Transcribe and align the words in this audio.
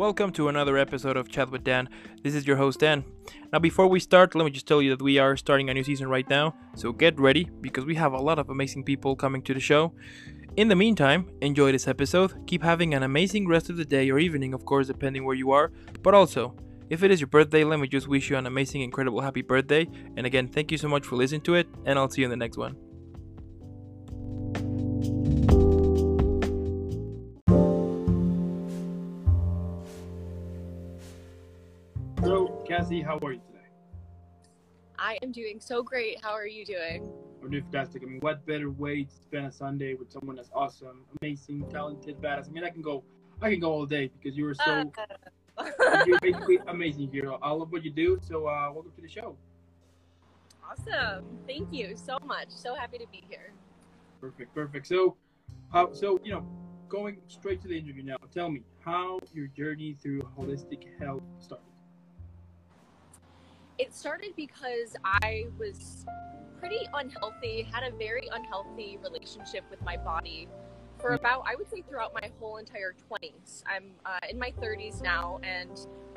Welcome 0.00 0.32
to 0.32 0.48
another 0.48 0.78
episode 0.78 1.18
of 1.18 1.28
Chat 1.28 1.50
with 1.50 1.62
Dan. 1.62 1.86
This 2.22 2.34
is 2.34 2.46
your 2.46 2.56
host, 2.56 2.80
Dan. 2.80 3.04
Now, 3.52 3.58
before 3.58 3.86
we 3.86 4.00
start, 4.00 4.34
let 4.34 4.46
me 4.46 4.50
just 4.50 4.66
tell 4.66 4.80
you 4.80 4.96
that 4.96 5.02
we 5.02 5.18
are 5.18 5.36
starting 5.36 5.68
a 5.68 5.74
new 5.74 5.84
season 5.84 6.08
right 6.08 6.26
now, 6.26 6.54
so 6.74 6.90
get 6.90 7.20
ready 7.20 7.50
because 7.60 7.84
we 7.84 7.96
have 7.96 8.14
a 8.14 8.18
lot 8.18 8.38
of 8.38 8.48
amazing 8.48 8.82
people 8.82 9.14
coming 9.14 9.42
to 9.42 9.52
the 9.52 9.60
show. 9.60 9.92
In 10.56 10.68
the 10.68 10.74
meantime, 10.74 11.28
enjoy 11.42 11.70
this 11.72 11.86
episode, 11.86 12.32
keep 12.46 12.62
having 12.62 12.94
an 12.94 13.02
amazing 13.02 13.46
rest 13.46 13.68
of 13.68 13.76
the 13.76 13.84
day 13.84 14.08
or 14.08 14.18
evening, 14.18 14.54
of 14.54 14.64
course, 14.64 14.86
depending 14.86 15.26
where 15.26 15.36
you 15.36 15.50
are, 15.50 15.70
but 16.02 16.14
also, 16.14 16.56
if 16.88 17.02
it 17.02 17.10
is 17.10 17.20
your 17.20 17.28
birthday, 17.28 17.62
let 17.62 17.78
me 17.78 17.86
just 17.86 18.08
wish 18.08 18.30
you 18.30 18.38
an 18.38 18.46
amazing, 18.46 18.80
incredible, 18.80 19.20
happy 19.20 19.42
birthday. 19.42 19.86
And 20.16 20.24
again, 20.24 20.48
thank 20.48 20.72
you 20.72 20.78
so 20.78 20.88
much 20.88 21.04
for 21.04 21.16
listening 21.16 21.42
to 21.42 21.56
it, 21.56 21.68
and 21.84 21.98
I'll 21.98 22.08
see 22.08 22.22
you 22.22 22.26
in 22.26 22.30
the 22.30 22.38
next 22.38 22.56
one. 22.56 22.74
How 32.90 33.20
are 33.22 33.32
you 33.32 33.40
today? 33.46 33.68
I 34.98 35.16
am 35.22 35.30
doing 35.30 35.60
so 35.60 35.80
great. 35.80 36.18
How 36.24 36.32
are 36.32 36.48
you 36.48 36.64
doing? 36.64 37.08
I'm 37.40 37.48
doing 37.48 37.62
fantastic. 37.62 38.02
I 38.02 38.06
mean, 38.06 38.18
what 38.18 38.44
better 38.44 38.68
way 38.68 39.04
to 39.04 39.14
spend 39.14 39.46
a 39.46 39.52
Sunday 39.52 39.94
with 39.94 40.10
someone 40.10 40.34
that's 40.34 40.50
awesome, 40.52 41.04
amazing, 41.22 41.70
talented, 41.70 42.20
badass? 42.20 42.48
I 42.48 42.50
mean, 42.50 42.64
I 42.64 42.70
can 42.70 42.82
go, 42.82 43.04
I 43.40 43.50
can 43.52 43.60
go 43.60 43.70
all 43.70 43.86
day 43.86 44.10
because 44.20 44.36
you 44.36 44.44
are 44.48 44.54
so, 44.54 44.90
you're 46.04 46.18
basically 46.22 46.58
amazing 46.66 47.10
here. 47.12 47.32
I 47.40 47.52
love 47.52 47.70
what 47.70 47.84
you 47.84 47.92
do. 47.92 48.18
So, 48.22 48.48
uh, 48.48 48.72
welcome 48.72 48.90
to 48.96 49.02
the 49.02 49.08
show. 49.08 49.36
awesome. 50.68 51.24
Thank 51.46 51.72
you 51.72 51.96
so 51.96 52.18
much. 52.26 52.48
So 52.48 52.74
happy 52.74 52.98
to 52.98 53.06
be 53.12 53.22
here. 53.28 53.52
Perfect, 54.20 54.52
perfect. 54.52 54.88
So, 54.88 55.16
how? 55.72 55.92
So, 55.92 56.18
you 56.24 56.32
know, 56.32 56.44
going 56.88 57.18
straight 57.28 57.62
to 57.62 57.68
the 57.68 57.78
interview 57.78 58.02
now. 58.02 58.16
Tell 58.34 58.50
me 58.50 58.62
how 58.80 59.20
your 59.32 59.46
journey 59.46 59.96
through 60.02 60.22
holistic 60.36 60.98
health 60.98 61.22
started. 61.38 61.69
It 63.80 63.94
started 63.94 64.34
because 64.36 64.94
I 65.02 65.46
was 65.58 66.04
pretty 66.58 66.86
unhealthy, 66.92 67.66
had 67.72 67.82
a 67.82 67.96
very 67.96 68.28
unhealthy 68.30 68.98
relationship 69.02 69.64
with 69.70 69.80
my 69.80 69.96
body 69.96 70.48
for 70.98 71.14
about, 71.14 71.44
I 71.46 71.54
would 71.54 71.70
say, 71.70 71.82
throughout 71.88 72.12
my 72.12 72.28
whole 72.38 72.58
entire 72.58 72.94
20s. 73.10 73.62
I'm 73.64 73.92
uh, 74.04 74.18
in 74.28 74.38
my 74.38 74.52
30s 74.60 75.00
now, 75.00 75.40
and 75.42 75.70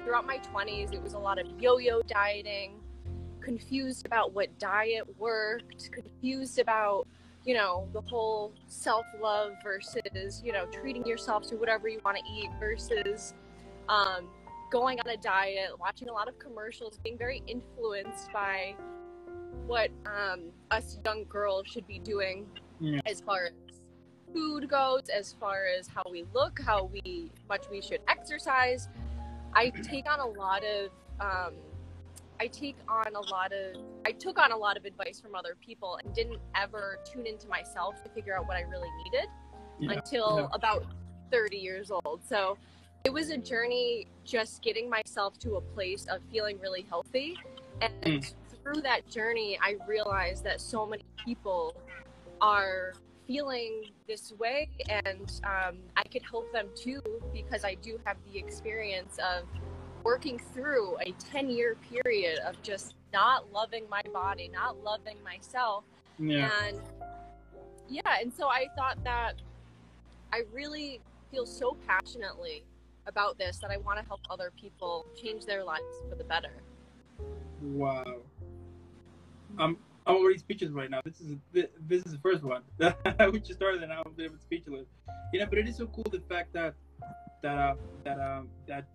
throughout 0.04 0.28
my 0.28 0.40
20s, 0.40 0.92
it 0.92 1.02
was 1.02 1.14
a 1.14 1.18
lot 1.18 1.40
of 1.40 1.48
yo 1.58 1.78
yo 1.78 2.02
dieting, 2.02 2.82
confused 3.40 4.06
about 4.06 4.34
what 4.34 4.60
diet 4.60 5.08
worked, 5.18 5.90
confused 5.94 6.60
about, 6.60 7.08
you 7.46 7.54
know, 7.54 7.88
the 7.94 8.02
whole 8.02 8.52
self 8.68 9.06
love 9.22 9.54
versus, 9.64 10.42
you 10.44 10.52
know, 10.52 10.66
treating 10.66 11.06
yourself 11.06 11.48
to 11.48 11.56
whatever 11.56 11.88
you 11.88 12.02
want 12.04 12.18
to 12.18 12.24
eat 12.30 12.50
versus, 12.60 13.34
um, 13.88 14.28
going 14.74 15.00
on 15.02 15.08
a 15.12 15.18
diet, 15.18 15.70
watching 15.80 16.10
a 16.10 16.12
lot 16.12 16.28
of 16.28 16.40
commercials, 16.40 16.98
being 17.04 17.16
very 17.16 17.44
influenced 17.46 18.34
by 18.34 18.74
what 19.68 19.92
um, 20.08 20.46
us 20.72 20.98
young 21.06 21.24
girls 21.26 21.68
should 21.68 21.86
be 21.86 22.00
doing 22.00 22.48
Yeah. 22.80 23.00
as 23.06 23.22
far 23.22 23.46
as 23.46 23.82
food 24.34 24.68
goes, 24.68 25.10
as 25.16 25.34
far 25.40 25.68
as 25.68 25.88
how 25.88 26.02
we 26.10 26.26
look, 26.34 26.60
how 26.60 26.86
we 26.86 27.30
much 27.48 27.70
we 27.70 27.82
should 27.82 28.02
exercise. 28.08 28.90
I 29.54 29.70
take 29.70 30.10
on 30.12 30.20
a 30.20 30.26
lot 30.26 30.64
of 30.66 30.90
um, 31.20 31.54
I 32.40 32.48
take 32.48 32.76
on 32.88 33.14
a 33.16 33.22
lot 33.30 33.54
of 33.54 33.80
I 34.08 34.12
took 34.12 34.40
on 34.40 34.52
a 34.52 34.58
lot 34.58 34.76
of 34.76 34.86
advice 34.86 35.20
from 35.22 35.36
other 35.36 35.56
people 35.64 36.00
and 36.04 36.16
didn't 36.16 36.40
ever 36.56 36.98
tune 37.06 37.28
into 37.28 37.48
myself 37.48 38.02
to 38.04 38.10
figure 38.10 38.36
out 38.36 38.48
what 38.48 38.58
I 38.58 38.62
really 38.62 38.90
needed 39.04 39.30
Yeah. 39.80 39.92
until 39.92 40.40
yeah. 40.40 40.48
about 40.52 40.84
30 41.32 41.58
years 41.58 41.92
old. 41.92 42.22
So 42.28 42.58
it 43.04 43.12
was 43.12 43.30
a 43.32 43.38
journey 43.38 44.08
just 44.24 44.62
getting 44.62 44.90
myself 44.90 45.38
to 45.38 45.56
a 45.56 45.62
place 45.62 46.06
of 46.08 46.22
feeling 46.32 46.58
really 46.62 46.86
healthy. 46.90 47.38
And 47.82 48.24
Mm. 48.24 48.34
through 48.64 48.82
that 48.82 49.08
journey, 49.10 49.60
I 49.62 49.78
realized 49.86 50.44
that 50.46 50.62
so 50.62 50.86
many 50.86 51.04
people 51.18 51.76
are 52.40 52.94
feeling 53.28 53.92
this 54.08 54.32
way, 54.34 54.70
and 54.90 55.42
um, 55.44 55.80
I 55.98 56.04
could 56.04 56.22
help 56.22 56.52
them 56.54 56.70
too 56.76 57.02
because 57.34 57.66
I 57.66 57.76
do 57.76 58.00
have 58.06 58.18
the 58.32 58.38
experience 58.38 59.18
of 59.20 59.48
working 60.04 60.40
through 60.40 60.98
a 61.00 61.12
10 61.14 61.50
year 61.50 61.76
period 61.76 62.40
of 62.40 62.62
just 62.62 62.96
not 63.12 63.52
loving 63.52 63.88
my 63.90 64.02
body, 64.14 64.48
not 64.48 64.82
loving 64.82 65.22
myself. 65.24 65.84
Yeah. 66.20 66.50
And 66.64 66.82
yeah, 67.90 68.18
and 68.20 68.34
so 68.34 68.48
I 68.48 68.68
thought 68.78 69.04
that 69.04 69.42
I 70.32 70.44
really 70.52 71.02
feel 71.32 71.46
so 71.46 71.78
passionately 71.88 72.64
about 73.08 73.38
this 73.38 73.58
that 73.60 73.72
I 73.72 73.78
want 73.78 74.00
to 74.00 74.06
help 74.06 74.22
other 74.30 74.52
people 74.60 75.06
change 75.22 75.46
their 75.46 75.64
lives 75.64 75.84
for 76.10 76.16
the 76.16 76.24
better. 76.24 76.64
Wow. 77.62 78.22
I'm 79.58 79.78
I'm 80.06 80.16
already 80.16 80.38
speechless 80.38 80.72
right 80.72 80.90
now. 80.90 81.00
This 81.06 81.22
is 81.22 81.38
thi- 81.54 81.68
this 81.88 82.06
is 82.06 82.12
the 82.12 82.20
first 82.20 82.44
one. 82.44 82.64
we 83.32 83.40
just 83.40 83.54
started 83.54 83.84
and 83.84 83.92
I'm 83.92 84.04
a 84.06 84.10
bit 84.10 84.32
speechless. 84.42 84.88
You 85.32 85.40
know, 85.40 85.46
but 85.46 85.58
it 85.58 85.68
is 85.68 85.78
so 85.78 85.88
cool 85.88 86.06
the 86.12 86.22
fact 86.30 86.54
that 86.54 86.76
that 87.42 87.58
uh, 87.58 87.76
that 88.04 88.20
um 88.20 88.50
that 88.68 88.86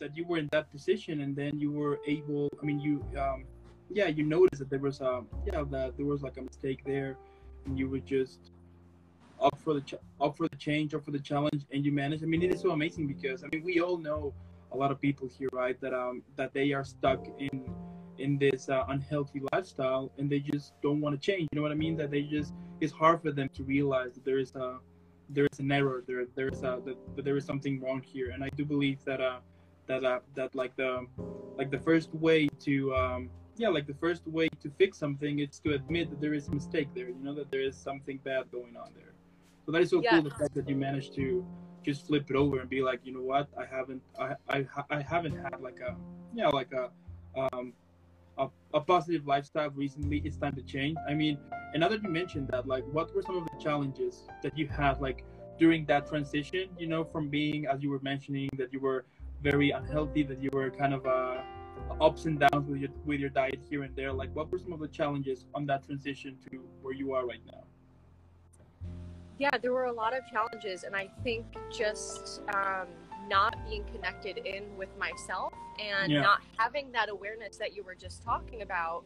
that 0.00 0.16
you 0.16 0.26
were 0.26 0.38
in 0.38 0.48
that 0.52 0.70
position 0.70 1.20
and 1.20 1.36
then 1.36 1.58
you 1.58 1.70
were 1.70 1.98
able. 2.06 2.48
I 2.60 2.64
mean, 2.64 2.80
you 2.80 3.04
um 3.18 3.44
yeah, 3.90 4.08
you 4.08 4.24
noticed 4.24 4.60
that 4.60 4.70
there 4.70 4.78
was 4.78 5.00
um 5.00 5.28
yeah 5.46 5.62
that 5.70 5.96
there 5.96 6.06
was 6.06 6.22
like 6.22 6.36
a 6.36 6.42
mistake 6.42 6.82
there, 6.84 7.16
and 7.66 7.78
you 7.78 7.88
were 7.88 8.00
just 8.00 8.52
up 9.40 9.58
for 9.62 9.74
the 9.74 9.98
up 10.20 10.36
for 10.36 10.48
the 10.48 10.56
change, 10.56 10.94
up 10.94 11.04
for 11.04 11.10
the 11.10 11.18
challenge, 11.18 11.64
and 11.72 11.84
you 11.84 11.92
manage. 11.92 12.22
I 12.22 12.26
mean, 12.26 12.42
it 12.42 12.52
is 12.54 12.60
so 12.60 12.70
amazing 12.70 13.06
because 13.06 13.44
I 13.44 13.48
mean 13.52 13.64
we 13.64 13.80
all 13.80 13.98
know 13.98 14.32
a 14.72 14.76
lot 14.76 14.90
of 14.90 15.00
people 15.00 15.28
here, 15.28 15.48
right? 15.52 15.80
That 15.80 15.94
um 15.94 16.22
that 16.36 16.52
they 16.52 16.72
are 16.72 16.84
stuck 16.84 17.26
in 17.38 17.64
in 18.18 18.38
this 18.38 18.68
uh, 18.68 18.84
unhealthy 18.88 19.40
lifestyle 19.52 20.12
and 20.18 20.30
they 20.30 20.40
just 20.40 20.74
don't 20.82 21.00
want 21.00 21.14
to 21.14 21.20
change. 21.20 21.48
You 21.52 21.56
know 21.56 21.62
what 21.62 21.72
I 21.72 21.76
mean? 21.76 21.96
That 21.96 22.10
they 22.10 22.22
just 22.22 22.52
it's 22.80 22.92
hard 22.92 23.20
for 23.22 23.32
them 23.32 23.48
to 23.54 23.62
realize 23.62 24.14
that 24.14 24.24
there 24.24 24.38
is 24.38 24.54
a 24.54 24.78
there 25.30 25.46
is 25.50 25.58
an 25.60 25.70
error 25.72 26.02
there. 26.06 26.26
There 26.34 26.48
is 26.48 26.58
a 26.60 26.80
that, 26.84 26.96
that 27.16 27.24
there 27.24 27.36
is 27.36 27.44
something 27.44 27.80
wrong 27.80 28.02
here, 28.02 28.30
and 28.30 28.44
I 28.44 28.50
do 28.50 28.64
believe 28.64 29.02
that 29.04 29.20
uh 29.20 29.38
that 29.86 30.04
uh 30.04 30.20
that 30.34 30.54
like 30.54 30.76
the 30.76 31.06
like 31.56 31.70
the 31.70 31.78
first 31.78 32.14
way 32.14 32.48
to 32.60 32.94
um 32.94 33.30
yeah 33.56 33.68
like 33.68 33.86
the 33.86 33.94
first 33.94 34.26
way 34.26 34.48
to 34.62 34.70
fix 34.78 34.98
something 34.98 35.40
is 35.40 35.58
to 35.60 35.74
admit 35.74 36.10
that 36.10 36.20
there 36.20 36.34
is 36.34 36.48
a 36.48 36.52
mistake 36.52 36.88
there. 36.94 37.08
You 37.08 37.22
know 37.22 37.34
that 37.34 37.50
there 37.50 37.62
is 37.62 37.76
something 37.76 38.18
bad 38.24 38.50
going 38.50 38.76
on 38.76 38.90
there. 38.94 39.09
So 39.70 39.74
that 39.74 39.82
is 39.82 39.90
so 39.90 40.02
Yeah. 40.02 40.10
cool 40.10 40.22
the 40.22 40.30
fact 40.30 40.52
that 40.54 40.68
you 40.68 40.74
managed 40.74 41.14
to 41.14 41.46
just 41.84 42.04
flip 42.04 42.28
it 42.28 42.34
over 42.34 42.58
and 42.58 42.68
be 42.68 42.82
like, 42.82 43.02
you 43.04 43.12
know 43.14 43.22
what, 43.22 43.46
I 43.56 43.64
haven't 43.64 44.02
I 44.18 44.34
I, 44.48 44.66
I 44.90 45.00
haven't 45.00 45.36
had 45.36 45.60
like 45.60 45.78
a 45.78 45.94
yeah 46.34 46.48
like 46.48 46.72
a 46.72 46.90
um 47.38 47.72
a, 48.36 48.48
a 48.74 48.80
positive 48.80 49.28
lifestyle 49.28 49.70
recently. 49.70 50.22
It's 50.24 50.36
time 50.36 50.56
to 50.56 50.62
change. 50.62 50.96
I 51.08 51.14
mean 51.14 51.38
and 51.72 51.82
now 51.82 51.88
that 51.88 52.02
you 52.02 52.08
mentioned 52.08 52.48
that 52.48 52.66
like 52.66 52.84
what 52.90 53.14
were 53.14 53.22
some 53.22 53.36
of 53.36 53.44
the 53.44 53.62
challenges 53.62 54.26
that 54.42 54.58
you 54.58 54.66
had 54.66 55.00
like 55.00 55.24
during 55.56 55.86
that 55.86 56.08
transition 56.08 56.64
you 56.76 56.88
know 56.88 57.04
from 57.04 57.28
being 57.28 57.68
as 57.68 57.80
you 57.80 57.90
were 57.90 58.00
mentioning 58.00 58.48
that 58.58 58.72
you 58.72 58.80
were 58.80 59.04
very 59.40 59.70
unhealthy 59.70 60.24
that 60.24 60.42
you 60.42 60.50
were 60.52 60.68
kind 60.72 60.92
of 60.92 61.06
uh 61.06 61.42
ups 62.00 62.24
and 62.24 62.40
downs 62.40 62.66
with 62.68 62.80
your 62.80 62.90
with 63.04 63.20
your 63.20 63.30
diet 63.30 63.60
here 63.70 63.84
and 63.84 63.94
there? 63.94 64.12
Like 64.12 64.34
what 64.34 64.50
were 64.50 64.58
some 64.58 64.72
of 64.72 64.80
the 64.80 64.88
challenges 64.88 65.46
on 65.54 65.64
that 65.66 65.84
transition 65.86 66.38
to 66.50 66.58
where 66.82 66.92
you 66.92 67.14
are 67.14 67.24
right 67.24 67.44
now 67.46 67.69
Yeah, 69.40 69.56
there 69.56 69.72
were 69.72 69.86
a 69.86 69.92
lot 69.92 70.14
of 70.14 70.22
challenges, 70.26 70.84
and 70.84 70.94
I 70.94 71.08
think 71.24 71.46
just 71.72 72.42
um, 72.54 72.88
not 73.26 73.56
being 73.66 73.84
connected 73.84 74.36
in 74.36 74.76
with 74.76 74.90
myself 74.98 75.54
and 75.78 76.12
Yeah. 76.12 76.20
not 76.20 76.42
having 76.58 76.92
that 76.92 77.08
awareness 77.08 77.56
that 77.56 77.74
you 77.74 77.82
were 77.82 77.94
just 77.94 78.22
talking 78.22 78.60
about 78.60 79.04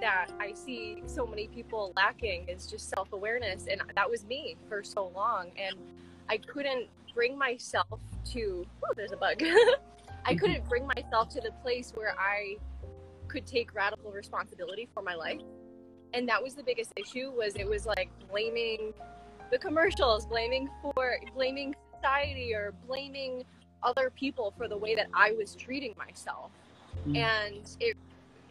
that 0.00 0.28
I 0.40 0.54
see 0.54 1.02
so 1.04 1.26
many 1.26 1.48
people 1.48 1.92
lacking 1.96 2.48
is 2.48 2.66
just 2.66 2.88
self 2.88 3.12
awareness. 3.12 3.66
And 3.66 3.82
that 3.94 4.08
was 4.08 4.24
me 4.24 4.56
for 4.70 4.82
so 4.82 5.08
long. 5.14 5.52
And 5.58 5.76
I 6.30 6.38
couldn't 6.38 6.88
bring 7.14 7.36
myself 7.36 8.00
to, 8.32 8.66
oh, 8.84 8.94
there's 8.96 9.12
a 9.12 9.18
bug. 9.18 9.42
I 10.24 10.34
couldn't 10.34 10.66
bring 10.66 10.86
myself 10.86 11.28
to 11.34 11.42
the 11.42 11.52
place 11.62 11.92
where 11.94 12.18
I 12.18 12.56
could 13.28 13.46
take 13.46 13.74
radical 13.74 14.12
responsibility 14.12 14.88
for 14.94 15.02
my 15.02 15.14
life. 15.14 15.42
And 16.14 16.26
that 16.30 16.42
was 16.42 16.54
the 16.54 16.62
biggest 16.62 16.94
issue 16.96 17.30
was 17.32 17.54
it 17.56 17.68
was 17.68 17.84
like 17.84 18.08
blaming 18.30 18.94
the 19.54 19.58
commercials, 19.60 20.26
blaming 20.26 20.68
for 20.82 21.16
blaming 21.32 21.76
society 21.94 22.52
or 22.52 22.74
blaming 22.88 23.44
other 23.84 24.10
people 24.10 24.52
for 24.56 24.66
the 24.66 24.76
way 24.76 24.96
that 24.96 25.06
I 25.14 25.30
was 25.30 25.54
treating 25.54 25.94
myself. 25.96 26.50
Mm. 27.06 27.16
And 27.18 27.76
it 27.78 27.96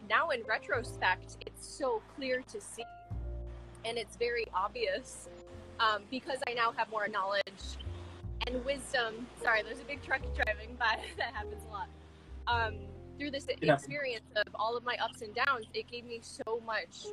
now 0.08 0.30
in 0.30 0.42
retrospect, 0.48 1.36
it's 1.44 1.66
so 1.66 2.00
clear 2.16 2.40
to 2.50 2.58
see, 2.58 2.84
and 3.84 3.98
it's 3.98 4.16
very 4.16 4.46
obvious 4.54 5.28
um, 5.78 6.04
because 6.10 6.38
I 6.48 6.54
now 6.54 6.72
have 6.72 6.90
more 6.90 7.06
knowledge 7.06 7.64
and 8.46 8.64
wisdom. 8.64 9.26
Sorry, 9.42 9.62
there's 9.62 9.80
a 9.80 9.84
big 9.84 10.02
truck 10.02 10.22
driving 10.34 10.74
by. 10.78 11.00
that 11.18 11.34
happens 11.34 11.62
a 11.68 11.72
lot. 11.72 11.88
Um, 12.46 12.76
through 13.18 13.30
this 13.30 13.46
Yeah. 13.60 13.74
experience 13.74 14.24
of 14.36 14.54
all 14.54 14.74
of 14.74 14.84
my 14.84 14.96
ups 15.02 15.20
and 15.20 15.34
downs, 15.34 15.66
it 15.74 15.86
gave 15.86 16.06
me 16.06 16.20
so 16.22 16.62
much 16.64 17.04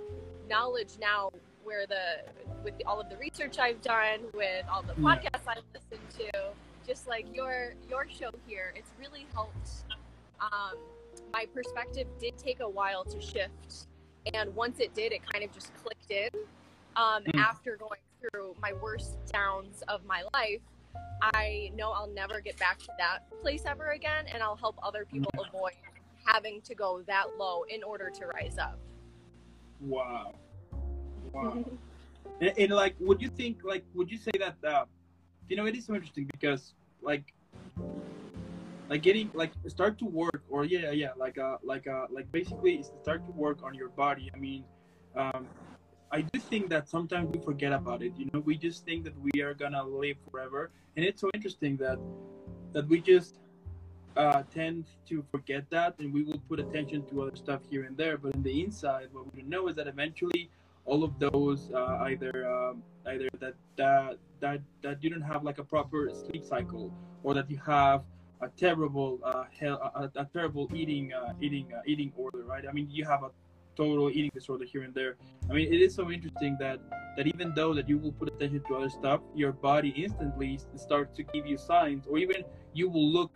knowledge 0.50 0.92
now. 1.02 1.32
Where 1.64 1.86
the 1.86 2.24
with 2.64 2.76
all 2.86 3.00
of 3.00 3.10
the 3.10 3.18
research 3.18 3.60
I've 3.60 3.82
done, 3.82 4.20
with 4.34 4.66
all 4.72 4.82
the 4.84 4.94
Yeah. 4.98 5.16
podcasts 5.16 5.48
I've 5.48 5.64
listened 5.74 6.10
to, 6.20 6.50
just 6.86 7.08
like 7.08 7.34
your 7.34 7.74
your 7.90 8.08
show 8.10 8.32
here. 8.48 8.74
It's 8.76 8.92
really 9.00 9.26
helped. 9.34 9.70
Um, 10.40 10.78
my 11.34 11.46
perspective 11.54 12.08
did 12.20 12.38
take 12.38 12.60
a 12.60 12.70
while 12.70 13.04
to 13.06 13.22
shift, 13.22 13.88
and 14.34 14.54
once 14.56 14.80
it 14.80 14.94
did, 14.94 15.12
it 15.12 15.22
kind 15.26 15.44
of 15.44 15.52
just 15.54 15.74
clicked 15.76 16.12
in. 16.12 16.30
Um, 16.96 17.24
Mm. 17.24 17.40
After 17.40 17.78
going 17.78 18.02
through 18.20 18.56
my 18.62 18.74
worst 18.74 19.18
downs 19.32 19.82
of 19.88 20.04
my 20.06 20.24
life, 20.34 20.62
I 21.22 21.72
know 21.76 21.92
I'll 21.92 22.08
never 22.14 22.42
get 22.42 22.58
back 22.58 22.80
to 22.80 22.90
that 22.98 23.20
place 23.42 23.64
ever 23.66 23.92
again, 23.92 24.26
and 24.28 24.44
I'll 24.44 24.58
help 24.58 24.76
other 24.84 25.06
people 25.06 25.32
avoid 25.48 25.74
having 26.26 26.62
to 26.62 26.76
go 26.76 27.02
that 27.08 27.38
low 27.38 27.64
in 27.64 27.84
order 27.84 28.10
to 28.10 28.26
rise 28.28 28.58
up. 28.58 28.78
Wow. 29.80 30.36
Wow. 31.34 31.64
and, 32.42 32.54
and 32.58 32.72
like, 32.72 32.96
would 33.00 33.22
you 33.22 33.30
think, 33.30 33.64
like, 33.64 33.84
would 33.94 34.12
you 34.12 34.18
say 34.18 34.32
that, 34.40 34.58
uh, 34.68 34.86
you 35.50 35.56
know, 35.56 35.66
it 35.66 35.76
is 35.76 35.86
so 35.86 35.94
interesting 35.94 36.30
because, 36.32 36.74
like, 37.02 37.34
like 38.90 39.02
getting, 39.02 39.32
like, 39.34 39.52
start 39.68 39.98
to 40.00 40.06
work, 40.06 40.44
or 40.50 40.66
yeah, 40.66 40.92
yeah, 40.92 41.12
like, 41.18 41.38
uh, 41.38 41.58
like, 41.64 41.88
uh, 41.88 42.08
like, 42.10 42.32
basically 42.32 42.84
start 42.84 43.26
to 43.26 43.32
work 43.32 43.60
on 43.64 43.74
your 43.74 43.90
body. 43.90 44.30
I 44.34 44.38
mean, 44.38 44.64
um, 45.16 45.48
I 46.12 46.22
do 46.22 46.40
think 46.40 46.70
that 46.70 46.90
sometimes 46.90 47.30
we 47.34 47.40
forget 47.40 47.72
about 47.72 48.02
it. 48.02 48.14
You 48.18 48.30
know, 48.34 48.40
we 48.40 48.58
just 48.58 48.86
think 48.86 49.06
that 49.06 49.14
we 49.20 49.42
are 49.42 49.54
gonna 49.54 49.84
live 49.84 50.18
forever, 50.30 50.72
and 50.96 51.06
it's 51.06 51.22
so 51.22 51.30
interesting 51.34 51.78
that 51.78 52.00
that 52.74 52.88
we 52.88 53.00
just 53.00 53.36
uh, 54.18 54.44
tend 54.54 54.86
to 55.08 55.24
forget 55.32 55.70
that, 55.70 55.96
and 56.00 56.14
we 56.14 56.24
will 56.24 56.42
put 56.50 56.60
attention 56.60 57.06
to 57.06 57.22
other 57.22 57.36
stuff 57.36 57.62
here 57.70 57.84
and 57.84 57.96
there. 57.96 58.18
But 58.18 58.36
in 58.36 58.44
the 58.44 58.62
inside, 58.62 59.08
what 59.14 59.34
we 59.34 59.42
know 59.44 59.68
is 59.70 59.76
that 59.78 59.88
eventually 59.88 60.50
all 60.86 61.04
of 61.04 61.20
those 61.20 61.72
uh, 61.72 62.00
either 62.10 62.50
um, 62.50 62.84
either 63.08 63.30
that 63.40 63.56
that 63.78 64.18
that 64.40 64.62
that 64.82 65.04
you 65.04 65.10
don't 65.10 65.22
have 65.22 65.44
like 65.44 65.58
a 65.60 65.64
proper 65.64 66.10
sleep 66.14 66.44
cycle, 66.44 66.94
or 67.24 67.34
that 67.34 67.50
you 67.50 67.58
have 67.58 68.04
a 68.42 68.50
terrible 68.50 69.20
uh, 69.24 69.44
hell, 69.58 69.78
a, 69.96 70.10
a 70.20 70.26
terrible 70.26 70.70
eating 70.74 71.14
uh, 71.14 71.34
eating 71.42 71.68
uh, 71.74 71.82
eating 71.86 72.12
order, 72.18 72.44
right? 72.44 72.66
I 72.68 72.72
mean, 72.72 72.88
you 72.90 73.06
have 73.06 73.24
a 73.24 73.32
total 73.76 74.10
eating 74.10 74.32
disorder 74.34 74.66
here 74.66 74.84
and 74.84 74.94
there. 74.94 75.16
I 75.50 75.54
mean, 75.54 75.72
it 75.72 75.82
is 75.82 75.96
so 75.96 76.12
interesting 76.12 76.58
that 76.60 76.80
that 77.18 77.28
even 77.28 77.54
though 77.56 77.74
that 77.74 77.88
you 77.88 77.98
will 77.98 78.12
put 78.14 78.28
attention 78.30 78.64
to 78.68 78.76
other 78.76 78.90
stuff, 78.90 79.22
your 79.36 79.52
body 79.52 79.90
instantly 79.90 80.60
starts 80.76 81.16
to 81.18 81.24
give 81.24 81.46
you 81.46 81.58
signs, 81.58 82.06
or 82.08 82.18
even 82.18 82.44
you 82.74 82.90
will 82.90 83.08
look 83.08 83.32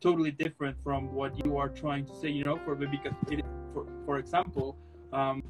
totally 0.00 0.32
different 0.32 0.76
from 0.82 1.12
what 1.14 1.44
you 1.44 1.56
are 1.56 1.68
trying 1.68 2.04
to 2.04 2.14
say. 2.20 2.28
You 2.28 2.44
know, 2.44 2.58
for 2.64 2.74
because 2.74 3.14
it, 3.30 3.44
for 3.72 3.86
for 4.04 4.18
example, 4.18 4.76
um, 5.12 5.42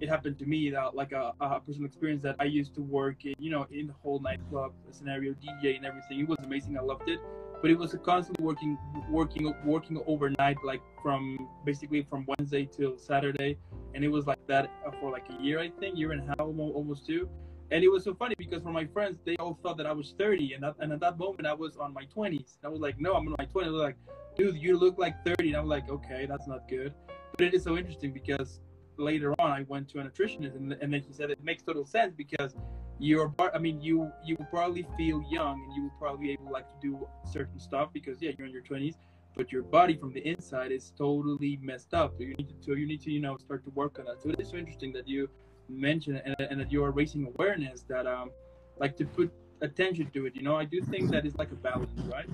it 0.00 0.08
happened 0.08 0.38
to 0.38 0.46
me 0.46 0.70
that 0.70 0.94
like 0.94 1.12
uh, 1.12 1.32
a, 1.40 1.44
a 1.44 1.60
personal 1.60 1.86
experience 1.86 2.22
that 2.22 2.36
I 2.38 2.44
used 2.44 2.74
to 2.74 2.82
work 2.82 3.24
in, 3.24 3.34
you 3.38 3.50
know, 3.50 3.66
in 3.70 3.86
the 3.86 3.94
whole 4.02 4.20
nightclub 4.20 4.72
scenario, 4.90 5.32
DJ 5.34 5.76
and 5.76 5.86
everything. 5.86 6.20
It 6.20 6.28
was 6.28 6.38
amazing. 6.44 6.78
I 6.78 6.82
loved 6.82 7.08
it. 7.08 7.20
But 7.62 7.70
it 7.70 7.78
was 7.78 7.94
a 7.94 8.00
working 8.38 8.78
working 9.08 9.54
working 9.64 10.02
overnight 10.06 10.58
like 10.62 10.82
from 11.02 11.48
basically 11.64 12.02
from 12.02 12.26
wednesday 12.38 12.66
till 12.66 12.98
saturday. 12.98 13.56
And 13.94 14.04
it 14.04 14.08
was 14.08 14.26
like 14.26 14.46
that 14.46 14.70
for 15.00 15.10
like 15.10 15.24
a 15.30 15.42
year 15.42 15.58
i 15.58 15.70
think 15.80 15.96
year 15.96 16.12
and 16.12 16.22
a 16.22 16.26
half 16.26 16.40
almost 16.40 17.06
two. 17.06 17.28
And 17.70 17.82
it 17.82 17.88
was 17.88 18.04
so 18.04 18.14
funny 18.14 18.34
because 18.38 18.62
for 18.62 18.70
my 18.70 18.84
friends 18.84 19.18
they 19.24 19.36
all 19.36 19.58
thought 19.62 19.78
that 19.78 19.86
i 19.86 19.92
was 19.92 20.14
30 20.18 20.52
and, 20.52 20.62
that, 20.62 20.74
and 20.80 20.92
at 20.92 21.00
that 21.00 21.18
moment 21.18 21.46
i 21.46 21.54
was 21.54 21.76
on 21.76 21.92
my 21.92 22.04
20s 22.14 22.58
i 22.62 22.68
was 22.68 22.80
like 22.80 23.00
no 23.00 23.14
i'm 23.14 23.26
in 23.26 23.34
my 23.38 23.46
20s 23.46 23.64
They're 23.64 23.70
like 23.72 23.96
dude 24.36 24.56
you 24.56 24.78
look 24.78 24.98
like 24.98 25.24
30 25.24 25.48
and 25.48 25.56
i'm 25.56 25.66
like 25.66 25.88
okay 25.88 26.26
that's 26.28 26.46
not 26.46 26.68
good. 26.68 26.92
But 27.36 27.46
it 27.46 27.54
is 27.54 27.64
so 27.64 27.76
interesting 27.76 28.12
because 28.12 28.60
later 28.98 29.34
on 29.38 29.50
i 29.50 29.62
went 29.68 29.88
to 29.88 30.00
a 30.00 30.04
nutritionist 30.04 30.56
and, 30.56 30.72
and 30.72 30.92
then 30.92 31.00
he 31.00 31.12
said 31.12 31.30
it 31.30 31.42
makes 31.42 31.62
total 31.62 31.84
sense 31.84 32.14
because 32.16 32.54
you're 32.98 33.32
i 33.54 33.58
mean 33.58 33.80
you 33.80 34.10
you 34.24 34.36
will 34.38 34.46
probably 34.46 34.86
feel 34.96 35.22
young 35.30 35.62
and 35.64 35.74
you 35.74 35.82
will 35.84 35.98
probably 35.98 36.28
be 36.28 36.32
able 36.32 36.50
like 36.50 36.66
to 36.68 36.76
do 36.80 37.06
certain 37.30 37.58
stuff 37.58 37.90
because 37.92 38.22
yeah 38.22 38.30
you're 38.38 38.46
in 38.46 38.52
your 38.52 38.62
20s 38.62 38.94
but 39.36 39.52
your 39.52 39.62
body 39.62 39.94
from 39.94 40.12
the 40.12 40.26
inside 40.26 40.72
is 40.72 40.92
totally 40.96 41.58
messed 41.62 41.92
up. 41.92 42.14
So 42.16 42.22
you 42.22 42.34
need 42.34 42.48
to 42.48 42.54
so 42.60 42.72
you 42.72 42.86
need 42.86 43.02
to 43.02 43.10
you 43.10 43.20
know 43.20 43.36
start 43.36 43.62
to 43.64 43.70
work 43.70 43.98
on 43.98 44.06
that. 44.06 44.22
So 44.22 44.30
it 44.30 44.40
is 44.40 44.48
so 44.48 44.56
interesting 44.56 44.92
that 44.94 45.06
you 45.06 45.28
mentioned 45.68 46.22
and, 46.24 46.36
and 46.40 46.60
that 46.60 46.72
you 46.72 46.82
are 46.82 46.90
raising 46.90 47.26
awareness 47.26 47.84
that 47.88 48.06
um 48.06 48.30
like 48.78 48.96
to 48.96 49.04
put 49.04 49.30
attention 49.60 50.10
to 50.14 50.26
it 50.26 50.34
you 50.34 50.42
know? 50.42 50.56
I 50.56 50.64
do 50.64 50.80
think 50.80 51.10
that 51.10 51.26
is 51.26 51.34
like 51.36 51.50
a 51.52 51.56
balance 51.56 52.00
right? 52.12 52.28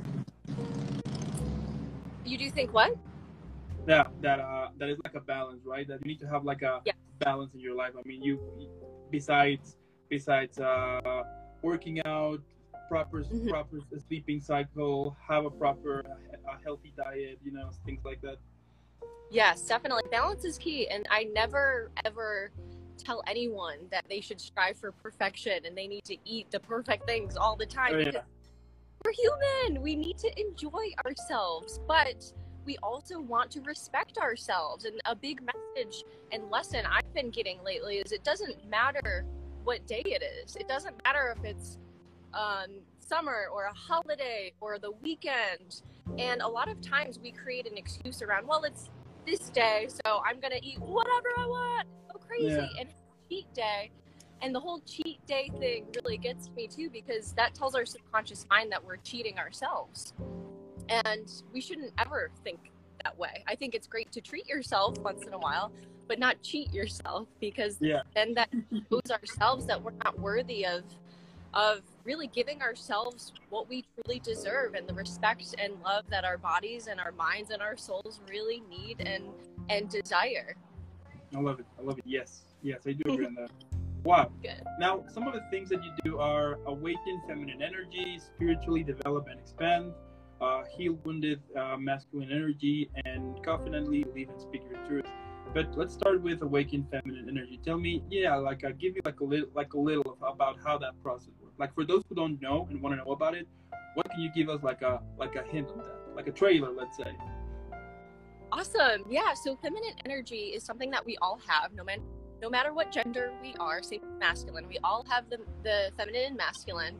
You 2.25 2.39
do 2.39 2.51
think 2.51 2.73
what? 2.73 2.97
Yeah 3.87 4.05
that 4.21 4.39
uh 4.41 4.69
that 4.79 4.89
is 4.89 4.99
like 5.05 5.15
a 5.15 5.21
balance 5.21 5.63
right 5.65 5.87
that 5.89 5.99
you 6.05 6.09
need 6.09 6.21
to 6.21 6.27
have 6.29 6.45
like 6.45 6.63
a 6.63 6.81
Yeah. 6.85 6.93
balance 7.19 7.53
in 7.55 7.61
your 7.61 7.75
life 7.75 7.93
i 7.99 8.03
mean 8.07 8.23
you 8.23 8.39
besides 9.11 9.77
besides 10.09 10.59
uh 10.59 11.23
working 11.63 12.01
out 12.05 12.41
proper 12.89 13.25
Mhm. 13.25 13.49
proper 13.49 13.79
sleeping 14.09 14.41
cycle 14.41 15.17
have 15.29 15.45
a 15.45 15.51
proper 15.51 16.01
a 16.49 16.57
healthy 16.65 16.93
diet 16.97 17.39
you 17.43 17.53
know 17.53 17.71
things 17.87 18.05
like 18.05 18.21
that 18.23 18.37
Yes, 19.31 19.67
definitely. 19.67 20.03
Balance 20.11 20.45
is 20.45 20.59
key. 20.59 20.89
And 20.89 21.07
I 21.11 21.25
never, 21.25 21.91
ever 22.05 22.51
tell 22.99 23.23
anyone 23.27 23.79
that 23.91 24.05
they 24.07 24.21
should 24.21 24.39
strive 24.39 24.77
for 24.77 24.93
perfection 24.93 25.65
and 25.65 25.75
they 25.75 25.87
need 25.87 26.05
to 26.05 26.19
eat 26.27 26.51
the 26.51 26.61
perfect 26.61 27.07
things 27.07 27.35
all 27.35 27.57
the 27.57 27.65
time. 27.65 27.95
Oh, 27.95 27.99
yeah. 27.99 28.05
because 28.11 28.23
We're 29.07 29.13
human. 29.13 29.83
We 29.83 29.97
need 29.97 30.19
to 30.19 30.31
enjoy 30.39 30.93
ourselves, 31.07 31.81
but 31.89 32.31
we 32.65 32.77
also 32.83 33.21
want 33.21 33.51
to 33.53 33.61
respect 33.63 34.19
ourselves. 34.19 34.85
And 34.85 35.01
a 35.05 35.15
big 35.15 35.41
message 35.43 36.05
and 36.31 36.51
lesson 36.51 36.85
I've 36.87 37.13
been 37.15 37.31
getting 37.31 37.63
lately 37.65 37.97
is 37.97 38.13
it 38.13 38.25
doesn't 38.25 38.69
matter 38.69 39.25
what 39.65 39.87
day 39.87 40.03
it 40.05 40.23
is, 40.23 40.57
it 40.57 40.67
doesn't 40.69 40.97
matter 41.05 41.35
if 41.37 41.45
it's 41.45 41.79
um, 42.35 42.81
summer 42.99 43.47
or 43.53 43.65
a 43.65 43.73
holiday 43.75 44.53
or 44.61 44.79
the 44.79 44.91
weekend. 45.03 45.83
And 46.19 46.41
a 46.43 46.49
lot 46.49 46.69
of 46.69 46.81
times 46.81 47.19
we 47.19 47.31
create 47.31 47.71
an 47.71 47.77
excuse 47.77 48.23
around, 48.23 48.47
well, 48.47 48.65
it's 48.65 48.91
this 49.27 49.51
day, 49.51 49.89
so 49.89 50.21
I'm 50.27 50.41
gonna 50.41 50.59
eat 50.63 50.81
whatever 50.81 51.29
I 51.37 51.47
want. 51.47 51.89
Go 52.13 52.19
crazy 52.19 52.47
Yeah. 52.47 52.81
and 52.81 52.89
cheat 53.29 53.53
day. 53.55 53.91
And 54.41 54.53
the 54.53 54.59
whole 54.59 54.81
cheat 54.81 55.25
day 55.27 55.51
thing 55.61 55.87
really 55.95 56.19
gets 56.19 56.51
me 56.51 56.67
too 56.67 56.91
because 56.91 57.33
that 57.35 57.55
tells 57.55 57.77
our 57.77 57.87
subconscious 57.87 58.45
mind 58.51 58.73
that 58.73 58.85
we're 58.85 58.97
cheating 58.97 59.39
ourselves. 59.39 60.13
And 60.89 61.31
we 61.53 61.61
shouldn't 61.61 61.93
ever 61.99 62.31
think 62.45 62.59
that 63.05 63.19
way. 63.19 63.45
I 63.47 63.55
think 63.55 63.75
it's 63.75 63.87
great 63.87 64.13
to 64.13 64.21
treat 64.21 64.47
yourself 64.49 64.99
once 64.99 65.27
in 65.27 65.33
a 65.33 65.39
while, 65.39 65.73
but 66.09 66.19
not 66.19 66.43
cheat 66.43 66.73
yourself 66.73 67.29
because 67.41 67.79
Yeah. 67.81 68.03
then 68.15 68.35
that 68.35 68.51
shows 68.91 69.11
ourselves 69.11 69.67
that 69.67 69.83
we're 69.83 69.93
not 70.05 70.19
worthy 70.19 70.67
of 70.67 70.83
of 71.55 71.83
really 72.05 72.29
giving 72.29 72.63
ourselves 72.63 73.33
what 73.51 73.69
we 73.69 73.85
truly 73.95 74.19
deserve 74.21 74.73
and 74.73 74.89
the 74.89 74.95
respect 74.95 75.55
and 75.59 75.75
love 75.83 76.03
that 76.09 76.25
our 76.25 76.39
bodies 76.39 76.87
and 76.87 76.99
our 76.99 77.13
minds 77.13 77.51
and 77.51 77.61
our 77.61 77.77
souls 77.77 78.21
really 78.31 78.63
need 78.71 79.07
and 79.07 79.25
and 79.69 79.91
desire. 79.91 80.57
i 81.37 81.41
love 81.41 81.61
it 81.61 81.67
i 81.79 81.83
love 81.83 81.99
it 81.99 82.05
yes 82.07 82.45
yes 82.63 82.87
i 82.87 82.93
do 82.93 83.03
agree 83.13 83.27
on 83.27 83.35
that 83.35 83.51
wow 84.05 84.31
Good. 84.43 84.63
now 84.79 85.05
some 85.09 85.29
of 85.29 85.35
the 85.35 85.43
things 85.51 85.69
that 85.69 85.85
you 85.85 85.93
do 86.05 86.19
are 86.19 86.59
awaken 86.67 87.21
feminine 87.29 87.61
energy 87.63 88.19
spiritually 88.19 88.83
develop 88.83 89.27
and 89.31 89.39
expand 89.39 89.93
uh, 90.43 90.65
heal 90.77 90.99
wounded 91.05 91.41
uh, 91.57 91.77
masculine 91.79 92.31
energy 92.31 92.91
and 93.05 93.43
confidently 93.45 94.05
live 94.15 94.29
and 94.29 94.41
speak 94.41 94.63
your 94.71 94.85
truth. 94.87 95.07
But 95.55 95.77
let's 95.77 95.95
start 95.95 96.21
with 96.23 96.43
awaken 96.43 96.87
feminine 96.91 97.29
energy. 97.29 97.61
Tell 97.65 97.79
me 97.79 98.03
yeah 98.11 98.37
like 98.37 98.65
i 98.65 98.73
give 98.73 98.97
you 98.97 99.03
like 99.05 99.21
a 99.21 99.25
little 99.25 99.49
like 99.55 99.75
a 99.75 99.79
little 99.79 100.19
about 100.27 100.57
how 100.65 100.79
that 100.79 101.01
process 101.03 101.33
works. 101.43 101.55
Like 101.59 101.75
for 101.75 101.85
those 101.85 102.03
who 102.09 102.15
don't 102.15 102.41
know 102.41 102.67
and 102.71 102.81
want 102.83 102.95
to 102.99 103.05
know 103.05 103.13
about 103.13 103.35
it 103.35 103.47
what 103.95 104.11
can 104.11 104.21
you 104.21 104.31
give 104.35 104.49
us 104.49 104.63
like 104.63 104.83
a 104.83 105.01
like 105.19 105.37
a 105.37 105.43
hint 105.43 105.69
of 105.71 105.79
that? 105.79 106.01
Like 106.15 106.27
a 106.27 106.33
trailer 106.33 106.73
let's 106.73 106.97
say. 106.97 107.13
Awesome. 108.51 109.05
Yeah, 109.09 109.33
so 109.33 109.57
feminine 109.57 109.95
energy 110.05 110.53
is 110.55 110.63
something 110.63 110.91
that 110.91 111.05
we 111.07 111.17
all 111.23 111.41
have 111.47 111.73
no 111.73 111.85
matter 111.85 112.03
no 112.43 112.51
matter 112.51 112.75
what 112.75 112.91
gender 112.91 113.33
we 113.41 113.55
are, 113.61 113.83
same 113.83 114.01
masculine. 114.19 114.67
We 114.69 114.79
all 114.83 115.07
have 115.09 115.31
the 115.31 115.39
the 115.63 115.93
feminine 115.97 116.25
and 116.27 116.37
masculine. 116.37 116.97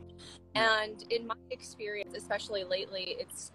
And 0.55 1.03
in 1.09 1.27
my 1.27 1.35
experience, 1.51 2.15
especially 2.15 2.63
lately, 2.63 3.17
it's 3.19 3.51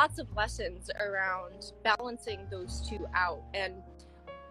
lots 0.00 0.18
of 0.18 0.34
lessons 0.34 0.90
around 0.98 1.72
balancing 1.84 2.40
those 2.50 2.88
two 2.88 3.06
out. 3.14 3.42
And 3.52 3.74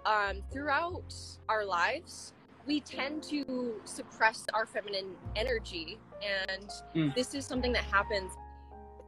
um, 0.06 0.44
throughout 0.52 1.14
our 1.50 1.66
lives, 1.66 2.34
we 2.68 2.82
tend 2.82 3.24
to 3.24 3.82
suppress 3.86 4.46
our 4.54 4.66
feminine 4.68 5.16
energy. 5.36 5.98
And 6.22 6.70
Mm. 6.94 7.16
this 7.16 7.34
is 7.34 7.46
something 7.46 7.74
that 7.74 7.84
happens 7.86 8.32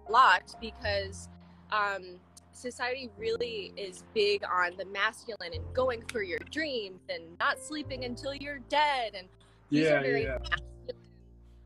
a 0.07 0.11
lot 0.11 0.55
because 0.59 1.29
um, 1.71 2.19
society 2.57 3.09
really 3.17 3.71
is 3.77 4.03
big 4.13 4.43
on 4.43 4.71
the 4.77 4.85
masculine 4.85 5.53
and 5.53 5.63
going 5.73 6.01
for 6.11 6.21
your 6.23 6.39
dreams 6.51 6.99
and 7.09 7.23
not 7.39 7.59
sleeping 7.59 8.03
until 8.03 8.33
you're 8.33 8.59
dead. 8.69 9.13
And 9.15 9.27
these 9.69 9.85
yeah 9.85 9.93
are 9.93 10.01
very 10.01 10.23
yeah 10.23 10.37
masculine, 10.39 11.03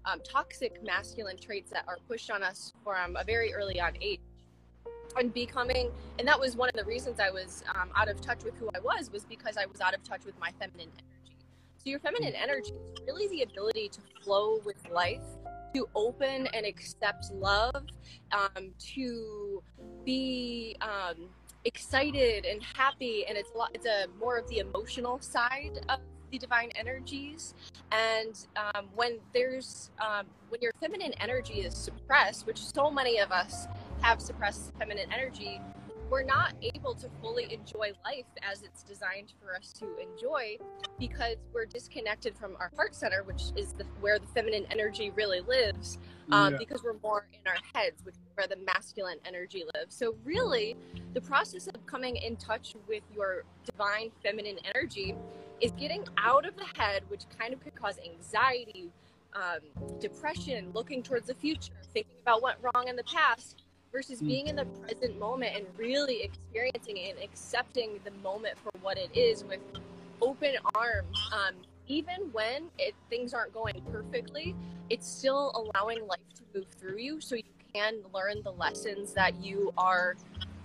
um, 0.06 0.20
toxic 0.24 0.84
masculine 0.84 1.38
traits 1.38 1.72
that 1.72 1.86
are 1.88 1.98
pushed 2.08 2.30
on 2.30 2.44
us 2.44 2.74
from 2.84 3.16
a 3.16 3.24
very 3.24 3.54
early 3.54 3.80
on 3.80 3.94
age. 4.02 4.20
And 5.18 5.34
becoming, 5.34 5.92
and 6.20 6.28
that 6.28 6.40
was 6.40 6.56
one 6.56 6.70
of 6.70 6.76
the 6.76 6.86
reasons 6.86 7.20
I 7.20 7.32
was 7.32 7.66
um, 7.76 7.90
out 7.98 8.08
of 8.08 8.22
touch 8.22 8.46
with 8.46 8.56
who 8.56 8.70
I 8.74 8.80
was, 8.80 9.12
was 9.12 9.26
because 9.26 9.58
I 9.58 9.66
was 9.66 9.82
out 9.82 9.94
of 9.94 10.02
touch 10.04 10.24
with 10.24 10.40
my 10.40 10.52
feminine 10.58 10.88
energy. 10.88 11.36
So, 11.80 11.90
your 11.90 12.00
feminine 12.00 12.34
energy 12.34 12.72
is 12.94 13.02
really 13.06 13.28
the 13.28 13.42
ability 13.42 13.90
to 13.90 14.00
flow 14.24 14.62
with 14.64 14.78
life, 14.90 15.20
to 15.76 15.90
open 15.96 16.48
and 16.54 16.66
accept 16.66 17.30
love, 17.34 17.84
um, 18.32 18.70
to 18.94 19.62
be 20.05 20.75
um, 20.81 21.29
excited 21.65 22.46
and 22.46 22.62
happy, 22.62 23.25
and 23.27 23.38
it's 23.38 23.51
a 23.53 23.58
lot. 23.58 23.72
It's 23.74 23.86
a 23.86 24.08
more 24.20 24.38
of 24.38 24.48
the 24.48 24.60
emotional 24.60 25.20
side 25.20 25.79
of 25.89 26.00
the 26.31 26.38
divine 26.38 26.72
energies. 26.75 27.53
And 27.91 28.48
um, 28.55 28.88
when 28.96 29.20
there's 29.34 29.91
um, 30.00 30.25
when 30.50 30.62
your 30.62 30.72
feminine 30.79 31.13
energy 31.20 31.62
is 31.62 31.75
suppressed, 31.75 32.48
which 32.48 32.60
so 32.60 32.89
many 32.89 33.20
of 33.20 33.31
us 33.31 33.67
have 34.01 34.22
suppressed 34.22 34.72
feminine 34.79 35.12
energy, 35.13 35.62
we're 36.12 36.24
not 36.24 36.53
able 36.62 36.94
to 36.94 37.08
fully 37.22 37.51
enjoy 37.53 37.94
life 38.03 38.25
as 38.44 38.63
it's 38.63 38.84
designed 38.84 39.32
for 39.41 39.56
us 39.56 39.72
to 39.72 39.88
enjoy 39.98 40.58
because 41.00 41.38
we're 41.53 41.65
disconnected 41.65 42.36
from 42.38 42.58
our 42.60 42.70
heart 42.75 42.94
center, 42.94 43.24
which 43.24 43.44
is 43.56 43.72
the, 43.74 43.86
where 44.01 44.20
the 44.20 44.27
feminine 44.27 44.65
energy 44.70 45.10
really 45.15 45.39
lives, 45.39 46.00
um, 46.32 46.51
yeah. 46.51 46.60
because 46.60 46.84
we're 46.84 47.00
more 47.01 47.25
in 47.32 47.48
our 47.48 47.58
heads, 47.74 48.03
which 48.03 48.15
is 48.15 48.22
where 48.36 48.46
the 48.46 48.58
masculine 48.58 49.20
energy 49.25 49.63
lives. 49.74 49.96
So, 49.96 50.15
really, 50.25 50.75
the 51.13 51.22
process 51.22 51.68
of 51.68 51.86
coming 51.86 52.18
in 52.18 52.36
touch 52.36 52.75
with 52.89 53.03
your 53.15 53.46
divine 53.63 54.12
feminine 54.22 54.58
energy 54.75 55.15
is 55.62 55.72
getting 55.72 56.06
out 56.18 56.46
of 56.46 56.58
the 56.58 56.65
head, 56.75 57.03
which 57.08 57.24
kind 57.39 57.53
of 57.53 57.63
could 57.63 57.75
cause 57.75 57.98
anxiety, 58.06 58.91
um, 59.34 59.62
depression, 60.01 60.72
looking 60.74 61.03
towards 61.03 61.27
the 61.27 61.36
future, 61.36 61.72
thinking 61.94 62.18
about 62.22 62.41
what 62.41 62.62
went 62.62 62.75
wrong 62.75 62.89
in 62.89 62.98
the 62.98 63.03
past 63.03 63.63
versus 63.92 64.22
being 64.22 64.48
in 64.48 64.56
the 64.56 64.66
present 64.66 65.20
moment 65.20 65.56
and 65.56 65.66
really 65.78 66.24
experiencing 66.24 66.98
and 67.10 67.20
accepting 67.24 68.00
the 68.04 68.12
moment 68.24 68.58
for 68.58 68.72
what 68.82 68.98
it 68.98 69.10
is 69.14 69.44
with 69.44 69.60
open 70.22 70.56
arms. 70.76 71.18
Um, 71.34 71.56
even 71.88 72.30
when 72.32 72.70
it, 72.78 72.96
things 73.10 73.34
aren't 73.34 73.54
going 73.54 73.82
perfectly, 73.92 74.56
it's 74.90 75.08
still 75.08 75.52
allowing 75.74 76.08
life 76.08 76.20
to 76.36 76.42
move 76.56 76.68
through 76.80 76.98
you 76.98 77.20
so 77.20 77.36
you 77.36 77.44
can 77.74 77.96
learn 78.14 78.42
the 78.44 78.52
lessons 78.52 79.14
that 79.14 79.44
you 79.44 79.74
are 79.78 80.16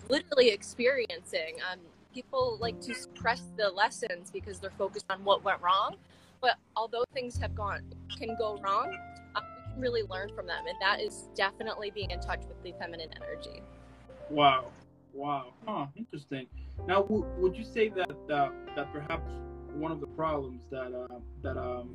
literally 0.09 0.51
experiencing. 0.51 1.57
Um, 1.71 1.81
people 2.15 2.59
like 2.61 2.81
to 2.81 2.95
suppress 2.95 3.43
the 3.57 3.69
lessons 3.71 4.31
because 4.31 4.59
they're 4.59 4.71
focused 4.79 5.07
on 5.11 5.23
what 5.25 5.45
went 5.45 5.61
wrong. 5.61 5.97
But 6.41 6.57
although 6.77 7.05
things 7.13 7.37
have 7.39 7.55
gone 7.55 7.83
can 8.19 8.37
go 8.39 8.59
wrong, 8.59 8.97
really 9.79 10.03
learn 10.03 10.31
from 10.35 10.47
them, 10.47 10.67
and 10.67 10.77
that 10.81 11.01
is 11.01 11.29
definitely 11.35 11.91
being 11.91 12.11
in 12.11 12.21
touch 12.21 12.41
with 12.49 12.63
the 12.63 12.73
feminine 12.79 13.11
energy. 13.17 13.63
Wow, 14.31 14.67
wow, 15.13 15.53
huh? 15.67 15.87
Interesting. 15.97 16.47
Now, 16.87 17.03
w- 17.03 17.27
would 17.39 17.57
you 17.57 17.65
say 17.65 17.89
that 17.91 18.11
uh, 18.33 18.51
that 18.75 18.93
perhaps 18.93 19.31
one 19.75 19.93
of 19.93 20.01
the 20.01 20.07
problems 20.07 20.63
that 20.71 20.93
uh, 20.93 21.19
that 21.43 21.57
um, 21.57 21.95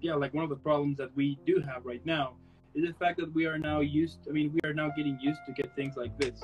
yeah, 0.00 0.14
like 0.14 0.34
one 0.34 0.44
of 0.44 0.50
the 0.50 0.56
problems 0.56 0.96
that 0.98 1.14
we 1.16 1.38
do 1.46 1.60
have 1.60 1.84
right 1.84 2.04
now 2.04 2.34
is 2.74 2.86
the 2.86 2.94
fact 2.94 3.18
that 3.18 3.32
we 3.34 3.46
are 3.46 3.58
now 3.58 3.80
used. 3.80 4.20
I 4.28 4.32
mean, 4.32 4.52
we 4.52 4.68
are 4.68 4.74
now 4.74 4.90
getting 4.96 5.18
used 5.20 5.40
to 5.46 5.52
get 5.52 5.74
things 5.74 5.96
like 5.96 6.16
this. 6.18 6.40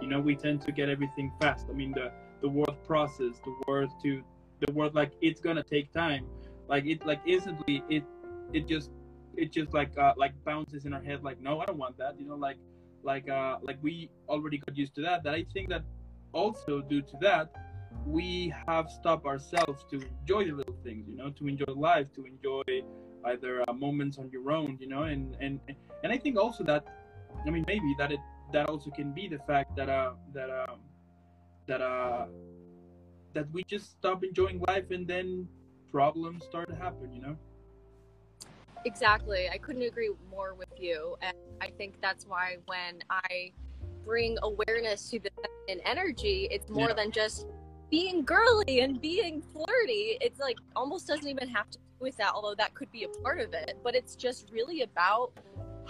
You 0.00 0.08
know, 0.08 0.20
we 0.20 0.36
tend 0.36 0.60
to 0.62 0.72
get 0.72 0.88
everything 0.88 1.32
fast. 1.40 1.66
I 1.70 1.72
mean, 1.72 1.92
the 1.92 2.12
the 2.40 2.48
word 2.48 2.76
process, 2.86 3.40
the 3.44 3.54
word 3.66 3.88
to 4.02 4.22
the 4.60 4.72
word 4.72 4.94
like 4.94 5.12
it's 5.20 5.40
gonna 5.40 5.62
take 5.62 5.92
time. 5.92 6.26
Like 6.68 6.86
it, 6.86 7.04
like 7.06 7.20
instantly, 7.26 7.82
it 7.88 8.04
it 8.52 8.66
just 8.66 8.90
it 9.36 9.52
just 9.52 9.72
like 9.72 9.96
uh, 9.98 10.12
like 10.16 10.32
bounces 10.44 10.84
in 10.84 10.92
our 10.92 11.02
head 11.02 11.22
like 11.22 11.40
no 11.40 11.60
i 11.60 11.64
don't 11.66 11.78
want 11.78 11.96
that 11.98 12.14
you 12.18 12.26
know 12.26 12.36
like 12.36 12.56
like 13.02 13.28
uh 13.28 13.56
like 13.62 13.78
we 13.82 14.10
already 14.28 14.58
got 14.58 14.76
used 14.76 14.94
to 14.94 15.02
that. 15.02 15.22
That 15.22 15.34
i 15.34 15.44
think 15.52 15.68
that 15.68 15.82
also 16.32 16.80
due 16.80 17.02
to 17.02 17.16
that 17.20 17.50
we 18.06 18.52
have 18.66 18.90
stopped 18.90 19.26
ourselves 19.26 19.84
to 19.90 20.00
enjoy 20.20 20.44
the 20.44 20.52
little 20.52 20.76
things 20.82 21.06
you 21.08 21.16
know 21.16 21.30
to 21.30 21.46
enjoy 21.46 21.72
life 21.74 22.12
to 22.14 22.24
enjoy 22.24 22.62
either 23.26 23.62
uh, 23.68 23.72
moments 23.72 24.18
on 24.18 24.28
your 24.30 24.50
own 24.50 24.76
you 24.80 24.88
know 24.88 25.04
and 25.04 25.36
and 25.40 25.60
and 26.02 26.12
i 26.12 26.16
think 26.18 26.38
also 26.38 26.64
that 26.64 26.84
i 27.46 27.50
mean 27.50 27.64
maybe 27.66 27.94
that 27.98 28.12
it 28.12 28.20
that 28.52 28.68
also 28.68 28.90
can 28.90 29.12
be 29.12 29.28
the 29.28 29.38
fact 29.46 29.74
that 29.76 29.88
uh 29.88 30.12
that 30.32 30.50
um 30.50 30.80
that 31.66 31.80
uh 31.80 32.26
that 33.32 33.50
we 33.52 33.62
just 33.66 33.92
stop 33.92 34.22
enjoying 34.22 34.62
life 34.68 34.90
and 34.90 35.06
then 35.06 35.48
problems 35.90 36.44
start 36.44 36.68
to 36.68 36.74
happen 36.74 37.12
you 37.12 37.22
know 37.22 37.36
Exactly. 38.84 39.48
I 39.50 39.58
couldn't 39.58 39.82
agree 39.82 40.10
more 40.30 40.54
with 40.54 40.68
you. 40.78 41.16
And 41.22 41.36
I 41.60 41.70
think 41.70 42.00
that's 42.00 42.26
why 42.26 42.58
when 42.66 43.02
I 43.10 43.52
bring 44.04 44.36
awareness 44.42 45.10
to 45.10 45.18
the 45.18 45.30
feminine 45.30 45.86
energy, 45.86 46.48
it's 46.50 46.68
more 46.68 46.88
yeah. 46.88 46.94
than 46.94 47.10
just 47.10 47.46
being 47.90 48.24
girly 48.24 48.80
and 48.80 49.00
being 49.00 49.42
flirty. 49.52 50.18
It's 50.20 50.40
like 50.40 50.58
almost 50.76 51.06
doesn't 51.06 51.28
even 51.28 51.48
have 51.48 51.70
to 51.70 51.78
do 51.78 51.84
with 52.00 52.16
that, 52.18 52.32
although 52.34 52.54
that 52.56 52.74
could 52.74 52.90
be 52.92 53.04
a 53.04 53.08
part 53.22 53.40
of 53.40 53.54
it. 53.54 53.78
But 53.82 53.94
it's 53.94 54.14
just 54.16 54.50
really 54.50 54.82
about 54.82 55.32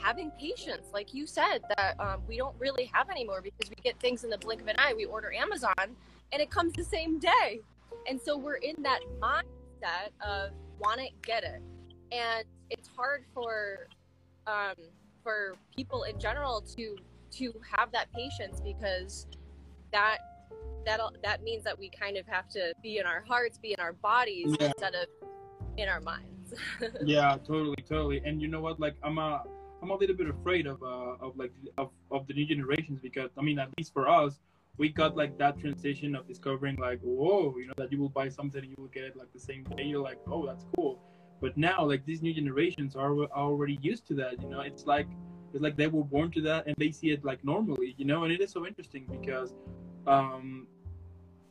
having 0.00 0.30
patience, 0.32 0.88
like 0.92 1.14
you 1.14 1.26
said, 1.26 1.60
that 1.76 1.98
um, 1.98 2.22
we 2.28 2.36
don't 2.36 2.54
really 2.58 2.90
have 2.92 3.10
anymore 3.10 3.40
because 3.40 3.70
we 3.70 3.76
get 3.82 3.98
things 4.00 4.22
in 4.22 4.30
the 4.30 4.38
blink 4.38 4.60
of 4.60 4.68
an 4.68 4.76
eye. 4.78 4.94
We 4.94 5.06
order 5.06 5.32
Amazon 5.32 5.74
and 6.32 6.42
it 6.42 6.50
comes 6.50 6.72
the 6.74 6.84
same 6.84 7.18
day. 7.18 7.60
And 8.08 8.20
so 8.20 8.36
we're 8.36 8.56
in 8.56 8.82
that 8.82 9.00
mindset 9.20 10.10
of 10.20 10.50
want 10.78 11.00
it, 11.00 11.10
get 11.22 11.42
it. 11.42 11.62
And 12.12 12.44
it's 12.70 12.88
hard 12.96 13.24
for 13.32 13.88
um, 14.46 14.74
for 15.22 15.54
people 15.74 16.04
in 16.04 16.18
general 16.18 16.60
to 16.76 16.96
to 17.32 17.52
have 17.76 17.90
that 17.92 18.12
patience 18.12 18.60
because 18.60 19.26
that 19.92 20.18
that 20.86 21.00
that 21.22 21.42
means 21.42 21.64
that 21.64 21.78
we 21.78 21.88
kind 21.90 22.16
of 22.16 22.26
have 22.26 22.48
to 22.50 22.72
be 22.82 22.98
in 22.98 23.06
our 23.06 23.24
hearts, 23.26 23.58
be 23.58 23.72
in 23.72 23.80
our 23.80 23.92
bodies 23.92 24.54
yeah. 24.60 24.66
instead 24.66 24.94
of 24.94 25.06
in 25.76 25.88
our 25.88 26.00
minds. 26.00 26.54
yeah, 27.04 27.36
totally, 27.46 27.82
totally. 27.88 28.22
And 28.24 28.40
you 28.40 28.48
know 28.48 28.60
what? 28.60 28.78
Like 28.78 28.94
I'm 29.02 29.18
a 29.18 29.42
I'm 29.82 29.90
a 29.90 29.96
little 29.96 30.16
bit 30.16 30.28
afraid 30.28 30.66
of 30.66 30.82
uh 30.82 31.16
of 31.20 31.36
like 31.36 31.52
of 31.78 31.90
of 32.10 32.26
the 32.26 32.34
new 32.34 32.46
generations 32.46 33.00
because 33.02 33.30
I 33.38 33.42
mean 33.42 33.58
at 33.58 33.68
least 33.78 33.92
for 33.92 34.08
us 34.08 34.40
we 34.76 34.88
got 34.88 35.16
like 35.16 35.38
that 35.38 35.58
transition 35.58 36.14
of 36.14 36.26
discovering 36.26 36.76
like 36.76 37.00
whoa 37.02 37.54
you 37.58 37.66
know 37.66 37.74
that 37.76 37.92
you 37.92 37.98
will 37.98 38.08
buy 38.08 38.28
something 38.28 38.60
and 38.60 38.70
you 38.70 38.76
will 38.78 38.88
get 38.88 39.04
it 39.04 39.16
like 39.16 39.32
the 39.32 39.38
same 39.38 39.64
day 39.76 39.84
you're 39.84 40.02
like 40.02 40.18
oh 40.26 40.46
that's 40.46 40.64
cool 40.74 40.98
but 41.44 41.58
now, 41.58 41.84
like 41.84 42.06
these 42.06 42.22
new 42.22 42.32
generations 42.32 42.96
are 42.96 43.12
already 43.26 43.78
used 43.82 44.06
to 44.06 44.14
that. 44.14 44.40
You 44.40 44.48
know, 44.48 44.60
it's 44.60 44.86
like 44.86 45.06
it's 45.52 45.62
like 45.62 45.76
they 45.76 45.88
were 45.88 46.02
born 46.02 46.30
to 46.30 46.40
that 46.40 46.66
and 46.66 46.74
they 46.78 46.90
see 46.90 47.10
it 47.10 47.22
like 47.22 47.44
normally. 47.44 47.94
You 47.98 48.06
know, 48.06 48.24
and 48.24 48.32
it 48.32 48.40
is 48.40 48.50
so 48.50 48.66
interesting 48.66 49.04
because 49.10 49.52
um, 50.06 50.66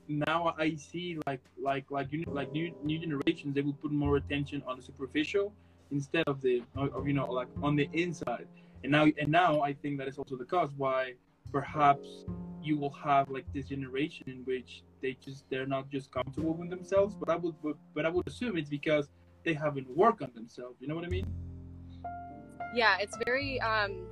now 0.08 0.56
I 0.58 0.74
see 0.74 1.20
like 1.28 1.42
like 1.62 1.92
like 1.92 2.12
you 2.12 2.26
know, 2.26 2.32
like 2.32 2.52
new 2.52 2.74
new 2.84 2.98
generations 2.98 3.54
they 3.54 3.62
will 3.62 3.80
put 3.84 3.92
more 3.92 4.18
attention 4.18 4.64
on 4.66 4.78
the 4.78 4.82
superficial 4.82 5.54
instead 5.92 6.24
of 6.26 6.42
the 6.42 6.64
of, 6.76 7.08
you 7.08 7.14
know 7.14 7.32
like 7.32 7.50
on 7.62 7.76
the 7.76 7.88
inside. 7.94 8.48
And 8.82 8.92
now 8.92 9.06
and 9.22 9.30
now 9.30 9.62
I 9.62 9.74
think 9.74 10.00
that 10.00 10.08
is 10.08 10.18
also 10.18 10.36
the 10.38 10.46
cause 10.46 10.72
why 10.76 11.14
perhaps 11.52 12.08
you 12.64 12.80
will 12.80 12.96
have 13.04 13.30
like 13.30 13.46
this 13.54 13.68
generation 13.68 14.26
in 14.26 14.40
which 14.46 14.82
they 15.04 15.16
just 15.24 15.48
they're 15.52 15.68
not 15.68 15.92
just 15.92 16.10
comfortable 16.10 16.56
with 16.56 16.72
themselves. 16.72 17.14
But 17.14 17.30
I 17.30 17.36
would 17.36 17.54
but, 17.62 17.76
but 17.94 18.08
I 18.08 18.10
would 18.10 18.28
assume 18.28 18.58
it's 18.58 18.72
because 18.72 19.08
they 19.44 19.54
haven't 19.54 19.90
worked 19.96 20.22
on 20.22 20.32
themselves. 20.34 20.78
You 20.80 20.88
know 20.88 20.96
what 20.96 21.06
I 21.06 21.10
mean? 21.10 21.28
Yeah, 22.74 22.98
it's 23.00 23.18
very 23.26 23.62
um, 23.62 24.06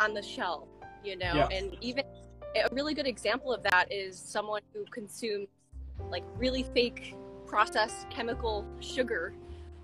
on 0.00 0.14
the 0.14 0.22
shelf, 0.22 0.68
you 1.04 1.16
know, 1.16 1.34
yeah. 1.34 1.48
and 1.52 1.76
even 1.80 2.04
a 2.56 2.74
really 2.74 2.94
good 2.94 3.06
example 3.06 3.52
of 3.52 3.62
that 3.62 3.92
is 3.92 4.18
someone 4.18 4.62
who 4.72 4.84
consumes 4.86 5.48
like 6.10 6.24
really 6.36 6.64
fake 6.74 7.14
processed 7.46 8.08
chemical 8.10 8.64
sugar 8.80 9.34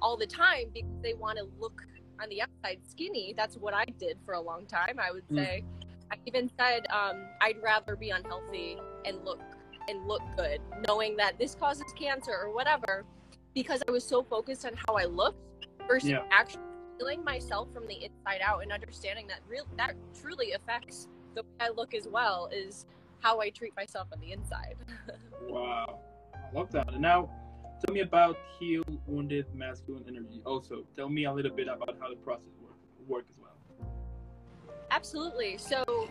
all 0.03 0.17
the 0.17 0.27
time 0.27 0.67
because 0.73 1.01
they 1.03 1.15
want 1.15 1.39
to 1.39 1.47
look 1.59 1.83
on 2.21 2.29
the 2.29 2.43
outside 2.43 2.79
skinny. 2.89 3.35
That's 3.37 3.57
what 3.57 3.75
I 3.75 3.85
did 3.99 4.19
for 4.25 4.35
a 4.35 4.41
long 4.41 4.67
time. 4.67 4.99
I 4.99 5.13
would 5.13 5.29
mm. 5.29 5.37
say. 5.37 5.63
Mm. 5.63 5.85
I 6.13 6.17
even 6.27 6.51
said 6.59 6.87
um, 6.91 7.25
I'd 7.41 7.57
rather 7.63 7.97
be 7.97 8.11
unhealthy 8.11 8.77
and 9.07 9.25
look 9.25 9.41
and 9.89 10.07
look 10.07 10.23
good, 10.37 10.61
knowing 10.87 11.17
that 11.17 11.39
this 11.39 11.55
causes 11.55 11.93
cancer 11.97 12.33
or 12.33 12.55
whatever 12.55 13.05
because 13.55 13.83
I 13.89 13.91
was 13.91 14.05
so 14.05 14.23
focused 14.23 14.67
on 14.67 14.73
how 14.87 14.95
I 14.95 15.05
looked 15.05 15.69
versus 15.89 16.11
yeah. 16.11 16.23
actually 16.31 16.63
feeling 16.99 17.25
myself 17.25 17.73
from 17.73 17.87
the 17.87 17.95
inside 17.95 18.41
out 18.45 18.63
and 18.63 18.73
understanding 18.73 19.27
that 19.29 19.41
real 19.49 19.67
that 19.77 19.95
truly 20.21 20.53
affects 20.53 21.09
the 21.35 21.43
way 21.43 21.49
I 21.61 21.71
look 21.71 21.95
as 21.95 22.07
well 22.07 22.49
is 22.53 22.87
how 23.21 23.41
I 23.41 23.51
treat 23.51 23.75
myself 23.77 24.09
on 24.13 24.21
the 24.21 24.33
inside. 24.33 24.77
wow. 25.49 25.99
I 26.35 26.57
love 26.57 26.71
that. 26.73 26.93
And 26.93 27.01
now 27.01 27.31
tell 27.85 27.95
me 27.95 28.01
about 28.01 28.37
heal 28.59 28.83
wounded 29.07 29.47
masculine 29.55 30.05
energy. 30.07 30.41
Also, 30.45 30.85
tell 30.95 31.09
me 31.09 31.25
a 31.25 31.33
little 31.33 31.51
bit 31.51 31.69
about 31.69 31.97
how 32.01 32.11
the 32.11 32.17
process 32.17 32.47
work 32.63 32.77
work 33.09 33.25
as 33.31 33.37
well. 33.41 33.89
Absolutely. 34.91 35.59
So 35.59 36.09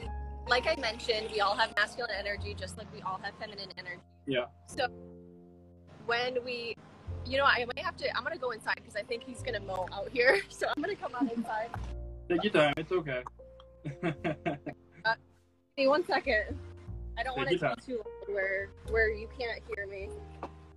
like 0.47 0.67
I 0.67 0.75
mentioned, 0.79 1.29
we 1.31 1.39
all 1.39 1.55
have 1.55 1.73
masculine 1.75 2.11
energy 2.17 2.55
just 2.57 2.77
like 2.77 2.91
we 2.93 3.01
all 3.01 3.19
have 3.23 3.33
feminine 3.39 3.69
energy. 3.77 4.01
Yeah. 4.27 4.45
So 4.67 4.87
when 6.05 6.43
we 6.43 6.75
you 7.25 7.37
know, 7.37 7.45
I 7.45 7.65
might 7.65 7.79
have 7.79 7.95
to. 7.97 8.17
I'm 8.17 8.23
gonna 8.23 8.37
go 8.37 8.51
inside 8.51 8.75
because 8.75 8.95
I 8.95 9.03
think 9.03 9.23
he's 9.23 9.41
gonna 9.41 9.59
mow 9.59 9.87
out 9.93 10.09
here. 10.11 10.41
So 10.49 10.67
I'm 10.75 10.81
gonna 10.81 10.95
come 10.95 11.13
out 11.15 11.31
inside. 11.31 11.69
Take 12.29 12.43
your 12.43 12.53
time. 12.53 12.73
It's 12.77 12.91
okay. 12.91 13.23
uh, 15.05 15.15
hey, 15.75 15.87
one 15.87 16.05
second. 16.05 16.57
I 17.17 17.23
don't 17.23 17.37
want 17.37 17.51
it 17.51 17.59
to 17.59 17.75
be 17.75 17.81
too 17.93 17.97
loud 17.97 18.33
where 18.33 18.69
where 18.89 19.11
you 19.11 19.27
can't 19.37 19.61
hear 19.67 19.87
me. 19.87 20.09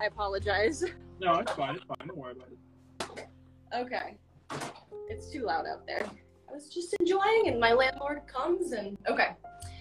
I 0.00 0.07
apologize. 0.07 0.85
No, 1.19 1.33
it's 1.37 1.53
fine. 1.53 1.75
It's 1.76 1.85
fine. 1.85 2.09
Don't 2.09 2.19
worry 2.19 2.33
about 2.33 3.19
it. 3.19 3.29
Okay. 3.75 4.19
It's 5.09 5.31
too 5.31 5.45
loud 5.47 5.65
out 5.67 5.87
there. 5.87 6.05
I 6.47 6.53
was 6.53 6.69
just 6.69 6.95
enjoying, 7.00 7.45
and 7.47 7.59
my 7.59 7.73
landlord 7.73 8.26
comes 8.26 8.73
and 8.73 8.99
okay. 9.09 9.31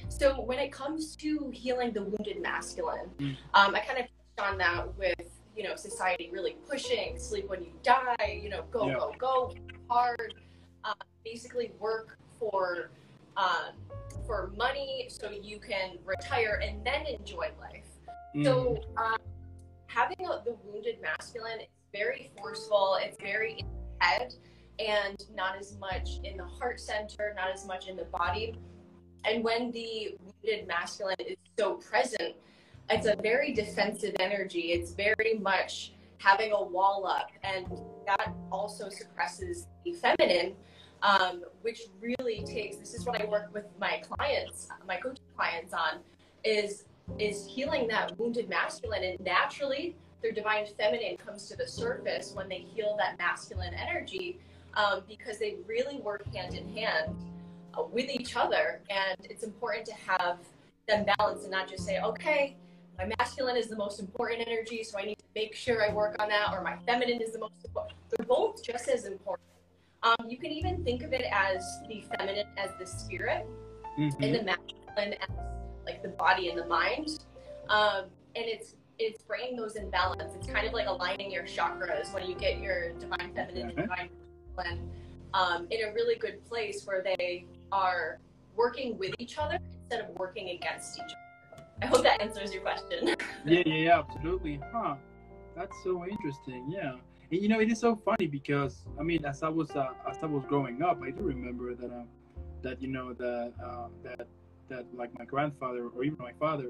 So 0.08 0.40
when 0.40 0.60
it 0.60 0.72
comes 0.72 1.18
to 1.18 1.50
healing 1.54 1.92
the 1.92 2.04
wounded 2.04 2.42
masculine, 2.42 3.10
Mm. 3.18 3.36
um, 3.54 3.76
I 3.76 3.82
kind 3.82 4.00
of 4.00 4.06
touched 4.06 4.50
on 4.50 4.58
that 4.60 4.98
with 4.98 5.30
you 5.56 5.64
know 5.64 5.76
society 5.76 6.30
really 6.32 6.58
pushing 6.70 7.18
sleep 7.18 7.50
when 7.50 7.64
you 7.64 7.72
die, 7.84 8.40
you 8.42 8.50
know, 8.50 8.64
go 8.72 8.88
Yeah. 8.88 8.96
go 8.96 9.14
go 9.18 9.54
hard, 9.90 10.34
uh, 10.84 10.94
basically 11.24 11.72
work 11.80 12.18
for 12.40 12.92
um, 13.38 13.74
for 14.26 14.52
money 14.58 15.08
so 15.10 15.30
you 15.30 15.60
can 15.60 15.98
retire 16.04 16.60
and 16.64 16.86
then 16.86 17.06
enjoy 17.06 17.52
life. 17.60 17.86
Mm. 18.36 18.44
So 18.44 18.82
um, 18.98 19.18
having 19.88 20.18
a, 20.26 20.42
the 20.44 20.56
wounded 20.66 21.02
masculine 21.02 21.62
is 21.62 21.68
very 21.94 22.32
forceful. 22.38 22.98
It's 23.02 23.18
very 23.22 23.60
in 23.60 23.66
the 23.68 24.06
head 24.06 24.34
and 24.80 25.24
not 25.34 25.58
as 25.58 25.78
much 25.80 26.20
in 26.24 26.38
the 26.38 26.46
heart 26.46 26.80
center, 26.80 27.34
not 27.36 27.50
as 27.52 27.66
much 27.66 27.88
in 27.88 27.96
the 27.96 28.06
body. 28.06 28.58
And 29.24 29.44
when 29.44 29.72
the 29.72 30.18
wounded 30.20 30.68
masculine 30.68 31.16
is 31.20 31.38
so 31.58 31.76
present, 31.76 32.36
it's 32.90 33.08
a 33.08 33.16
very 33.22 33.54
defensive 33.54 34.16
energy. 34.20 34.72
It's 34.74 34.92
very 34.92 35.40
much 35.42 35.94
having 36.18 36.52
a 36.52 36.64
wall 36.64 37.06
up, 37.08 37.30
and 37.44 37.66
that 38.06 38.34
also 38.52 38.90
suppresses 38.90 39.68
the 39.84 39.94
feminine, 39.94 40.54
um, 41.02 41.44
which 41.62 41.82
really 42.00 42.44
takes. 42.46 42.78
This 42.78 42.94
is 42.94 43.06
what 43.06 43.22
I 43.22 43.26
work 43.26 43.54
with 43.54 43.66
my 43.80 44.02
clients, 44.08 44.70
my 44.88 44.98
coaching 44.98 45.26
clients 45.36 45.74
on, 45.74 46.00
is 46.44 46.86
is 47.20 47.46
healing 47.46 47.88
that 47.88 48.18
wounded 48.18 48.50
masculine, 48.50 49.04
and 49.04 49.20
naturally 49.20 49.96
their 50.22 50.32
divine 50.32 50.66
feminine 50.78 51.18
comes 51.18 51.48
to 51.50 51.56
the 51.56 51.68
surface 51.68 52.32
when 52.34 52.50
they 52.50 52.66
heal 52.74 52.96
that 52.98 53.18
masculine 53.18 53.74
energy, 53.76 54.40
um, 54.76 55.02
because 55.08 55.38
they 55.38 55.58
really 55.68 55.98
work 55.98 56.26
hand 56.34 56.56
in 56.56 56.68
hand 56.76 57.16
uh, 57.76 57.84
with 57.84 58.10
each 58.10 58.36
other, 58.36 58.82
and 58.90 59.18
it's 59.30 59.44
important 59.44 59.86
to 59.86 59.94
have 60.08 60.40
them 60.88 61.06
balance 61.18 61.44
and 61.44 61.52
not 61.52 61.68
just 61.68 61.86
say, 61.86 62.00
okay 62.00 62.56
my 62.98 63.06
masculine 63.20 63.58
is 63.58 63.68
the 63.68 63.76
most 63.76 64.00
important 64.00 64.48
energy, 64.48 64.84
so 64.84 64.98
I 64.98 65.04
need 65.06 65.18
to 65.18 65.26
make 65.36 65.56
sure 65.56 65.84
I 65.88 65.94
work 65.94 66.16
on 66.20 66.30
that, 66.30 66.54
or 66.54 66.62
my 66.62 66.78
feminine 66.86 67.22
is 67.22 67.34
the 67.34 67.40
most 67.40 67.64
important. 67.66 67.98
They're 68.10 68.26
both 68.26 68.64
just 68.64 68.88
as 68.88 69.06
important. 69.06 69.48
Um, 70.04 70.28
you 70.30 70.38
can 70.38 70.52
even 70.52 70.84
think 70.84 71.04
of 71.04 71.14
it 71.14 71.26
as 71.32 71.64
the 71.88 72.04
feminine 72.18 72.48
as 72.58 72.72
the 72.80 72.86
spirit, 72.86 73.46
Mhm. 73.98 74.14
and 74.22 74.36
the 74.36 74.44
masculine 74.44 75.14
as 75.14 75.30
like 75.86 76.02
the 76.02 76.10
body 76.10 76.50
and 76.50 76.58
the 76.58 76.66
mind. 76.66 77.26
Um, 77.70 78.06
and 78.36 78.46
it's 78.46 78.76
it's 78.98 79.22
bringing 79.24 79.58
those 79.58 79.76
in 79.76 79.90
balance. 79.90 80.34
It's 80.36 80.48
kind 80.48 80.66
of 80.66 80.72
like 80.74 80.88
aligning 80.88 81.30
your 81.30 81.44
chakras 81.44 82.14
when 82.14 82.30
you 82.30 82.36
get 82.36 82.60
your 82.60 82.94
divine 82.94 83.34
feminine 83.34 83.68
and 83.70 83.76
divine 83.78 84.10
masculine 84.56 84.90
um, 85.34 85.68
in 85.70 85.90
a 85.90 85.94
really 85.94 86.16
good 86.16 86.46
place 86.46 86.86
where 86.88 87.02
they 87.04 87.46
are 87.74 88.20
working 88.56 88.98
with 88.98 89.14
each 89.20 89.38
other 89.38 89.60
instead 89.82 90.00
of 90.00 90.16
working 90.16 90.52
against 90.52 90.98
each 90.98 91.04
other. 91.04 91.25
I 91.82 91.88
hope 91.88 92.04
that 92.04 92.22
answers 92.22 92.54
your 92.54 92.62
question. 92.62 93.08
yeah, 93.46 93.64
yeah, 93.66 93.76
yeah, 93.76 94.00
absolutely. 94.00 94.60
Huh. 94.72 94.96
That's 95.56 95.76
so 95.84 96.06
interesting. 96.06 96.66
Yeah. 96.70 96.96
And 97.32 97.42
you 97.42 97.50
know, 97.50 97.60
it 97.60 97.72
is 97.72 97.80
so 97.80 98.00
funny 98.06 98.28
because 98.28 98.86
I 99.00 99.04
mean, 99.04 99.26
as 99.26 99.44
I 99.44 99.50
was 99.50 99.72
uh, 99.72 99.90
as 100.10 100.18
I 100.22 100.28
was 100.28 100.44
growing 100.46 100.82
up, 100.82 101.02
I 101.04 101.12
do 101.12 101.24
remember 101.24 101.74
that 101.76 101.92
uh, 101.92 102.04
that 102.62 102.82
you 102.82 102.88
know 102.88 103.14
that 103.14 103.54
uh, 103.64 103.88
that 104.04 104.28
that 104.70 104.86
like 104.94 105.18
my 105.18 105.26
grandfather 105.26 105.88
or 105.88 106.04
even 106.04 106.18
my 106.20 106.34
father, 106.40 106.66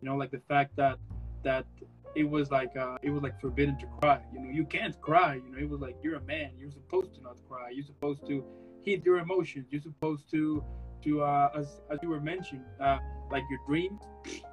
you 0.00 0.08
know, 0.08 0.16
like 0.16 0.30
the 0.30 0.42
fact 0.48 0.76
that 0.76 0.98
that 1.42 1.66
it 2.14 2.28
was 2.28 2.50
like 2.50 2.76
uh, 2.76 2.98
it 3.02 3.10
was 3.10 3.22
like 3.22 3.40
forbidden 3.40 3.78
to 3.78 3.86
cry. 4.00 4.20
You 4.32 4.40
know, 4.40 4.50
you 4.50 4.64
can't 4.64 5.00
cry. 5.00 5.34
You 5.34 5.52
know, 5.52 5.58
it 5.58 5.68
was 5.68 5.80
like 5.80 5.96
you're 6.02 6.16
a 6.16 6.22
man. 6.22 6.50
You're 6.58 6.70
supposed 6.70 7.14
to 7.16 7.22
not 7.22 7.36
cry. 7.48 7.70
You're 7.70 7.84
supposed 7.84 8.26
to 8.26 8.44
hid 8.82 9.04
your 9.04 9.18
emotions. 9.18 9.66
You're 9.70 9.82
supposed 9.82 10.30
to 10.30 10.64
to 11.04 11.22
uh, 11.22 11.50
as 11.56 11.80
as 11.90 11.98
you 12.02 12.08
were 12.08 12.20
mentioned, 12.20 12.64
uh, 12.80 12.98
like 13.30 13.44
your 13.50 13.60
dreams. 13.66 14.02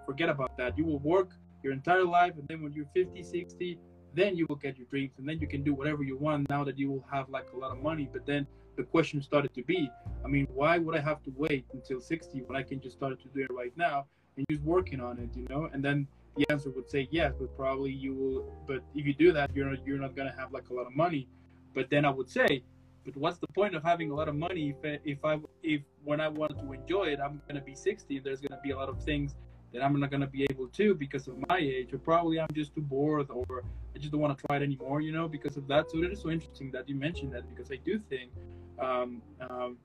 Forget 0.05 0.29
about 0.29 0.58
that. 0.58 0.77
You 0.77 0.86
will 0.86 0.99
work 0.99 1.31
your 1.63 1.73
entire 1.73 2.05
life, 2.05 2.34
and 2.38 2.47
then 2.47 2.62
when 2.62 2.73
you're 2.73 2.89
50, 2.93 3.23
60, 3.23 3.79
then 4.13 4.36
you 4.36 4.45
will 4.47 4.55
get 4.55 4.77
your 4.77 4.88
dreams, 4.88 5.13
and 5.17 5.27
then 5.27 5.39
you 5.39 5.47
can 5.47 5.63
do 5.63 5.73
whatever 5.73 6.03
you 6.03 6.17
want. 6.17 6.49
Now 6.49 6.63
that 6.63 6.77
you 6.77 6.89
will 6.91 7.05
have 7.12 7.29
like 7.29 7.47
a 7.53 7.58
lot 7.58 7.71
of 7.71 7.81
money, 7.81 8.08
but 8.12 8.25
then 8.25 8.47
the 8.77 8.84
question 8.84 9.21
started 9.21 9.53
to 9.55 9.63
be, 9.63 9.89
I 10.23 10.27
mean, 10.27 10.47
why 10.53 10.77
would 10.77 10.95
I 10.95 10.99
have 10.99 11.23
to 11.23 11.34
wait 11.36 11.65
until 11.73 11.99
60 12.01 12.41
when 12.43 12.58
I 12.58 12.63
can 12.63 12.79
just 12.81 12.97
start 12.97 13.19
to 13.21 13.27
do 13.29 13.41
it 13.41 13.51
right 13.53 13.75
now 13.77 14.05
and 14.38 14.45
just 14.49 14.62
working 14.63 14.99
on 14.99 15.17
it, 15.19 15.29
you 15.36 15.45
know? 15.49 15.69
And 15.71 15.84
then 15.84 16.08
the 16.36 16.45
answer 16.49 16.69
would 16.71 16.89
say 16.89 17.08
yes, 17.12 17.34
but 17.39 17.55
probably 17.55 17.91
you 17.91 18.13
will. 18.13 18.53
But 18.67 18.84
if 18.93 19.05
you 19.05 19.13
do 19.13 19.31
that, 19.31 19.55
you're 19.55 19.75
you're 19.86 19.99
not 19.99 20.15
gonna 20.15 20.36
have 20.38 20.51
like 20.51 20.69
a 20.69 20.73
lot 20.73 20.88
of 20.88 20.95
money. 20.95 21.27
But 21.73 21.89
then 21.89 22.05
I 22.05 22.10
would 22.10 22.29
say, 22.29 22.63
but 23.05 23.15
what's 23.15 23.37
the 23.37 23.47
point 23.47 23.75
of 23.75 23.83
having 23.83 24.09
a 24.09 24.15
lot 24.15 24.27
of 24.27 24.35
money 24.35 24.73
if 24.83 24.99
if 25.05 25.23
I 25.23 25.39
if 25.63 25.81
when 26.03 26.19
I 26.19 26.27
want 26.27 26.57
to 26.59 26.71
enjoy 26.73 27.05
it, 27.05 27.19
I'm 27.19 27.41
gonna 27.47 27.61
be 27.61 27.75
60 27.75 28.17
and 28.17 28.25
there's 28.25 28.41
gonna 28.41 28.61
be 28.61 28.71
a 28.71 28.75
lot 28.75 28.89
of 28.89 29.01
things 29.03 29.35
that 29.73 29.83
I'm 29.83 29.99
not 29.99 30.09
gonna 30.09 30.27
be 30.27 30.45
able 30.49 30.67
to 30.69 30.95
because 30.95 31.27
of 31.27 31.35
my 31.49 31.57
age, 31.57 31.93
or 31.93 31.99
probably 31.99 32.39
I'm 32.39 32.53
just 32.53 32.73
too 32.73 32.81
bored, 32.81 33.29
or 33.29 33.63
I 33.93 33.99
just 33.99 34.11
don't 34.11 34.21
want 34.21 34.37
to 34.37 34.47
try 34.47 34.57
it 34.57 34.63
anymore, 34.63 35.01
you 35.01 35.11
know, 35.11 35.27
because 35.27 35.57
of 35.57 35.67
that. 35.67 35.91
So 35.91 36.03
it 36.03 36.11
is 36.11 36.21
so 36.21 36.29
interesting 36.29 36.71
that 36.71 36.87
you 36.89 36.95
mentioned 36.95 37.33
that 37.33 37.47
because 37.49 37.71
I 37.71 37.77
do 37.77 37.99
think, 37.99 38.31
um, 38.79 39.21
um, 39.41 39.77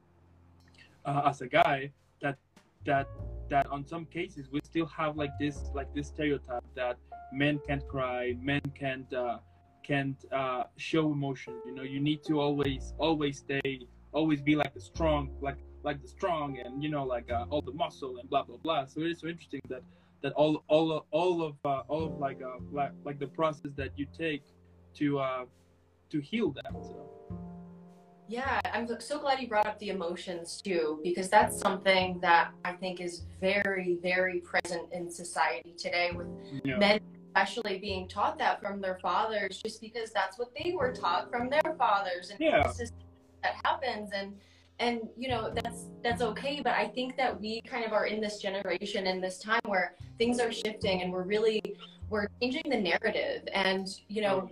uh, 1.04 1.22
as 1.26 1.40
a 1.40 1.46
guy, 1.48 1.90
that 2.22 2.38
that 2.86 3.08
that 3.48 3.66
on 3.66 3.86
some 3.86 4.06
cases 4.06 4.48
we 4.50 4.60
still 4.64 4.86
have 4.86 5.16
like 5.16 5.32
this 5.38 5.70
like 5.74 5.92
this 5.94 6.08
stereotype 6.08 6.64
that 6.74 6.96
men 7.32 7.60
can't 7.66 7.86
cry, 7.88 8.36
men 8.40 8.62
can't 8.74 9.12
uh, 9.12 9.38
can't 9.90 10.22
uh, 10.40 10.64
show 10.76 11.04
emotion. 11.18 11.54
You 11.66 11.74
know, 11.76 11.86
you 11.94 12.00
need 12.08 12.20
to 12.28 12.34
always 12.46 12.82
always 13.06 13.34
stay, 13.44 13.70
always 14.18 14.40
be 14.50 14.54
like 14.62 14.72
the 14.78 14.84
strong, 14.92 15.22
like 15.46 15.58
like 15.88 15.98
the 16.04 16.10
strong, 16.16 16.48
and 16.62 16.72
you 16.84 16.90
know, 16.94 17.04
like 17.14 17.28
uh, 17.36 17.50
all 17.50 17.62
the 17.70 17.76
muscle 17.84 18.12
and 18.18 18.26
blah 18.32 18.44
blah 18.48 18.60
blah. 18.64 18.82
So 18.92 18.96
it 19.00 19.10
is 19.14 19.18
so 19.22 19.26
interesting 19.34 19.62
that 19.72 19.82
that 20.22 20.32
all 20.34 20.52
all 20.74 20.86
of, 20.96 21.02
all 21.18 21.36
of 21.48 21.54
uh, 21.64 21.92
all 21.92 22.04
of 22.08 22.14
like 22.26 22.40
uh, 22.50 22.58
like 22.80 22.92
like 23.08 23.18
the 23.18 23.30
process 23.40 23.72
that 23.80 23.90
you 23.98 24.06
take 24.24 24.44
to 24.98 25.06
uh, 25.18 25.44
to 26.12 26.18
heal 26.20 26.48
that. 26.60 26.72
So. 26.90 26.98
Yeah, 28.28 28.60
I'm 28.72 28.86
so 29.00 29.18
glad 29.18 29.40
you 29.40 29.48
brought 29.48 29.66
up 29.66 29.78
the 29.80 29.88
emotions 29.88 30.62
too, 30.62 31.00
because 31.02 31.28
that's 31.28 31.58
something 31.58 32.20
that 32.20 32.52
I 32.64 32.72
think 32.74 33.00
is 33.00 33.14
very, 33.40 33.98
very 34.00 34.38
present 34.50 34.84
in 34.92 35.10
society 35.10 35.74
today 35.76 36.08
with 36.14 36.28
Yeah. 36.62 36.78
men 36.78 37.00
especially 37.30 37.78
being 37.78 38.08
taught 38.08 38.38
that 38.38 38.60
from 38.60 38.80
their 38.80 38.98
fathers 39.00 39.60
just 39.62 39.80
because 39.80 40.10
that's 40.10 40.38
what 40.38 40.48
they 40.54 40.72
were 40.72 40.92
taught 40.92 41.30
from 41.30 41.48
their 41.48 41.74
fathers 41.78 42.30
and 42.30 42.40
Yeah. 42.40 42.62
just 42.62 42.92
that 43.42 43.54
happens. 43.64 44.10
And 44.12 44.34
and 44.78 45.00
you 45.16 45.28
know 45.28 45.52
that's 45.54 45.86
that's 46.02 46.22
okay. 46.22 46.60
But 46.62 46.72
i 46.74 46.86
think 46.88 47.16
that 47.16 47.38
we 47.40 47.60
kind 47.62 47.84
of 47.84 47.92
are 47.92 48.06
in 48.06 48.20
this 48.20 48.40
generation 48.40 49.06
in 49.06 49.20
this 49.20 49.38
time 49.38 49.60
where 49.66 49.94
things 50.18 50.40
are 50.40 50.52
shifting 50.52 51.02
and 51.02 51.12
we're 51.12 51.22
really 51.22 51.60
we're 52.08 52.26
changing 52.40 52.68
the 52.68 52.76
narrative. 52.78 53.46
And 53.52 53.88
you 54.08 54.22
know 54.22 54.48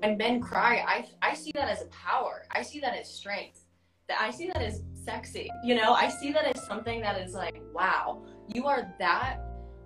when 0.00 0.16
men 0.16 0.40
cry 0.40 0.84
i 0.86 1.06
i 1.22 1.34
see 1.34 1.52
that 1.54 1.68
as 1.68 1.82
a 1.82 1.86
power. 1.86 2.42
I 2.50 2.62
see 2.62 2.80
that 2.80 2.94
as 2.94 3.08
strength. 3.12 3.64
That 4.08 4.20
i 4.20 4.30
see 4.30 4.46
that 4.48 4.60
as 4.62 4.82
sexy. 4.92 5.48
You 5.64 5.74
know 5.74 5.94
i 5.94 6.08
see 6.08 6.32
that 6.32 6.44
as 6.54 6.66
something 6.66 7.00
that 7.00 7.20
is 7.20 7.32
like 7.34 7.60
wow 7.72 8.22
you 8.48 8.66
are 8.66 8.92
that 8.98 9.38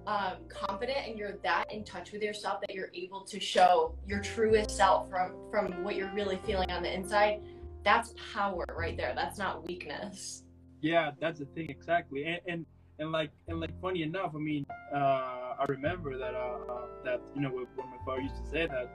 um, 0.07 0.37
confident 0.53 0.99
and 1.07 1.19
you're 1.19 1.37
that 1.43 1.64
in 1.71 1.85
touch 1.85 2.12
with 2.12 2.23
yourself 2.23 2.61
that 2.61 2.75
you're 2.75 2.90
able 2.95 3.23
to 3.23 3.40
show 3.40 3.95
your 4.07 4.21
truest 4.21 4.71
self 4.71 5.09
from 5.11 5.33
from 5.51 5.83
what 5.83 5.97
you're 5.97 6.12
really 6.14 6.37
feeling 6.45 6.71
on 6.71 6.83
the 6.83 6.93
inside 6.93 7.40
that's 7.85 8.14
power 8.33 8.64
right 8.77 8.97
there 8.97 9.12
that's 9.14 9.38
not 9.38 9.67
weakness 9.67 10.43
Yeah, 10.81 11.12
that's 11.21 11.38
the 11.38 11.47
thing 11.55 11.69
exactly, 11.71 12.25
and 12.27 12.40
and, 12.47 12.67
and 12.99 13.11
like 13.11 13.31
and 13.49 13.59
like 13.61 13.73
funny 13.81 14.03
enough, 14.03 14.33
I 14.35 14.38
mean, 14.38 14.64
uh, 14.95 15.62
I 15.62 15.64
remember 15.69 16.11
that 16.19 16.35
uh, 16.35 16.87
that 17.07 17.21
you 17.35 17.40
know 17.43 17.51
when 17.51 17.88
my 17.95 17.97
father 18.05 18.21
used 18.21 18.37
to 18.45 18.47
say 18.51 18.67
that. 18.67 18.87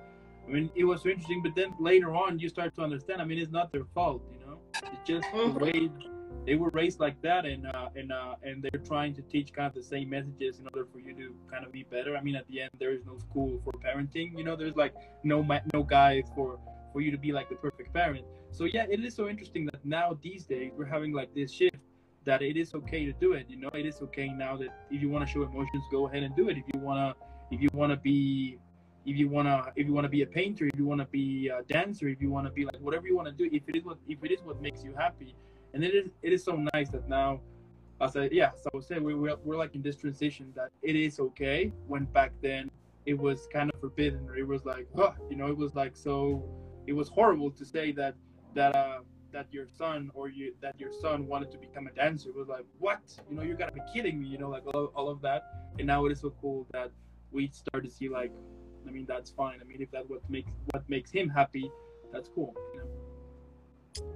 I 0.48 0.52
mean, 0.52 0.72
it 0.76 0.84
was 0.84 1.02
so 1.04 1.10
interesting, 1.10 1.42
but 1.44 1.54
then 1.56 1.74
later 1.80 2.12
on, 2.16 2.40
you 2.40 2.48
start 2.50 2.74
to 2.76 2.82
understand. 2.82 3.22
I 3.22 3.26
mean, 3.26 3.40
it's 3.40 3.52
not 3.52 3.72
their 3.72 3.86
fault, 3.94 4.22
you 4.34 4.40
know. 4.46 4.58
It's 4.94 5.04
just 5.06 5.26
the 5.32 5.38
Mhm. 5.52 5.62
way 5.66 5.90
they 6.46 6.56
were 6.56 6.70
raised 6.70 7.00
like 7.00 7.22
that, 7.22 7.46
and 7.46 7.68
uh, 7.68 7.90
and 7.96 8.12
uh, 8.12 8.36
and 8.44 8.64
they're 8.64 8.82
trying 8.82 9.14
to 9.16 9.22
teach 9.24 9.54
kind 9.54 9.68
of 9.68 9.74
the 9.74 9.84
same 9.84 10.10
messages 10.10 10.60
in 10.60 10.66
order 10.68 10.88
for 10.92 11.00
you 11.00 11.14
to 11.16 11.36
kind 11.52 11.66
of 11.66 11.72
be 11.72 11.84
better. 11.84 12.16
I 12.18 12.22
mean, 12.22 12.36
at 12.36 12.48
the 12.48 12.62
end, 12.62 12.72
there 12.80 12.92
is 12.92 13.06
no 13.06 13.18
school 13.18 13.62
for 13.64 13.74
parenting. 13.74 14.38
You 14.38 14.44
know, 14.44 14.56
there's 14.56 14.76
like 14.76 14.94
no 15.24 15.44
ma- 15.44 15.66
no 15.74 15.84
guide 15.84 16.26
for 16.36 16.60
for 16.92 17.02
you 17.02 17.12
to 17.12 17.18
be 17.18 17.32
like 17.32 17.50
the 17.50 17.56
perfect 17.56 17.94
parent. 17.94 18.26
So 18.52 18.66
yeah, 18.66 18.86
it 18.90 19.04
is 19.04 19.14
so 19.14 19.30
interesting 19.30 19.66
that 19.66 19.84
now 19.86 20.18
these 20.22 20.46
days 20.46 20.72
we're 20.76 20.86
having 20.86 21.14
like 21.14 21.34
this 21.36 21.52
shift 21.52 21.78
that 22.26 22.42
it 22.42 22.58
is 22.58 22.74
okay 22.74 23.06
to 23.06 23.14
do 23.14 23.34
it. 23.34 23.46
You 23.50 23.58
know, 23.58 23.70
it 23.74 23.86
is 23.86 24.02
okay 24.02 24.30
now 24.30 24.58
that 24.58 24.70
if 24.92 25.02
you 25.02 25.10
want 25.10 25.26
to 25.26 25.32
show 25.32 25.44
emotions, 25.44 25.84
go 25.92 26.08
ahead 26.08 26.24
and 26.24 26.36
do 26.36 26.50
it. 26.50 26.58
If 26.58 26.64
you 26.74 26.80
wanna, 26.80 27.16
if 27.52 27.62
you 27.62 27.70
wanna 27.74 27.96
be, 27.96 28.58
if 29.06 29.16
you 29.18 29.30
wanna, 29.30 29.72
if 29.76 29.88
you 29.88 29.94
wanna 29.94 30.10
be 30.10 30.22
a 30.24 30.26
painter, 30.26 30.66
if 30.66 30.78
you 30.78 30.86
wanna 30.86 31.06
be 31.06 31.50
a 31.50 31.64
dancer, 31.64 32.08
if 32.08 32.22
you 32.22 32.30
wanna 32.30 32.52
be 32.52 32.66
like 32.66 32.80
whatever 32.80 33.08
you 33.08 33.16
wanna 33.16 33.32
do, 33.32 33.50
if 33.52 33.64
it 33.68 33.76
is 33.76 33.84
what, 33.84 33.98
if 34.08 34.24
it 34.24 34.32
is 34.32 34.42
what 34.44 34.62
makes 34.62 34.84
you 34.84 34.94
happy, 34.98 35.36
and 35.74 35.84
it 35.84 35.94
is, 35.94 36.10
it 36.22 36.34
is 36.34 36.44
so 36.44 36.66
nice 36.74 36.90
that 36.90 37.08
now, 37.08 37.42
as 38.02 38.16
I 38.16 38.30
yeah, 38.32 38.52
so 38.56 38.70
I 38.74 38.78
was 38.78 38.88
saying, 38.88 39.04
we, 39.04 39.14
we're 39.16 39.36
we're 39.44 39.58
like 39.58 39.76
in 39.76 39.82
this 39.82 39.96
transition 39.96 40.52
that 40.56 40.70
it 40.82 40.96
is 40.96 41.20
okay 41.20 41.74
when 41.88 42.06
back 42.06 42.32
then 42.42 42.70
it 43.06 43.18
was 43.18 43.48
kind 43.52 43.72
of 43.74 43.80
forbidden. 43.80 44.28
Or 44.30 44.38
it 44.38 44.48
was 44.48 44.66
like, 44.66 44.88
huh, 44.96 45.12
you 45.30 45.36
know, 45.36 45.48
it 45.48 45.58
was 45.58 45.76
like 45.76 45.96
so, 45.96 46.44
it 46.88 46.94
was 46.94 47.10
horrible 47.10 47.52
to 47.52 47.66
say 47.66 47.92
that 47.94 48.16
that 48.56 48.76
uh 48.76 49.00
that 49.32 49.46
your 49.52 49.68
son 49.68 50.10
or 50.16 50.28
you 50.28 50.54
that 50.60 50.80
your 50.80 50.92
son 50.92 51.28
wanted 51.28 51.52
to 51.52 51.58
become 51.58 51.88
a 51.88 51.92
dancer. 51.92 52.30
It 52.30 52.36
was 52.36 52.48
like 52.48 52.66
what? 52.80 53.02
You 53.30 53.36
know 53.36 53.44
you 53.44 53.54
gotta 53.56 53.72
be 53.72 53.82
kidding 53.94 54.20
me 54.20 54.28
you 54.28 54.38
know 54.38 54.50
like 54.50 54.66
all, 54.74 54.92
all 54.96 55.10
of 55.10 55.22
that. 55.22 55.44
And 55.78 55.88
now 55.88 56.06
it 56.06 56.12
is 56.12 56.22
so 56.22 56.34
cool 56.42 56.66
that 56.72 56.92
we 57.32 57.48
start 57.50 57.84
to 57.84 57.90
see 57.90 58.10
like 58.10 58.32
i 58.88 58.92
mean 58.92 59.06
that's 59.08 59.30
fine. 59.30 59.60
I 59.62 59.66
mean 59.66 59.82
if 59.82 59.92
that 59.92 60.10
what 60.10 60.28
makes 60.30 60.52
what 60.72 60.88
makes 60.90 61.12
him 61.12 61.30
happy 61.30 61.70
that's 62.12 62.30
cool. 62.30 62.56
You 62.74 62.80
know? 62.80 62.88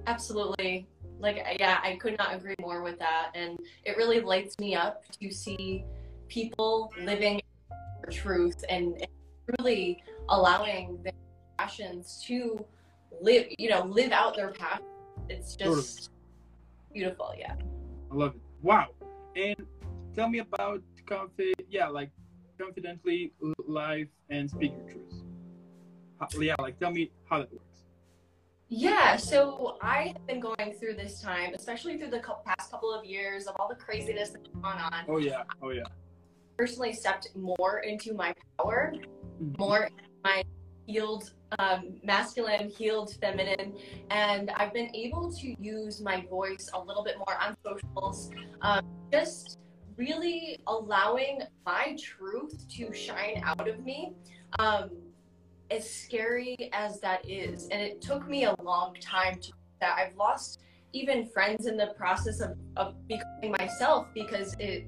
absolutely 0.06 0.86
like 1.24 1.56
yeah 1.58 1.80
i 1.82 1.96
could 1.96 2.16
not 2.18 2.34
agree 2.34 2.54
more 2.60 2.82
with 2.82 2.98
that. 2.98 3.30
And 3.34 3.58
it 3.84 3.96
really 3.96 4.20
lights 4.20 4.58
me 4.58 4.74
up 4.76 5.02
to 5.20 5.30
see 5.32 5.84
people 6.28 6.92
living 7.02 7.40
their 8.02 8.12
truth 8.12 8.62
and, 8.68 8.94
and 8.94 9.56
truly 9.56 10.02
allowing 10.28 11.02
their 11.02 11.12
passions 11.58 12.22
to 12.26 12.64
live 13.20 13.46
you 13.58 13.70
know 13.70 13.82
live 13.84 14.12
out 14.12 14.36
their 14.36 14.50
passion 14.50 14.84
it's 15.28 15.56
just 15.56 16.10
beautiful 16.92 17.32
yeah. 17.38 17.54
I 18.10 18.14
love 18.14 18.34
it. 18.34 18.40
Wow. 18.62 18.88
And 19.34 19.66
tell 20.14 20.28
me 20.28 20.38
about 20.38 20.82
confi 21.06 21.52
yeah 21.68 21.88
like 21.88 22.10
confidently 22.58 23.32
live 23.66 24.08
and 24.30 24.50
speak 24.50 24.72
your 24.76 24.90
truth. 24.90 25.22
Yeah 26.38 26.54
like 26.58 26.78
tell 26.78 26.92
me 26.92 27.10
how 27.28 27.38
that 27.38 27.52
works 27.52 27.73
yeah, 28.68 29.16
so 29.16 29.76
I 29.82 30.12
have 30.14 30.26
been 30.26 30.40
going 30.40 30.74
through 30.78 30.94
this 30.94 31.20
time, 31.20 31.54
especially 31.54 31.98
through 31.98 32.10
the 32.10 32.22
past 32.46 32.70
couple 32.70 32.92
of 32.92 33.04
years 33.04 33.46
of 33.46 33.54
all 33.58 33.68
the 33.68 33.74
craziness 33.74 34.30
that's 34.30 34.48
gone 34.48 34.78
on. 34.78 35.04
Oh 35.08 35.18
yeah, 35.18 35.42
oh 35.62 35.70
yeah. 35.70 35.84
Personally, 36.56 36.92
stepped 36.92 37.28
more 37.36 37.80
into 37.80 38.14
my 38.14 38.34
power, 38.58 38.94
mm-hmm. 39.42 39.54
more 39.58 39.88
my 40.24 40.42
healed 40.86 41.32
um, 41.58 41.94
masculine, 42.02 42.68
healed 42.68 43.14
feminine, 43.20 43.76
and 44.10 44.50
I've 44.50 44.72
been 44.72 44.94
able 44.94 45.32
to 45.32 45.62
use 45.62 46.00
my 46.00 46.24
voice 46.30 46.70
a 46.72 46.80
little 46.80 47.04
bit 47.04 47.18
more 47.18 47.36
on 47.40 47.56
socials, 47.64 48.30
um, 48.62 48.86
just 49.12 49.58
really 49.96 50.58
allowing 50.66 51.42
my 51.64 51.96
truth 52.00 52.66
to 52.76 52.92
shine 52.92 53.42
out 53.44 53.68
of 53.68 53.84
me. 53.84 54.12
Um, 54.58 54.90
as 55.74 55.88
scary 55.88 56.70
as 56.72 57.00
that 57.00 57.28
is, 57.28 57.68
and 57.68 57.82
it 57.82 58.00
took 58.00 58.28
me 58.28 58.44
a 58.44 58.54
long 58.62 58.94
time 59.00 59.40
to 59.40 59.52
that 59.80 59.98
I've 59.98 60.16
lost 60.16 60.60
even 60.92 61.26
friends 61.26 61.66
in 61.66 61.76
the 61.76 61.88
process 61.96 62.40
of, 62.40 62.56
of 62.76 62.94
becoming 63.08 63.50
myself 63.58 64.06
because 64.14 64.54
it 64.58 64.86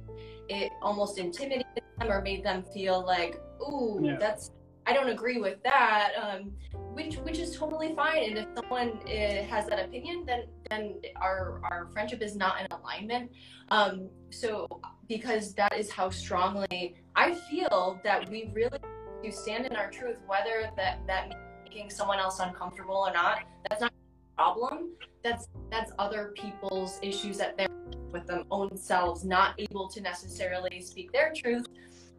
it 0.49 0.71
almost 0.81 1.19
intimidated 1.19 1.83
them 1.99 2.11
or 2.11 2.23
made 2.23 2.45
them 2.45 2.63
feel 2.73 3.05
like, 3.05 3.41
ooh, 3.61 3.99
yeah. 4.01 4.17
that's 4.19 4.53
I 4.87 4.93
don't 4.93 5.09
agree 5.09 5.39
with 5.39 5.61
that, 5.65 6.13
um, 6.23 6.53
which 6.93 7.17
which 7.17 7.39
is 7.39 7.57
totally 7.57 7.93
fine. 7.97 8.23
And 8.23 8.39
if 8.39 8.47
someone 8.55 9.01
uh, 9.05 9.43
has 9.53 9.67
that 9.67 9.85
opinion, 9.85 10.25
then 10.25 10.45
then 10.71 10.95
our 11.17 11.61
our 11.65 11.89
friendship 11.93 12.23
is 12.23 12.37
not 12.37 12.61
in 12.61 12.69
alignment. 12.71 13.33
Um, 13.71 14.09
so 14.31 14.69
because 15.09 15.55
that 15.55 15.77
is 15.77 15.91
how 15.91 16.11
strongly 16.11 16.95
I 17.17 17.35
feel 17.35 18.01
that 18.05 18.31
we 18.31 18.51
really 18.55 18.79
to 19.23 19.33
stand 19.33 19.67
in 19.67 19.77
our 19.77 19.91
truth, 19.91 20.19
whether 20.27 20.71
that 20.77 21.07
that 21.07 21.33
making 21.65 21.91
someone 21.91 22.19
else 22.19 22.41
uncomfortable 22.41 22.97
or 22.97 23.13
not. 23.13 23.41
That's 23.69 23.81
not 23.81 23.93
a 23.93 24.35
problem. 24.37 24.91
That's 25.23 25.49
that's 25.71 25.93
other 25.99 26.33
people's 26.37 26.99
issues 27.03 27.39
that 27.39 27.57
they're 27.57 27.69
with 28.13 28.27
them 28.27 28.45
own 28.51 28.77
selves, 28.77 29.25
not 29.25 29.55
able 29.59 29.89
to 29.89 30.01
necessarily 30.01 30.81
speak 30.81 31.13
their 31.13 31.33
truth, 31.35 31.67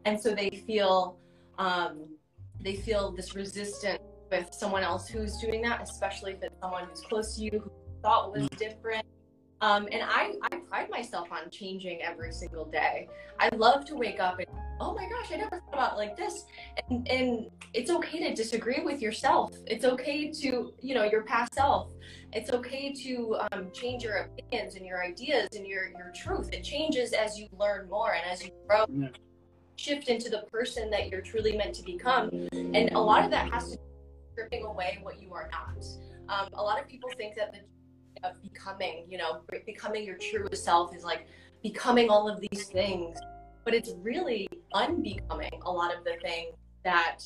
and 0.05 0.19
so 0.19 0.35
they 0.35 0.49
feel 0.49 1.17
um, 1.57 2.07
they 2.59 2.75
feel 2.75 3.11
this 3.11 3.35
resistance 3.35 3.99
with 4.29 4.49
someone 4.53 4.83
else 4.83 5.07
who's 5.07 5.37
doing 5.37 5.61
that, 5.61 5.81
especially 5.81 6.33
if 6.33 6.43
it's 6.43 6.55
someone 6.61 6.83
who's 6.89 7.01
close 7.01 7.35
to 7.37 7.43
you 7.43 7.51
who 7.51 7.71
thought 8.01 8.33
was 8.33 8.47
different. 8.57 9.05
Um, 9.61 9.87
and 9.91 10.03
I, 10.03 10.33
I 10.51 10.57
pride 10.57 10.89
myself 10.89 11.31
on 11.31 11.49
changing 11.49 12.01
every 12.01 12.31
single 12.31 12.65
day. 12.65 13.07
I 13.39 13.49
love 13.55 13.85
to 13.85 13.95
wake 13.95 14.19
up 14.19 14.39
and 14.39 14.47
oh 14.79 14.93
my 14.93 15.07
gosh, 15.09 15.31
I 15.31 15.37
never 15.37 15.59
thought 15.59 15.73
about 15.73 15.93
it 15.93 15.97
like 15.97 16.15
this. 16.15 16.45
And, 16.89 17.07
and 17.07 17.47
it's 17.73 17.89
okay 17.89 18.19
to 18.27 18.35
disagree 18.35 18.81
with 18.83 19.01
yourself. 19.01 19.55
It's 19.65 19.85
okay 19.85 20.31
to, 20.31 20.73
you 20.81 20.95
know, 20.95 21.03
your 21.03 21.23
past 21.23 21.55
self. 21.55 21.91
It's 22.33 22.51
okay 22.51 22.93
to 22.93 23.37
um, 23.51 23.71
change 23.73 24.03
your 24.03 24.17
opinions 24.17 24.75
and 24.75 24.85
your 24.85 25.03
ideas 25.03 25.49
and 25.55 25.65
your, 25.65 25.89
your 25.89 26.11
truth. 26.15 26.53
It 26.53 26.63
changes 26.63 27.13
as 27.13 27.39
you 27.39 27.47
learn 27.57 27.89
more 27.89 28.13
and 28.13 28.25
as 28.29 28.43
you 28.43 28.51
grow. 28.67 28.85
Yeah. 28.89 29.07
Shift 29.77 30.07
into 30.07 30.29
the 30.29 30.43
person 30.51 30.89
that 30.91 31.09
you're 31.09 31.21
truly 31.21 31.55
meant 31.55 31.73
to 31.75 31.83
become. 31.83 32.29
And 32.51 32.91
a 32.91 32.99
lot 32.99 33.23
of 33.23 33.31
that 33.31 33.51
has 33.51 33.71
to 33.71 33.77
do 33.77 33.81
with 33.81 34.31
stripping 34.33 34.65
away 34.65 34.99
what 35.01 35.21
you 35.21 35.33
are 35.33 35.49
not. 35.51 35.83
Um, 36.29 36.49
a 36.53 36.61
lot 36.61 36.81
of 36.81 36.87
people 36.87 37.09
think 37.17 37.35
that 37.35 37.53
the 37.53 37.59
of 38.23 38.41
becoming, 38.41 39.05
you 39.09 39.17
know, 39.17 39.41
becoming 39.65 40.03
your 40.03 40.17
true 40.17 40.47
self 40.53 40.95
is 40.95 41.03
like 41.03 41.27
becoming 41.63 42.09
all 42.09 42.29
of 42.29 42.39
these 42.39 42.65
things 42.65 43.17
but 43.67 43.73
it's 43.73 43.91
really 44.01 44.47
unbecoming 44.73 45.51
a 45.65 45.69
lot 45.69 45.93
of 45.93 46.05
the 46.05 46.15
things 46.21 46.55
that 46.85 47.19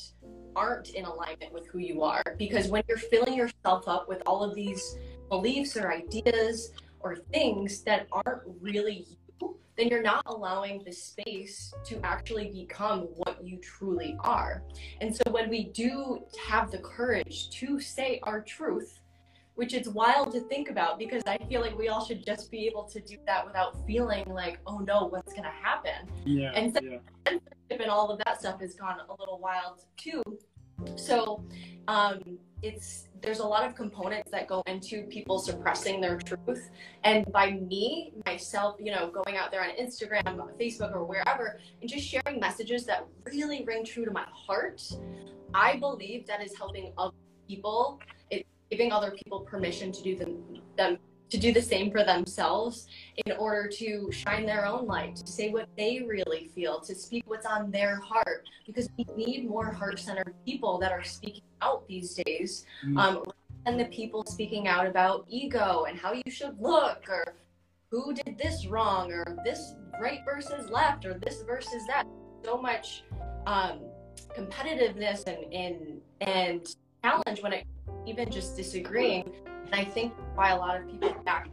aren't 0.56 0.90
in 0.90 1.06
alignment 1.06 1.54
with 1.54 1.68
who 1.68 1.78
you 1.78 2.02
are. 2.02 2.24
Because 2.40 2.68
when 2.68 2.82
you're 2.88 2.98
filling 2.98 3.36
yourself 3.36 3.88
up 3.88 4.10
with 4.10 4.24
all 4.26 4.44
of 4.44 4.56
these 4.56 4.98
beliefs 5.30 5.78
or 5.78 5.94
ideas 5.94 6.72
or 7.00 7.18
things 7.32 7.84
that 7.84 8.08
aren't 8.12 8.42
really 8.60 9.06
you, 9.40 9.56
then 9.78 9.90
you're 9.90 10.02
not 10.02 10.24
allowing 10.26 10.82
the 10.84 10.92
space 10.92 11.76
to 11.86 12.00
actually 12.04 12.50
become 12.50 13.02
what 13.18 13.38
you 13.46 13.58
truly 13.58 14.18
are. 14.22 14.64
And 15.00 15.16
so 15.16 15.22
when 15.30 15.48
we 15.48 15.66
do 15.66 16.26
have 16.50 16.72
the 16.72 16.80
courage 16.80 17.52
to 17.52 17.80
say 17.80 18.20
our 18.24 18.42
truth, 18.42 19.01
which 19.56 19.74
is 19.74 19.90
wild 19.90 20.32
to 20.34 20.40
think 20.42 20.70
about 20.70 20.98
because 20.98 21.24
I 21.28 21.38
feel 21.50 21.62
like 21.62 21.78
we 21.78 21.90
all 21.90 22.04
should 22.06 22.26
just 22.26 22.50
be 22.50 22.68
able 22.68 22.84
to 22.86 23.00
do 23.00 23.18
that 23.28 23.46
without 23.46 23.86
feeling 23.86 24.26
like, 24.28 24.60
oh 24.66 24.80
no, 24.80 25.06
what's 25.06 25.34
gonna 25.34 25.52
happen? 25.62 26.10
Yeah. 26.26 26.52
And 26.54 26.74
so 26.74 26.80
yeah. 26.82 27.38
and 27.70 27.90
all 27.90 28.10
of 28.10 28.20
that 28.26 28.40
stuff 28.40 28.60
has 28.62 28.76
gone 28.76 28.98
a 29.08 29.12
little 29.20 29.40
wild 29.40 29.86
too. 29.98 30.24
So 30.96 31.44
um, 31.88 32.20
it's 32.62 33.08
there's 33.22 33.40
a 33.40 33.46
lot 33.46 33.64
of 33.64 33.76
components 33.76 34.32
that 34.32 34.48
go 34.48 34.64
into 34.66 35.04
people 35.04 35.38
suppressing 35.38 36.02
their 36.02 36.18
truth. 36.18 36.72
And 37.04 37.24
by 37.32 37.52
me, 37.52 38.14
myself, 38.26 38.78
you 38.80 38.92
know, 38.92 39.12
going 39.12 39.38
out 39.38 39.52
there 39.52 39.62
on 39.62 39.70
Instagram, 39.80 40.24
Facebook, 40.60 40.96
or 40.96 41.04
wherever, 41.04 41.60
and 41.82 41.90
just 41.90 42.08
sharing 42.08 42.40
messages 42.40 42.86
that 42.86 43.06
really 43.26 43.64
ring 43.64 43.86
true 43.86 44.06
to 44.06 44.12
my 44.12 44.26
heart, 44.32 44.82
I 45.54 45.78
believe 45.78 46.26
that 46.28 46.42
is 46.42 46.58
helping 46.58 46.94
other 46.98 47.14
people 47.48 48.00
giving 48.72 48.92
other 48.92 49.12
people 49.12 49.42
permission 49.42 49.92
to 49.92 50.02
do 50.02 50.16
them, 50.16 50.62
them 50.78 50.98
to 51.30 51.38
do 51.38 51.54
the 51.54 51.62
same 51.62 51.92
for 51.92 52.04
themselves 52.04 52.88
in 53.26 53.34
order 53.34 53.68
to 53.68 54.12
shine 54.12 54.46
their 54.46 54.66
own 54.66 54.86
light, 54.86 55.16
to 55.16 55.32
say 55.32 55.50
what 55.50 55.68
they 55.78 56.02
really 56.08 56.50
feel, 56.56 56.80
to 56.80 56.96
speak 56.96 57.24
what's 57.28 57.46
on 57.46 57.70
their 57.70 57.98
heart. 57.98 58.48
Because 58.66 58.90
we 58.98 59.06
need 59.16 59.50
more 59.50 59.72
heart 59.72 60.00
centered 60.00 60.34
people 60.46 60.78
that 60.80 60.92
are 60.92 61.04
speaking 61.04 61.44
out 61.62 61.88
these 61.88 62.16
days. 62.16 62.66
Mm. 62.86 62.98
Um, 62.98 63.24
and 63.66 63.80
the 63.80 63.86
people 63.86 64.26
speaking 64.26 64.68
out 64.68 64.88
about 64.88 65.26
ego 65.30 65.86
and 65.88 66.00
how 66.00 66.14
you 66.14 66.32
should 66.32 66.60
look 66.60 67.06
or 67.08 67.36
who 67.92 68.14
did 68.14 68.38
this 68.38 68.66
wrong 68.66 69.12
or 69.12 69.38
this 69.46 69.76
right 70.02 70.22
versus 70.26 70.70
left 70.70 71.06
or 71.06 71.20
this 71.20 71.44
versus 71.44 71.86
that. 71.88 72.06
So 72.44 72.58
much 72.58 73.04
um, 73.46 73.82
competitiveness 74.36 75.28
and, 75.28 75.54
and, 75.54 76.02
and 76.22 76.76
challenge 77.04 77.44
when 77.44 77.54
it 77.54 77.68
even 78.06 78.30
just 78.30 78.56
disagreeing. 78.56 79.32
And 79.66 79.76
I 79.76 79.86
think 79.86 80.14
why 80.36 80.50
a 80.50 80.58
lot 80.58 80.80
of 80.80 80.90
people 80.90 81.14
back 81.26 81.50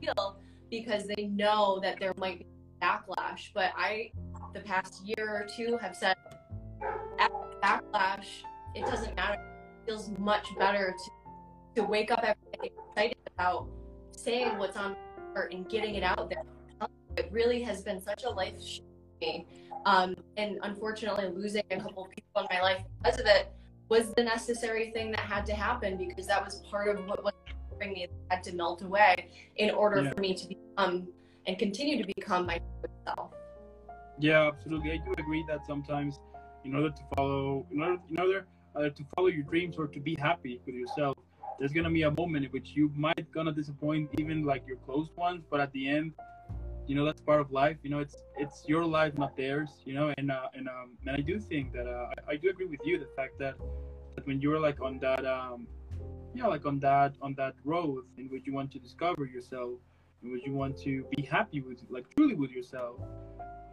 feel 0.00 0.38
because 0.70 1.06
they 1.06 1.26
know 1.26 1.80
that 1.82 2.00
there 2.00 2.14
might 2.16 2.40
be 2.40 2.46
backlash. 2.80 3.50
But 3.54 3.72
I, 3.76 4.10
the 4.54 4.60
past 4.60 5.06
year 5.06 5.28
or 5.28 5.46
two, 5.46 5.76
have 5.78 5.96
said 5.96 6.16
backlash. 7.62 8.26
It 8.74 8.84
doesn't 8.86 9.14
matter. 9.14 9.34
It 9.34 9.86
feels 9.86 10.10
much 10.18 10.46
better 10.58 10.94
to 10.96 11.10
to 11.74 11.82
wake 11.82 12.10
up 12.10 12.18
every 12.18 12.34
day 12.60 12.70
excited 12.88 13.16
about 13.34 13.66
saying 14.10 14.58
what's 14.58 14.76
on 14.76 14.92
my 14.92 15.32
heart 15.32 15.54
and 15.54 15.66
getting 15.70 15.94
it 15.94 16.02
out 16.02 16.28
there. 16.28 16.42
It 17.16 17.28
really 17.30 17.62
has 17.62 17.82
been 17.82 18.00
such 18.00 18.24
a 18.24 18.30
life 18.30 18.60
shift 18.62 18.84
me. 19.20 19.46
Um, 19.86 20.14
and 20.36 20.58
unfortunately, 20.62 21.28
losing 21.34 21.62
a 21.70 21.76
couple 21.78 22.04
of 22.04 22.10
people 22.10 22.42
in 22.42 22.46
my 22.50 22.60
life 22.60 22.82
because 23.02 23.20
of 23.20 23.26
it 23.26 23.52
was 23.92 24.14
the 24.14 24.24
necessary 24.24 24.90
thing 24.90 25.10
that 25.10 25.20
had 25.20 25.44
to 25.44 25.52
happen 25.52 25.98
because 25.98 26.26
that 26.26 26.42
was 26.42 26.54
part 26.70 26.88
of 26.88 27.06
what 27.06 27.22
was 27.22 27.34
bringing 27.76 27.94
me 27.94 28.08
had 28.30 28.42
to 28.42 28.54
melt 28.54 28.80
away 28.80 29.28
in 29.56 29.68
order 29.70 30.00
yeah. 30.00 30.10
for 30.10 30.18
me 30.18 30.32
to 30.32 30.48
become 30.48 31.06
and 31.46 31.58
continue 31.58 32.02
to 32.02 32.08
become 32.16 32.46
my 32.46 32.58
self. 33.06 33.32
Yeah, 34.18 34.48
absolutely. 34.50 34.92
I 34.92 34.96
do 34.96 35.12
agree 35.18 35.44
that 35.46 35.66
sometimes, 35.66 36.18
in 36.64 36.74
order 36.74 36.88
to 36.88 37.02
follow, 37.14 37.66
in 37.70 37.82
order, 37.82 37.98
in 38.08 38.18
order 38.18 38.46
uh, 38.76 38.88
to 38.98 39.02
follow 39.14 39.28
your 39.28 39.42
dreams 39.42 39.76
or 39.76 39.88
to 39.88 40.00
be 40.00 40.16
happy 40.18 40.58
with 40.64 40.74
yourself, 40.74 41.18
there's 41.58 41.72
gonna 41.72 41.90
be 41.90 42.04
a 42.04 42.10
moment 42.12 42.46
in 42.46 42.50
which 42.50 42.70
you 42.74 42.90
might 42.96 43.30
gonna 43.34 43.52
disappoint 43.52 44.08
even 44.18 44.42
like 44.44 44.62
your 44.66 44.78
close 44.86 45.08
ones, 45.16 45.42
but 45.50 45.60
at 45.60 45.70
the 45.72 45.86
end, 45.86 46.12
you 46.86 46.94
know 46.94 47.04
that's 47.04 47.20
part 47.20 47.40
of 47.40 47.50
life. 47.50 47.76
You 47.82 47.90
know, 47.90 48.00
it's 48.00 48.16
it's 48.36 48.64
your 48.66 48.84
life, 48.84 49.16
not 49.16 49.36
theirs. 49.36 49.70
You 49.84 49.94
know, 49.94 50.12
and 50.18 50.30
uh, 50.30 50.48
and 50.54 50.68
um, 50.68 50.98
and 51.06 51.16
I 51.16 51.20
do 51.20 51.38
think 51.38 51.72
that 51.72 51.86
uh, 51.86 52.10
I, 52.28 52.32
I 52.32 52.36
do 52.36 52.50
agree 52.50 52.66
with 52.66 52.80
you 52.84 52.98
the 52.98 53.10
fact 53.16 53.38
that 53.38 53.54
that 54.16 54.26
when 54.26 54.40
you're 54.40 54.60
like 54.60 54.80
on 54.80 54.98
that 55.00 55.24
um 55.24 55.66
yeah, 56.34 56.46
like 56.46 56.64
on 56.64 56.78
that 56.80 57.14
on 57.20 57.34
that 57.34 57.54
road 57.64 58.04
in 58.16 58.28
which 58.28 58.46
you 58.46 58.52
want 58.52 58.70
to 58.72 58.78
discover 58.78 59.26
yourself, 59.26 59.78
in 60.22 60.32
which 60.32 60.42
you 60.46 60.52
want 60.52 60.78
to 60.78 61.04
be 61.14 61.22
happy 61.22 61.60
with, 61.60 61.78
like 61.90 62.04
truly 62.16 62.34
with 62.34 62.50
yourself. 62.50 62.96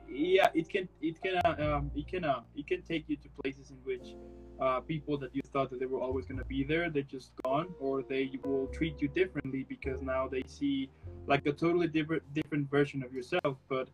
Yeah, 0.09 0.47
it 0.53 0.69
can 0.69 0.89
it 1.01 1.21
can 1.21 1.39
uh, 1.45 1.75
um, 1.75 1.91
it 1.95 2.07
can 2.07 2.25
uh, 2.25 2.41
it 2.55 2.67
can 2.67 2.81
take 2.81 3.05
you 3.07 3.15
to 3.17 3.29
places 3.41 3.71
in 3.71 3.77
which 3.83 4.15
uh, 4.61 4.79
people 4.81 5.17
that 5.17 5.33
you 5.33 5.41
thought 5.53 5.69
that 5.69 5.79
they 5.79 5.85
were 5.85 6.01
always 6.01 6.25
going 6.25 6.37
to 6.37 6.45
be 6.45 6.63
there, 6.63 6.89
they're 6.89 7.03
just 7.03 7.31
gone, 7.43 7.67
or 7.79 8.03
they 8.03 8.31
will 8.43 8.67
treat 8.67 9.01
you 9.01 9.07
differently 9.07 9.65
because 9.67 10.01
now 10.01 10.27
they 10.27 10.43
see 10.47 10.89
like 11.27 11.45
a 11.45 11.51
totally 11.51 11.87
different 11.87 12.23
different 12.33 12.69
version 12.69 13.03
of 13.03 13.13
yourself. 13.13 13.57
But 13.69 13.89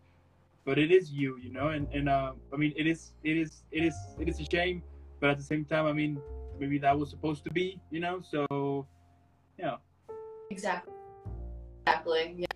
but 0.66 0.80
it 0.80 0.92
is 0.92 1.12
you, 1.12 1.38
you 1.38 1.52
know, 1.52 1.70
and 1.70 1.88
and 1.94 2.10
uh, 2.10 2.34
I 2.54 2.58
mean 2.58 2.74
it 2.76 2.88
is 2.88 3.14
it 3.24 3.38
is 3.38 3.64
it 3.72 3.84
is 3.84 3.96
it 4.20 4.28
is 4.28 4.40
a 4.40 4.46
shame, 4.46 4.82
but 5.20 5.30
at 5.30 5.38
the 5.38 5.44
same 5.44 5.66
time, 5.66 5.86
I 5.86 5.94
mean 5.94 6.20
maybe 6.60 6.78
that 6.80 6.98
was 6.98 7.10
supposed 7.10 7.44
to 7.44 7.52
be, 7.52 7.80
you 7.92 8.00
know, 8.00 8.22
so 8.22 8.88
yeah. 9.60 9.76
Exactly. 10.50 10.94
Exactly. 11.86 12.36
Yeah. 12.38 12.48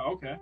Okay. 0.00 0.36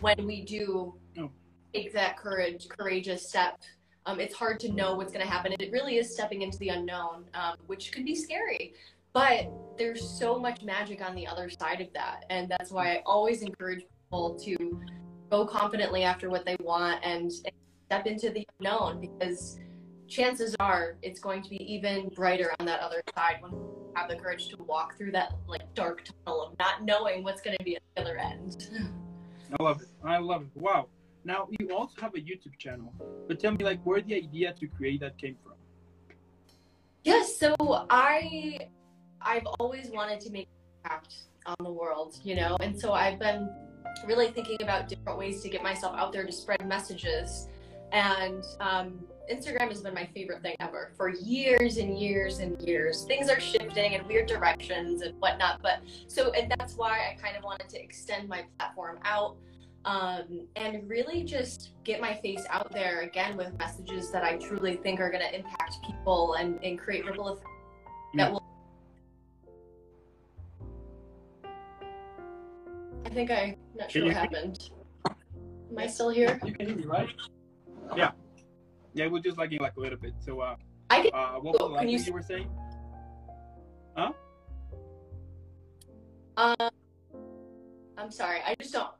When 0.00 0.26
we 0.26 0.44
do 0.44 0.94
Oh. 1.18 1.30
take 1.72 1.92
that 1.92 2.16
courage, 2.16 2.68
courageous 2.68 3.28
step, 3.28 3.60
um, 4.06 4.20
it's 4.20 4.34
hard 4.34 4.60
to 4.60 4.72
know 4.72 4.94
what's 4.94 5.12
going 5.12 5.24
to 5.24 5.30
happen. 5.30 5.54
It 5.58 5.72
really 5.72 5.96
is 5.96 6.12
stepping 6.12 6.42
into 6.42 6.58
the 6.58 6.68
unknown, 6.70 7.24
um, 7.34 7.56
which 7.66 7.92
can 7.92 8.04
be 8.04 8.14
scary. 8.14 8.74
But 9.12 9.50
there's 9.78 10.06
so 10.06 10.38
much 10.38 10.62
magic 10.62 11.04
on 11.04 11.14
the 11.14 11.26
other 11.26 11.48
side 11.48 11.80
of 11.80 11.92
that. 11.94 12.24
And 12.30 12.48
that's 12.48 12.70
why 12.70 12.94
I 12.94 13.02
always 13.06 13.42
encourage 13.42 13.84
people 14.04 14.38
to 14.40 14.80
go 15.30 15.46
confidently 15.46 16.02
after 16.02 16.28
what 16.28 16.44
they 16.44 16.56
want 16.60 17.00
and, 17.04 17.30
and 17.44 17.54
step 17.86 18.06
into 18.06 18.30
the 18.30 18.46
unknown 18.58 19.00
because 19.00 19.58
chances 20.08 20.54
are 20.60 20.96
it's 21.02 21.20
going 21.20 21.42
to 21.42 21.50
be 21.50 21.56
even 21.72 22.08
brighter 22.14 22.52
on 22.60 22.66
that 22.66 22.80
other 22.80 23.02
side 23.16 23.36
when 23.40 23.52
you 23.52 23.92
have 23.96 24.08
the 24.08 24.16
courage 24.16 24.48
to 24.48 24.56
walk 24.64 24.96
through 24.98 25.10
that 25.10 25.32
like 25.48 25.62
dark 25.74 26.04
tunnel 26.04 26.42
of 26.42 26.58
not 26.58 26.84
knowing 26.84 27.24
what's 27.24 27.40
going 27.40 27.56
to 27.56 27.64
be 27.64 27.76
at 27.76 27.82
the 27.94 28.02
other 28.02 28.18
end. 28.18 28.68
I 29.58 29.62
love 29.62 29.80
it. 29.80 29.88
I 30.04 30.18
love 30.18 30.42
it. 30.42 30.60
Wow. 30.60 30.88
Now 31.24 31.48
you 31.58 31.74
also 31.74 32.00
have 32.00 32.14
a 32.14 32.18
YouTube 32.18 32.58
channel, 32.58 32.92
but 33.26 33.40
tell 33.40 33.52
me 33.52 33.64
like 33.64 33.82
where 33.82 34.00
the 34.02 34.14
idea 34.14 34.52
to 34.60 34.66
create 34.66 35.00
that 35.00 35.16
came 35.18 35.36
from. 35.42 35.54
Yes, 37.02 37.38
so 37.38 37.54
I 37.90 38.58
I've 39.20 39.46
always 39.58 39.90
wanted 39.90 40.20
to 40.20 40.30
make 40.30 40.48
impact 40.84 41.14
on 41.46 41.56
the 41.60 41.72
world, 41.72 42.18
you 42.22 42.34
know, 42.34 42.56
and 42.60 42.78
so 42.78 42.92
I've 42.92 43.18
been 43.18 43.50
really 44.06 44.28
thinking 44.28 44.58
about 44.60 44.88
different 44.88 45.18
ways 45.18 45.40
to 45.42 45.48
get 45.48 45.62
myself 45.62 45.96
out 45.96 46.12
there 46.12 46.24
to 46.24 46.32
spread 46.32 46.66
messages. 46.66 47.48
And 47.92 48.44
um, 48.60 48.98
Instagram 49.32 49.68
has 49.68 49.80
been 49.80 49.94
my 49.94 50.08
favorite 50.14 50.42
thing 50.42 50.56
ever 50.60 50.92
for 50.96 51.10
years 51.10 51.76
and 51.78 51.98
years 51.98 52.38
and 52.38 52.60
years. 52.60 53.04
Things 53.04 53.30
are 53.30 53.40
shifting 53.40 53.92
in 53.92 54.06
weird 54.06 54.26
directions 54.26 55.02
and 55.02 55.18
whatnot, 55.20 55.60
but 55.62 55.80
so 56.06 56.32
and 56.32 56.52
that's 56.58 56.74
why 56.74 57.12
I 57.12 57.16
kind 57.22 57.36
of 57.36 57.44
wanted 57.44 57.68
to 57.70 57.82
extend 57.82 58.28
my 58.28 58.44
platform 58.58 58.98
out 59.04 59.36
um, 59.84 60.46
and 60.56 60.88
really 60.88 61.24
just 61.24 61.72
get 61.84 62.00
my 62.00 62.14
face 62.14 62.44
out 62.50 62.72
there 62.72 63.02
again 63.02 63.36
with 63.36 63.56
messages 63.58 64.10
that 64.12 64.24
I 64.24 64.36
truly 64.36 64.76
think 64.76 65.00
are 65.00 65.10
going 65.10 65.22
to 65.22 65.34
impact 65.34 65.76
people 65.84 66.34
and, 66.34 66.62
and 66.64 66.78
create 66.78 67.04
ripple 67.04 67.28
effects 67.28 67.50
that 68.14 68.32
will. 68.32 68.42
I 73.04 73.08
think 73.10 73.30
I'm 73.30 73.56
not 73.76 73.90
sure 73.90 74.04
what 74.06 74.14
happened. 74.14 74.70
Am 75.06 75.78
I 75.78 75.86
still 75.86 76.10
here? 76.10 76.40
You 76.44 76.52
can 76.52 76.66
hear 76.66 76.76
me, 76.76 76.84
right? 76.84 77.08
Yeah. 77.96 78.12
Yeah, 78.94 79.08
we're 79.08 79.20
just 79.20 79.36
lagging 79.36 79.60
like 79.60 79.76
a 79.76 79.80
little 79.80 79.98
bit. 79.98 80.14
So 80.20 80.40
uh, 80.40 80.56
I 80.90 81.02
can. 81.02 81.10
uh 81.12 81.34
what 81.40 81.54
was 81.54 81.58
the 81.58 81.64
last 81.66 81.88
you 81.88 81.98
thing 81.98 82.06
you 82.06 82.12
were 82.12 82.22
saying? 82.22 82.48
Huh? 83.96 84.12
Um, 86.36 86.70
I'm 87.98 88.10
sorry. 88.10 88.40
I 88.46 88.54
just 88.60 88.72
don't. 88.72 88.90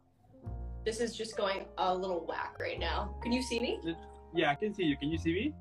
This 0.85 1.01
is 1.01 1.17
just 1.17 1.37
going 1.37 1.65
a 1.79 1.95
little 1.95 2.27
whack 2.27 2.57
right 2.61 2.79
now. 2.79 3.17
Can 3.23 3.33
you 3.33 3.43
see 3.43 3.59
me? 3.59 3.81
Yeah, 4.35 4.51
I 4.51 4.55
can 4.55 4.75
see 4.75 4.85
you. 4.85 4.97
Can 4.97 5.11
you 5.11 5.19
see 5.19 5.33
me? 5.33 5.55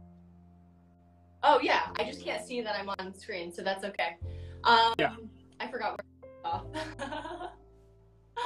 Oh 1.43 1.59
yeah. 1.62 1.88
I 1.97 2.03
just 2.03 2.23
can't 2.23 2.45
see 2.45 2.62
that 2.62 2.75
I'm 2.75 2.89
on 2.89 3.13
screen, 3.13 3.53
so 3.53 3.62
that's 3.63 3.83
okay. 3.86 4.17
Um, 4.63 4.93
Yeah. 4.99 5.15
I 5.59 5.67
forgot 5.67 5.99
where. 6.43 6.53
I 6.53 7.47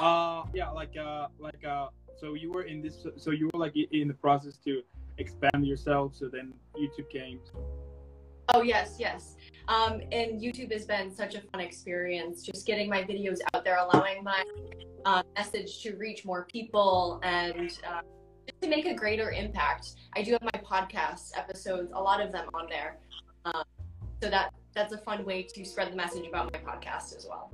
Uh, 0.00 0.44
yeah, 0.54 0.68
like 0.70 0.96
uh, 0.96 1.26
like 1.38 1.64
uh, 1.64 1.88
so 2.20 2.34
you 2.34 2.52
were 2.52 2.62
in 2.62 2.82
this, 2.82 3.06
so 3.16 3.30
you 3.30 3.48
were 3.52 3.58
like 3.58 3.74
in 3.74 4.06
the 4.06 4.14
process 4.14 4.58
to 4.58 4.82
expand 5.16 5.66
yourself. 5.66 6.14
So 6.14 6.28
then 6.28 6.52
YouTube 6.78 7.10
came. 7.10 7.40
Oh 8.54 8.62
yes, 8.62 8.96
yes. 8.98 9.34
Um, 9.66 10.00
and 10.12 10.40
YouTube 10.40 10.72
has 10.72 10.84
been 10.84 11.12
such 11.12 11.34
a 11.34 11.40
fun 11.40 11.60
experience. 11.60 12.42
Just 12.42 12.66
getting 12.66 12.88
my 12.88 13.02
videos 13.02 13.38
out 13.54 13.64
there, 13.64 13.78
allowing 13.78 14.22
my 14.22 14.44
uh, 15.04 15.22
message 15.36 15.82
to 15.82 15.96
reach 15.96 16.24
more 16.24 16.44
people, 16.44 17.20
and 17.22 17.70
uh, 17.88 18.00
just 18.46 18.60
to 18.62 18.68
make 18.68 18.86
a 18.86 18.94
greater 18.94 19.30
impact. 19.30 19.94
I 20.16 20.22
do 20.22 20.32
have 20.32 20.42
my 20.42 20.60
podcast 20.60 21.36
episodes, 21.36 21.90
a 21.94 22.00
lot 22.00 22.20
of 22.20 22.32
them 22.32 22.48
on 22.54 22.66
there. 22.68 22.98
Um, 23.44 23.64
so 24.22 24.30
that 24.30 24.52
that's 24.74 24.92
a 24.92 24.98
fun 24.98 25.24
way 25.24 25.42
to 25.42 25.64
spread 25.64 25.92
the 25.92 25.96
message 25.96 26.26
about 26.26 26.52
my 26.52 26.58
podcast 26.60 27.16
as 27.16 27.26
well. 27.28 27.52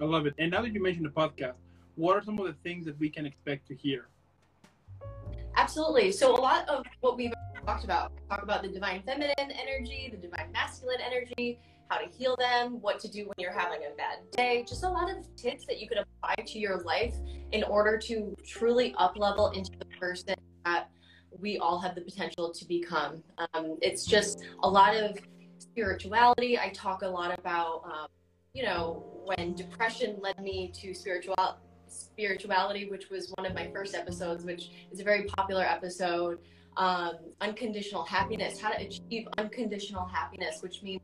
I 0.00 0.04
love 0.04 0.26
it. 0.26 0.34
And 0.38 0.50
now 0.50 0.62
that 0.62 0.72
you 0.72 0.82
mentioned 0.82 1.06
the 1.06 1.10
podcast, 1.10 1.54
what 1.96 2.16
are 2.16 2.22
some 2.22 2.38
of 2.38 2.46
the 2.46 2.54
things 2.62 2.86
that 2.86 2.98
we 2.98 3.08
can 3.10 3.26
expect 3.26 3.68
to 3.68 3.74
hear? 3.74 4.08
Absolutely. 5.56 6.12
So 6.12 6.34
a 6.34 6.40
lot 6.40 6.68
of 6.68 6.84
what 7.00 7.16
we've 7.16 7.32
talked 7.66 7.84
about, 7.84 8.12
talk 8.28 8.42
about 8.42 8.62
the 8.62 8.68
divine 8.68 9.02
feminine 9.02 9.34
energy, 9.38 10.08
the 10.10 10.16
divine 10.16 10.50
masculine 10.52 11.00
energy, 11.00 11.58
how 11.92 11.98
to 11.98 12.10
heal 12.16 12.36
them, 12.38 12.80
what 12.80 12.98
to 12.98 13.08
do 13.08 13.24
when 13.26 13.34
you're 13.38 13.52
having 13.52 13.80
a 13.80 13.94
bad 13.96 14.18
day, 14.30 14.64
just 14.66 14.82
a 14.82 14.88
lot 14.88 15.10
of 15.10 15.26
tips 15.36 15.66
that 15.66 15.78
you 15.78 15.86
could 15.86 15.98
apply 15.98 16.34
to 16.46 16.58
your 16.58 16.80
life 16.84 17.14
in 17.52 17.62
order 17.64 17.98
to 17.98 18.34
truly 18.46 18.94
up 18.96 19.16
level 19.16 19.50
into 19.50 19.70
the 19.78 19.84
person 20.00 20.34
that 20.64 20.88
we 21.38 21.58
all 21.58 21.78
have 21.78 21.94
the 21.94 22.00
potential 22.00 22.50
to 22.50 22.64
become. 22.64 23.22
Um, 23.52 23.76
it's 23.82 24.06
just 24.06 24.42
a 24.62 24.68
lot 24.68 24.96
of 24.96 25.18
spirituality. 25.58 26.58
I 26.58 26.70
talk 26.70 27.02
a 27.02 27.08
lot 27.08 27.38
about, 27.38 27.82
um, 27.84 28.06
you 28.54 28.62
know, 28.62 29.04
when 29.24 29.54
depression 29.54 30.16
led 30.22 30.38
me 30.40 30.72
to 30.80 30.94
spiritual 30.94 31.36
spirituality, 31.88 32.88
which 32.88 33.10
was 33.10 33.30
one 33.36 33.46
of 33.46 33.54
my 33.54 33.70
first 33.70 33.94
episodes, 33.94 34.44
which 34.44 34.70
is 34.90 35.00
a 35.00 35.04
very 35.04 35.24
popular 35.24 35.64
episode. 35.64 36.38
Um, 36.78 37.18
unconditional 37.42 38.02
happiness, 38.02 38.58
how 38.58 38.70
to 38.70 38.80
achieve 38.80 39.28
unconditional 39.36 40.06
happiness, 40.06 40.62
which 40.62 40.82
means 40.82 41.02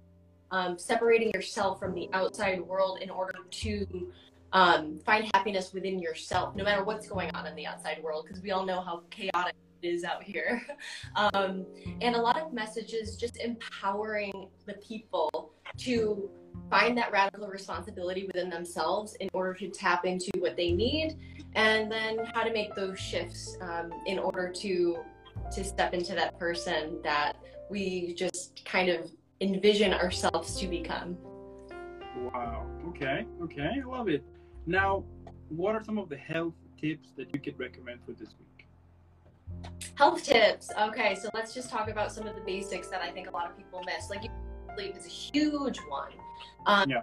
um, 0.50 0.78
separating 0.78 1.30
yourself 1.30 1.78
from 1.78 1.94
the 1.94 2.08
outside 2.12 2.60
world 2.60 2.98
in 3.00 3.10
order 3.10 3.34
to 3.50 4.12
um, 4.52 4.98
find 5.04 5.30
happiness 5.34 5.72
within 5.72 5.98
yourself, 5.98 6.56
no 6.56 6.64
matter 6.64 6.84
what's 6.84 7.06
going 7.06 7.30
on 7.34 7.46
in 7.46 7.54
the 7.54 7.66
outside 7.66 8.02
world, 8.02 8.24
because 8.26 8.42
we 8.42 8.50
all 8.50 8.64
know 8.64 8.80
how 8.80 9.02
chaotic 9.10 9.54
it 9.82 9.88
is 9.88 10.04
out 10.04 10.22
here. 10.22 10.62
um, 11.16 11.66
and 12.00 12.16
a 12.16 12.20
lot 12.20 12.40
of 12.40 12.52
messages 12.52 13.16
just 13.16 13.36
empowering 13.38 14.48
the 14.66 14.74
people 14.74 15.52
to 15.76 16.30
find 16.70 16.96
that 16.98 17.12
radical 17.12 17.48
responsibility 17.48 18.26
within 18.26 18.50
themselves 18.50 19.14
in 19.20 19.28
order 19.32 19.54
to 19.54 19.68
tap 19.68 20.04
into 20.04 20.30
what 20.38 20.56
they 20.56 20.72
need 20.72 21.16
and 21.54 21.90
then 21.90 22.18
how 22.34 22.42
to 22.42 22.52
make 22.52 22.74
those 22.74 22.98
shifts 22.98 23.56
um, 23.62 23.90
in 24.06 24.18
order 24.18 24.48
to 24.48 24.98
to 25.52 25.64
step 25.64 25.94
into 25.94 26.14
that 26.14 26.38
person 26.38 27.00
that 27.02 27.36
we 27.70 28.12
just 28.14 28.62
kind 28.64 28.90
of 28.90 29.10
envision 29.40 29.92
ourselves 29.92 30.56
to 30.60 30.66
become 30.66 31.16
Wow. 32.34 32.66
Okay. 32.88 33.26
Okay. 33.42 33.80
I 33.84 33.86
love 33.86 34.08
it. 34.08 34.24
Now, 34.66 35.04
what 35.50 35.74
are 35.74 35.82
some 35.84 35.98
of 35.98 36.08
the 36.08 36.16
health 36.16 36.54
tips 36.80 37.12
that 37.16 37.32
you 37.32 37.40
could 37.40 37.58
recommend 37.58 38.00
for 38.04 38.12
this 38.12 38.30
week? 38.38 38.66
health 39.94 40.22
tips 40.22 40.70
okay 40.78 41.14
so 41.14 41.28
let's 41.34 41.52
just 41.54 41.70
talk 41.70 41.88
about 41.88 42.12
some 42.12 42.26
of 42.26 42.34
the 42.36 42.40
basics 42.42 42.88
that 42.88 43.00
i 43.00 43.10
think 43.10 43.26
a 43.28 43.30
lot 43.30 43.50
of 43.50 43.56
people 43.56 43.82
miss 43.84 44.10
like 44.10 44.22
sleep 44.76 44.94
is 44.96 45.06
a 45.06 45.08
huge 45.08 45.78
one 45.88 46.12
um, 46.66 46.88
Yeah. 46.88 47.00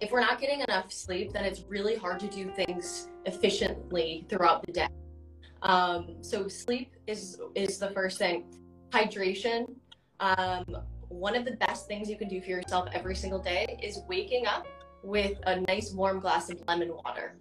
if 0.00 0.10
we're 0.12 0.20
not 0.20 0.40
getting 0.40 0.60
enough 0.60 0.90
sleep 0.92 1.32
then 1.32 1.44
it's 1.44 1.64
really 1.68 1.96
hard 1.96 2.20
to 2.20 2.28
do 2.28 2.50
things 2.50 3.08
efficiently 3.26 4.24
throughout 4.30 4.64
the 4.64 4.72
day 4.72 4.88
um, 5.62 6.16
so 6.22 6.48
sleep 6.48 6.94
is 7.06 7.38
is 7.54 7.78
the 7.78 7.90
first 7.90 8.18
thing 8.18 8.44
hydration 8.90 9.66
um, 10.20 10.64
one 11.12 11.36
of 11.36 11.44
the 11.44 11.52
best 11.52 11.86
things 11.86 12.08
you 12.08 12.16
can 12.16 12.28
do 12.28 12.40
for 12.40 12.48
yourself 12.48 12.88
every 12.92 13.14
single 13.14 13.38
day 13.38 13.78
is 13.82 14.00
waking 14.08 14.46
up 14.46 14.66
with 15.02 15.38
a 15.46 15.60
nice 15.60 15.92
warm 15.92 16.20
glass 16.20 16.50
of 16.50 16.62
lemon 16.66 16.92
water 17.04 17.36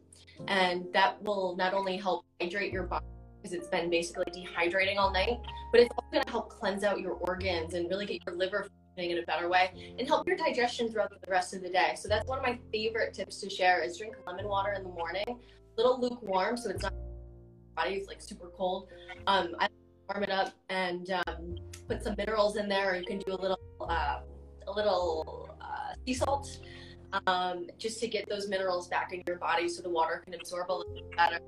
and 0.47 0.85
that 0.93 1.21
will 1.23 1.55
not 1.55 1.73
only 1.73 1.97
help 1.97 2.25
hydrate 2.39 2.71
your 2.71 2.83
body 2.83 3.05
because 3.41 3.57
it's 3.57 3.67
been 3.67 3.89
basically 3.89 4.25
dehydrating 4.25 4.97
all 4.97 5.11
night, 5.11 5.39
but 5.71 5.81
it's 5.81 5.89
also 5.97 6.11
going 6.11 6.23
to 6.23 6.29
help 6.29 6.49
cleanse 6.49 6.83
out 6.83 6.99
your 6.99 7.13
organs 7.13 7.73
and 7.73 7.89
really 7.89 8.05
get 8.05 8.19
your 8.25 8.35
liver 8.35 8.67
functioning 8.95 9.17
in 9.17 9.23
a 9.23 9.25
better 9.25 9.49
way 9.49 9.95
and 9.97 10.07
help 10.07 10.27
your 10.27 10.37
digestion 10.37 10.91
throughout 10.91 11.09
the 11.09 11.31
rest 11.31 11.55
of 11.55 11.61
the 11.61 11.69
day. 11.69 11.93
So 11.95 12.07
that's 12.07 12.27
one 12.27 12.37
of 12.37 12.43
my 12.43 12.59
favorite 12.71 13.13
tips 13.13 13.41
to 13.41 13.49
share 13.49 13.81
is 13.81 13.97
drink 13.97 14.15
lemon 14.27 14.47
water 14.47 14.73
in 14.73 14.83
the 14.83 14.89
morning, 14.89 15.25
a 15.27 15.35
little 15.75 15.99
lukewarm 15.99 16.55
so 16.55 16.69
it's 16.69 16.83
not 16.83 16.93
body 17.75 17.95
is 17.95 18.07
like 18.07 18.21
super 18.21 18.51
cold. 18.55 18.89
Um, 19.27 19.55
I 19.59 19.67
warm 20.11 20.23
it 20.23 20.31
up 20.31 20.53
and 20.69 21.11
um, 21.11 21.55
put 21.87 22.03
some 22.03 22.15
minerals 22.17 22.57
in 22.57 22.67
there, 22.67 22.91
or 22.91 22.95
you 22.95 23.05
can 23.05 23.19
do 23.19 23.33
a 23.33 23.39
little 23.39 23.59
uh, 23.81 24.19
a 24.67 24.71
little 24.71 25.55
uh, 25.61 25.93
sea 26.05 26.13
salt, 26.13 26.59
um, 27.27 27.67
just 27.77 27.99
to 27.99 28.07
get 28.07 28.27
those 28.29 28.47
minerals 28.47 28.87
back 28.87 29.13
in 29.13 29.23
your 29.27 29.37
body 29.37 29.67
so 29.67 29.81
the 29.81 29.89
water 29.89 30.21
can 30.23 30.33
absorb 30.33 30.71
a 30.71 30.73
little 30.73 31.01
better. 31.15 31.39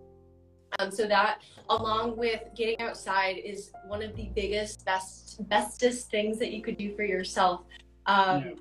Um, 0.79 0.89
so 0.89 1.05
that, 1.07 1.41
along 1.69 2.17
with 2.17 2.41
getting 2.55 2.79
outside, 2.81 3.37
is 3.37 3.71
one 3.85 4.01
of 4.01 4.15
the 4.15 4.29
biggest, 4.33 4.83
best, 4.85 5.47
bestest 5.47 6.09
things 6.09 6.39
that 6.39 6.51
you 6.51 6.63
could 6.63 6.77
do 6.77 6.95
for 6.95 7.03
yourself. 7.03 7.61
Um, 8.05 8.43
Yeah. 8.43 8.53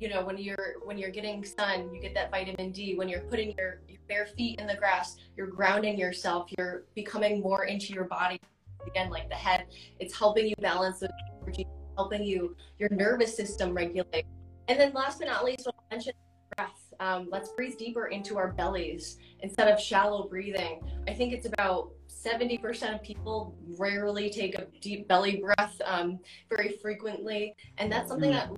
You 0.00 0.08
know, 0.08 0.24
when 0.24 0.36
you're 0.36 0.74
when 0.82 0.98
you're 0.98 1.12
getting 1.12 1.44
sun, 1.44 1.94
you 1.94 2.00
get 2.00 2.12
that 2.14 2.28
vitamin 2.32 2.72
D. 2.72 2.96
When 2.96 3.08
you're 3.08 3.20
putting 3.20 3.54
your, 3.56 3.82
your 3.86 4.00
bare 4.08 4.26
feet 4.26 4.58
in 4.58 4.66
the 4.66 4.74
grass, 4.74 5.16
you're 5.36 5.46
grounding 5.46 5.96
yourself. 5.96 6.50
You're 6.58 6.82
becoming 6.96 7.40
more 7.40 7.66
into 7.66 7.92
your 7.92 8.02
body. 8.02 8.40
Again, 8.86 9.10
like 9.10 9.28
the 9.28 9.34
head, 9.34 9.66
it's 10.00 10.16
helping 10.16 10.46
you 10.46 10.54
balance 10.60 11.00
the 11.00 11.10
energy, 11.42 11.66
helping 11.96 12.24
you 12.24 12.56
your 12.78 12.88
nervous 12.90 13.36
system 13.36 13.74
regulate. 13.74 14.26
And 14.68 14.78
then, 14.78 14.92
last 14.92 15.18
but 15.18 15.28
not 15.28 15.44
least, 15.44 15.66
what 15.66 15.74
I 15.90 15.94
mentioned, 15.94 16.14
breath. 16.56 16.70
Um, 17.00 17.28
let's 17.30 17.50
breathe 17.50 17.76
deeper 17.78 18.06
into 18.06 18.36
our 18.38 18.52
bellies 18.52 19.16
instead 19.40 19.68
of 19.68 19.80
shallow 19.80 20.28
breathing. 20.28 20.80
I 21.08 21.12
think 21.12 21.32
it's 21.32 21.46
about 21.46 21.90
70% 22.08 22.94
of 22.94 23.02
people 23.02 23.56
rarely 23.78 24.30
take 24.30 24.54
a 24.54 24.66
deep 24.80 25.08
belly 25.08 25.36
breath 25.36 25.80
um, 25.84 26.20
very 26.48 26.76
frequently. 26.82 27.54
And 27.78 27.90
that's 27.90 28.08
something 28.08 28.30
that 28.30 28.50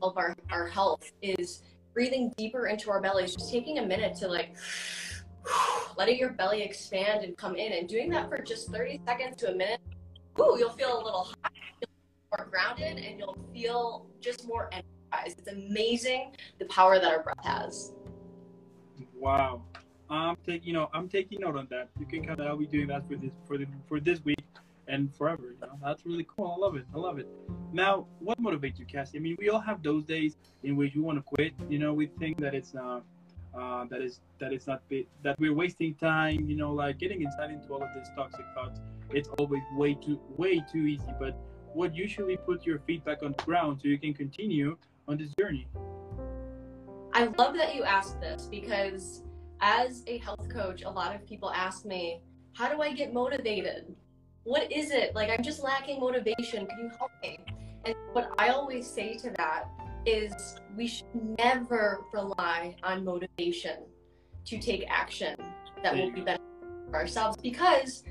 help 0.00 0.16
our, 0.16 0.36
our 0.50 0.66
health 0.66 1.10
is 1.22 1.62
breathing 1.92 2.32
deeper 2.36 2.66
into 2.66 2.90
our 2.90 3.00
bellies, 3.00 3.34
just 3.34 3.50
taking 3.50 3.78
a 3.78 3.86
minute 3.86 4.14
to 4.16 4.28
like 4.28 4.54
letting 5.96 6.18
your 6.18 6.30
belly 6.30 6.62
expand 6.62 7.24
and 7.24 7.36
come 7.36 7.56
in 7.56 7.72
and 7.72 7.88
doing 7.88 8.10
that 8.10 8.28
for 8.28 8.38
just 8.38 8.70
30 8.70 9.00
seconds 9.06 9.36
to 9.36 9.50
a 9.50 9.54
minute. 9.54 9.80
Ooh, 10.40 10.56
you'll 10.58 10.70
feel 10.70 10.96
a 10.96 11.02
little 11.02 11.28
more 12.36 12.46
grounded, 12.50 12.98
and 12.98 13.18
you'll 13.18 13.36
feel 13.52 14.06
just 14.20 14.46
more 14.46 14.70
energized. 14.72 15.38
It's 15.38 15.48
amazing 15.48 16.34
the 16.58 16.64
power 16.66 16.98
that 16.98 17.10
our 17.10 17.22
breath 17.22 17.44
has. 17.44 17.92
Wow. 19.14 19.62
I'm 20.08 20.36
taking, 20.46 20.68
you 20.68 20.74
know, 20.74 20.90
I'm 20.92 21.08
taking 21.08 21.40
note 21.40 21.56
on 21.56 21.66
that. 21.70 21.88
You 21.98 22.06
can 22.06 22.24
kind 22.24 22.38
of, 22.40 22.46
I'll 22.46 22.56
be 22.56 22.66
doing 22.66 22.88
that 22.88 23.08
for 23.08 23.16
this, 23.16 23.30
for 23.46 23.56
the, 23.56 23.66
for 23.88 23.98
this 23.98 24.22
week 24.24 24.44
and 24.88 25.14
forever. 25.14 25.54
You 25.60 25.66
know, 25.66 25.78
that's 25.82 26.04
really 26.04 26.26
cool. 26.34 26.54
I 26.56 26.60
love 26.60 26.76
it. 26.76 26.84
I 26.94 26.98
love 26.98 27.18
it. 27.18 27.28
Now, 27.72 28.06
what 28.18 28.40
motivates 28.42 28.78
you, 28.78 28.84
Cassie? 28.84 29.18
I 29.18 29.20
mean, 29.20 29.36
we 29.38 29.48
all 29.48 29.60
have 29.60 29.82
those 29.82 30.04
days 30.04 30.36
in 30.62 30.76
which 30.76 30.94
we 30.94 31.00
want 31.00 31.18
to 31.18 31.22
quit. 31.22 31.54
You 31.68 31.78
know, 31.78 31.94
we 31.94 32.06
think 32.06 32.38
that 32.40 32.54
it's 32.54 32.74
not, 32.74 33.04
uh, 33.54 33.84
that 33.90 34.00
is 34.00 34.20
that 34.38 34.52
it's 34.52 34.66
not 34.66 34.86
be, 34.88 35.06
that 35.22 35.38
we're 35.38 35.54
wasting 35.54 35.94
time. 35.94 36.48
You 36.48 36.56
know, 36.56 36.72
like 36.72 36.98
getting 36.98 37.22
inside 37.22 37.50
into 37.50 37.72
all 37.72 37.82
of 37.82 37.88
these 37.94 38.08
toxic 38.16 38.46
thoughts. 38.54 38.80
It's 39.10 39.28
always 39.38 39.62
way 39.76 39.94
too, 39.94 40.18
way 40.36 40.64
too 40.72 40.86
easy. 40.86 41.12
But 41.18 41.36
what 41.74 41.94
usually 41.94 42.36
puts 42.36 42.64
your 42.66 42.78
feet 42.80 43.04
back 43.04 43.22
on 43.22 43.34
the 43.36 43.42
ground 43.44 43.80
so 43.82 43.88
you 43.88 43.98
can 43.98 44.14
continue 44.14 44.76
on 45.08 45.18
this 45.18 45.30
journey? 45.38 45.66
I 47.12 47.24
love 47.38 47.54
that 47.56 47.74
you 47.74 47.84
asked 47.84 48.20
this 48.20 48.48
because 48.50 49.22
as 49.60 50.02
a 50.06 50.18
health 50.18 50.48
coach, 50.48 50.82
a 50.82 50.90
lot 50.90 51.14
of 51.14 51.26
people 51.26 51.50
ask 51.50 51.84
me, 51.84 52.20
how 52.54 52.72
do 52.72 52.80
I 52.80 52.92
get 52.92 53.12
motivated? 53.12 53.94
What 54.44 54.72
is 54.72 54.90
it? 54.90 55.14
Like, 55.14 55.30
I'm 55.30 55.42
just 55.42 55.62
lacking 55.62 56.00
motivation. 56.00 56.66
Can 56.66 56.78
you 56.78 56.90
help 56.98 57.10
me? 57.22 57.38
And 57.84 57.94
what 58.12 58.32
I 58.38 58.48
always 58.48 58.86
say 58.86 59.16
to 59.18 59.30
that 59.36 59.68
is 60.06 60.56
we 60.76 60.86
should 60.86 61.06
never 61.38 62.00
rely 62.12 62.76
on 62.82 63.04
motivation 63.04 63.84
to 64.44 64.58
take 64.58 64.84
action 64.88 65.36
that 65.82 65.94
will 65.94 66.10
be 66.10 66.20
beneficial 66.20 66.40
for 66.90 66.96
ourselves 66.96 67.36
because 67.42 68.02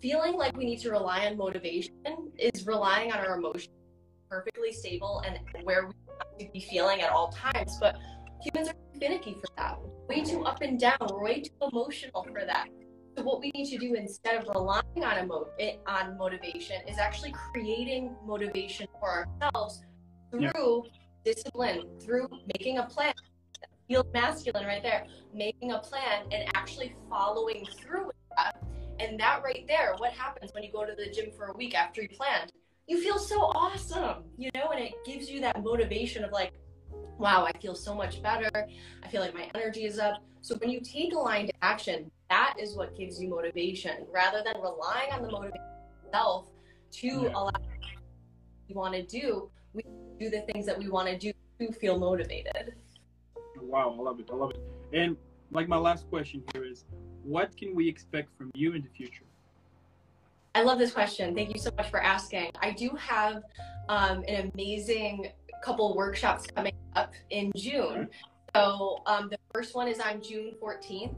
feeling 0.00 0.34
like 0.34 0.56
we 0.56 0.64
need 0.64 0.78
to 0.78 0.90
rely 0.90 1.26
on 1.26 1.36
motivation 1.36 1.92
is 2.38 2.66
relying 2.66 3.12
on 3.12 3.18
our 3.18 3.36
emotions 3.36 3.68
perfectly 4.28 4.72
stable 4.72 5.22
and 5.26 5.38
where 5.64 5.86
we 5.86 5.92
have 6.18 6.38
to 6.38 6.52
be 6.52 6.60
feeling 6.60 7.00
at 7.00 7.10
all 7.10 7.28
times. 7.28 7.78
But 7.80 7.96
humans 8.42 8.68
are 8.68 9.00
finicky 9.00 9.34
for 9.34 9.46
that. 9.56 9.78
Way 10.08 10.22
too 10.22 10.44
up 10.44 10.60
and 10.62 10.78
down. 10.78 10.96
We're 11.10 11.22
way 11.22 11.40
too 11.42 11.50
emotional 11.72 12.24
for 12.24 12.44
that. 12.46 12.68
So 13.16 13.24
what 13.24 13.40
we 13.40 13.50
need 13.54 13.70
to 13.70 13.78
do 13.78 13.94
instead 13.94 14.36
of 14.36 14.48
relying 14.54 15.04
on 15.04 15.24
emo- 15.24 15.48
eh, 15.58 15.76
on 15.86 16.16
motivation 16.16 16.76
is 16.86 16.98
actually 16.98 17.32
creating 17.52 18.14
motivation 18.24 18.86
for 19.00 19.26
ourselves 19.42 19.82
through 20.30 20.42
Yeah. 20.42 20.52
Discipline, 21.24 21.82
through 22.00 22.28
making 22.58 22.78
a 22.78 22.84
plan. 22.84 23.12
Feel 23.88 24.04
masculine 24.12 24.66
right 24.66 24.82
there. 24.82 25.06
Making 25.32 25.72
a 25.72 25.78
plan 25.78 26.24
and 26.30 26.48
actually 26.54 26.94
following 27.08 27.66
through 27.66 28.06
with 28.06 28.16
that. 28.36 28.62
And 29.00 29.18
that 29.20 29.42
right 29.42 29.64
there, 29.66 29.94
what 29.98 30.12
happens 30.12 30.52
when 30.52 30.62
you 30.62 30.72
go 30.72 30.84
to 30.84 30.94
the 30.94 31.10
gym 31.10 31.30
for 31.36 31.46
a 31.46 31.56
week 31.56 31.74
after 31.74 32.02
you 32.02 32.08
planned? 32.08 32.52
You 32.86 33.00
feel 33.00 33.18
so 33.18 33.40
awesome, 33.40 34.24
you 34.36 34.50
know, 34.54 34.70
and 34.70 34.80
it 34.82 34.92
gives 35.06 35.30
you 35.30 35.40
that 35.40 35.62
motivation 35.62 36.24
of 36.24 36.32
like, 36.32 36.52
wow, 37.18 37.46
I 37.46 37.56
feel 37.58 37.74
so 37.74 37.94
much 37.94 38.22
better. 38.22 38.50
I 39.02 39.08
feel 39.08 39.20
like 39.20 39.34
my 39.34 39.50
energy 39.54 39.84
is 39.84 39.98
up. 39.98 40.22
So 40.40 40.56
when 40.56 40.70
you 40.70 40.80
take 40.80 41.12
aligned 41.12 41.50
action, 41.62 42.10
that 42.30 42.54
is 42.58 42.76
what 42.76 42.96
gives 42.96 43.20
you 43.20 43.28
motivation 43.28 44.06
rather 44.12 44.42
than 44.44 44.60
relying 44.60 45.12
on 45.12 45.22
the 45.22 45.30
motivation 45.30 45.58
itself 46.06 46.46
to 46.92 47.06
Yeah. 47.06 47.32
allow 47.34 47.50
you 48.68 48.74
want 48.74 48.94
to 48.94 49.02
do. 49.02 49.50
We 49.72 49.82
do 50.18 50.30
the 50.30 50.40
things 50.52 50.66
that 50.66 50.78
we 50.78 50.88
want 50.88 51.08
to 51.08 51.16
do 51.16 51.32
to 51.60 51.72
feel 51.72 51.98
motivated. 51.98 52.74
Wow, 53.60 53.94
I 53.98 54.02
love 54.02 54.20
it. 54.20 54.28
I 54.30 54.34
love 54.34 54.50
it. 54.50 54.60
And 54.92 55.16
like 55.50 55.68
my 55.68 55.76
last 55.76 56.08
question 56.08 56.42
here 56.52 56.64
is, 56.64 56.84
what 57.22 57.56
can 57.56 57.74
we 57.74 57.88
expect 57.88 58.36
from 58.36 58.50
you 58.54 58.72
in 58.72 58.82
the 58.82 58.88
future? 58.88 59.24
I 60.54 60.62
love 60.62 60.78
this 60.78 60.92
question. 60.92 61.34
Thank 61.34 61.52
you 61.52 61.60
so 61.60 61.70
much 61.76 61.90
for 61.90 62.02
asking. 62.02 62.50
I 62.60 62.72
do 62.72 62.90
have 62.98 63.42
um, 63.88 64.24
an 64.26 64.50
amazing 64.54 65.28
couple 65.62 65.94
workshops 65.94 66.46
coming 66.46 66.72
up 66.96 67.12
in 67.30 67.52
June. 67.56 68.08
So 68.54 69.02
um, 69.06 69.28
the 69.28 69.38
first 69.52 69.74
one 69.74 69.88
is 69.88 70.00
on 70.00 70.22
June 70.22 70.52
14th, 70.60 71.14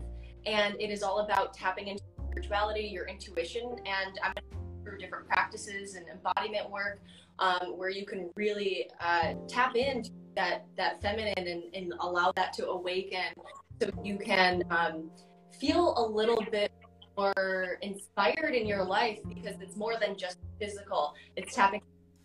and 0.46 0.74
it 0.80 0.90
is 0.90 1.02
all 1.02 1.20
about 1.20 1.54
tapping 1.54 1.88
into 1.88 2.02
spirituality, 2.28 2.82
your 2.82 3.06
intuition, 3.06 3.76
and 3.86 4.18
I'm 4.22 4.32
going 4.32 4.44
to 4.50 4.56
go 4.56 4.59
through 4.90 4.98
different 4.98 5.26
practices 5.26 5.94
and 5.94 6.06
embodiment 6.08 6.70
work 6.70 7.00
um, 7.38 7.76
where 7.76 7.90
you 7.90 8.04
can 8.04 8.30
really 8.36 8.88
uh, 9.00 9.34
tap 9.48 9.76
into 9.76 10.10
that 10.36 10.66
that 10.76 11.00
feminine 11.02 11.34
and, 11.36 11.62
and 11.74 11.92
allow 12.00 12.32
that 12.32 12.52
to 12.54 12.68
awaken, 12.68 13.24
so 13.80 13.88
you 14.04 14.18
can 14.18 14.62
um, 14.70 15.10
feel 15.58 15.94
a 15.96 16.06
little 16.06 16.42
bit 16.50 16.72
more 17.16 17.78
inspired 17.82 18.54
in 18.54 18.66
your 18.66 18.84
life 18.84 19.18
because 19.28 19.60
it's 19.60 19.76
more 19.76 19.94
than 19.98 20.16
just 20.16 20.38
physical. 20.58 21.14
It's 21.36 21.54
tapping 21.54 21.82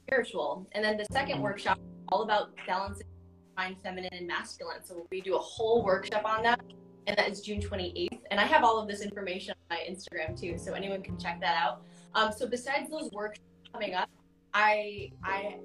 spiritual. 0.07 0.67
And 0.73 0.83
then 0.83 0.97
the 0.97 1.05
second 1.11 1.41
workshop 1.41 1.79
all 2.09 2.21
about 2.21 2.49
balancing 2.67 3.07
divine 3.55 3.75
feminine 3.83 4.13
and 4.13 4.27
masculine. 4.27 4.83
So 4.83 5.07
we 5.11 5.21
do 5.21 5.35
a 5.35 5.39
whole 5.39 5.83
workshop 5.83 6.23
on 6.25 6.43
that. 6.43 6.61
And 7.07 7.17
that 7.17 7.29
is 7.29 7.41
June 7.41 7.59
28th. 7.61 8.19
And 8.31 8.39
I 8.39 8.45
have 8.45 8.63
all 8.63 8.79
of 8.79 8.87
this 8.87 9.01
information 9.01 9.53
on 9.69 9.77
my 9.77 9.83
Instagram 9.89 10.39
too, 10.39 10.57
so 10.57 10.73
anyone 10.73 11.01
can 11.01 11.17
check 11.17 11.39
that 11.41 11.55
out. 11.55 11.81
Um, 12.15 12.31
so 12.31 12.47
besides 12.47 12.89
those 12.89 13.11
workshops 13.11 13.45
coming 13.71 13.93
up, 13.93 14.09
I 14.53 15.11
I 15.23 15.57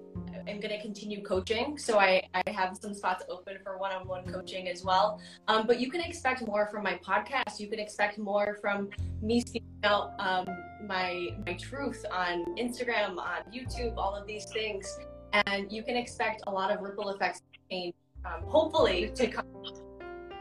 am 0.49 0.59
going 0.59 0.75
to 0.75 0.83
continue 0.83 1.23
coaching. 1.23 1.79
So 1.79 2.01
I, 2.01 2.23
I 2.35 2.43
have 2.51 2.77
some 2.77 2.93
spots 2.93 3.25
open 3.29 3.59
for 3.63 3.79
one-on-one 3.79 4.25
coaching 4.27 4.69
as 4.69 4.85
well. 4.85 5.21
Um, 5.47 5.67
but 5.67 5.79
you 5.79 5.91
can 5.91 6.01
expect 6.01 6.45
more 6.45 6.67
from 6.67 6.83
my 6.83 6.99
podcast. 7.07 7.61
You 7.61 7.69
can 7.69 7.79
expect 7.79 8.19
more 8.19 8.59
from 8.61 8.91
me 9.23 9.41
speaking 9.41 9.69
out 9.85 10.13
um, 10.19 10.49
my 10.87 11.37
my 11.47 11.55
truth 11.55 12.05
on 12.11 12.45
Instagram, 12.57 13.17
on 13.19 13.43
YouTube, 13.55 13.97
all 13.97 14.17
of 14.17 14.27
these 14.27 14.47
things, 14.53 14.99
and 15.33 15.71
you 15.71 15.83
can 15.85 15.97
expect 15.97 16.43
a 16.49 16.51
lot 16.51 16.73
of 16.73 16.81
ripple 16.81 17.11
effects 17.11 17.43
change, 17.71 17.95
um, 18.25 18.43
hopefully, 18.43 19.13
to 19.15 19.29
come 19.29 19.47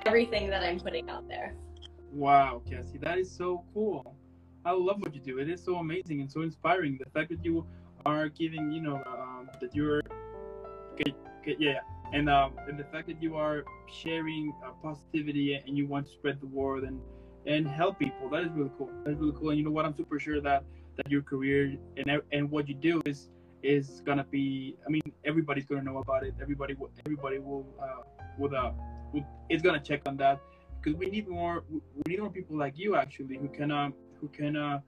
everything 0.08 0.50
that 0.50 0.64
I'm 0.64 0.80
putting 0.80 1.08
out 1.10 1.28
there. 1.28 1.54
Wow, 2.12 2.64
Cassie, 2.68 2.98
that 2.98 3.20
is 3.20 3.30
so 3.30 3.64
cool. 3.74 4.16
I 4.66 4.72
love 4.72 5.02
what 5.02 5.14
you 5.16 5.22
do. 5.22 5.40
It 5.40 5.50
is 5.50 5.64
so 5.64 5.76
amazing 5.78 6.22
and 6.22 6.32
so 6.32 6.42
inspiring. 6.42 7.00
The 7.04 7.10
fact 7.12 7.30
that 7.30 7.44
you 7.44 7.66
are 8.06 8.30
giving, 8.30 8.72
you 8.72 8.82
know, 8.82 9.02
um, 9.08 9.50
that 9.62 9.74
you're, 9.74 10.02
okay, 10.94 11.14
okay, 11.42 11.56
yeah, 11.60 11.80
and 12.14 12.30
um, 12.30 12.54
and 12.68 12.78
the 12.78 12.84
fact 12.86 13.08
that 13.08 13.22
you 13.22 13.36
are 13.36 13.64
sharing 13.88 14.54
uh, 14.66 14.72
positivity 14.84 15.54
and 15.56 15.78
you 15.78 15.88
want 15.88 16.08
to 16.08 16.12
spread 16.12 16.40
the 16.42 16.48
word 16.48 16.84
and 16.84 17.00
and 17.46 17.68
help 17.68 18.00
people. 18.00 18.30
That 18.30 18.44
is 18.44 18.52
really 18.52 18.72
cool. 18.78 18.90
That's 19.06 19.18
really 19.18 19.34
cool. 19.40 19.50
And 19.50 19.58
you 19.58 19.64
know 19.64 19.72
what? 19.72 19.86
I'm 19.86 19.96
super 19.96 20.20
sure 20.20 20.42
that 20.42 20.64
that 20.98 21.10
your 21.10 21.22
career 21.22 21.78
and 21.98 22.22
and 22.32 22.52
what 22.52 22.68
you 22.68 22.76
do 22.76 23.02
is 23.06 23.30
is 23.64 24.02
gonna 24.06 24.26
be. 24.26 24.76
I 24.86 24.90
mean, 24.90 25.02
everybody's 25.24 25.66
gonna 25.66 25.84
know 25.84 25.98
about 25.98 26.24
it. 26.26 26.34
Everybody 26.42 26.74
will. 26.74 26.92
Everybody 27.06 27.40
will. 27.40 27.66
Uh, 27.82 28.04
will, 28.38 28.56
uh, 28.56 28.72
will 29.14 29.26
is 29.50 29.62
gonna 29.62 29.80
check 29.80 30.02
on 30.06 30.18
that 30.18 30.40
because 30.82 30.98
we 30.98 31.08
need 31.08 31.28
more. 31.28 31.64
We 31.70 32.04
need 32.08 32.20
more 32.20 32.30
people 32.30 32.58
like 32.58 32.78
you 32.78 32.96
actually 32.96 33.38
who 33.38 33.48
can 33.48 33.72
um 33.72 33.94
who 34.20 34.28
can 34.30 34.56
uh 34.56 34.80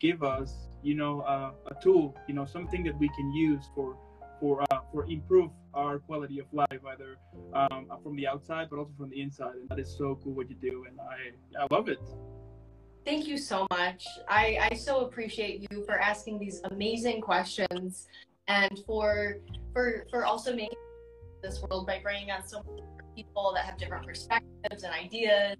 give 0.00 0.22
us 0.22 0.68
you 0.82 0.94
know 0.94 1.20
uh, 1.22 1.52
a 1.66 1.82
tool 1.82 2.16
you 2.28 2.34
know 2.34 2.44
something 2.44 2.82
that 2.84 2.96
we 2.98 3.08
can 3.10 3.32
use 3.32 3.64
for 3.74 3.96
for 4.40 4.62
uh, 4.70 4.80
for 4.92 5.06
improve 5.06 5.50
our 5.72 5.98
quality 5.98 6.38
of 6.38 6.46
life 6.52 6.80
either 6.92 7.16
um, 7.54 7.86
from 8.02 8.14
the 8.16 8.26
outside 8.26 8.68
but 8.70 8.78
also 8.78 8.92
from 8.98 9.10
the 9.10 9.20
inside 9.20 9.54
and 9.54 9.68
that 9.68 9.78
is 9.78 9.96
so 9.96 10.18
cool 10.22 10.32
what 10.32 10.48
you 10.50 10.56
do 10.56 10.84
and 10.88 10.98
I 11.00 11.62
I 11.62 11.66
love 11.70 11.88
it. 11.88 12.00
Thank 13.04 13.26
you 13.26 13.36
so 13.36 13.66
much. 13.70 14.06
I, 14.28 14.68
I 14.70 14.74
so 14.76 15.00
appreciate 15.00 15.66
you 15.70 15.84
for 15.84 15.98
asking 15.98 16.38
these 16.38 16.62
amazing 16.64 17.20
questions 17.20 18.06
and 18.48 18.80
for 18.86 19.38
for 19.72 20.06
for 20.10 20.24
also 20.24 20.54
making 20.54 20.78
this 21.42 21.62
world 21.62 21.86
by 21.86 22.00
bringing 22.02 22.30
on 22.30 22.46
so 22.46 22.62
many 22.66 22.82
people 23.14 23.52
that 23.54 23.64
have 23.66 23.78
different 23.78 24.06
perspectives 24.06 24.82
and 24.82 24.92
ideas 24.92 25.56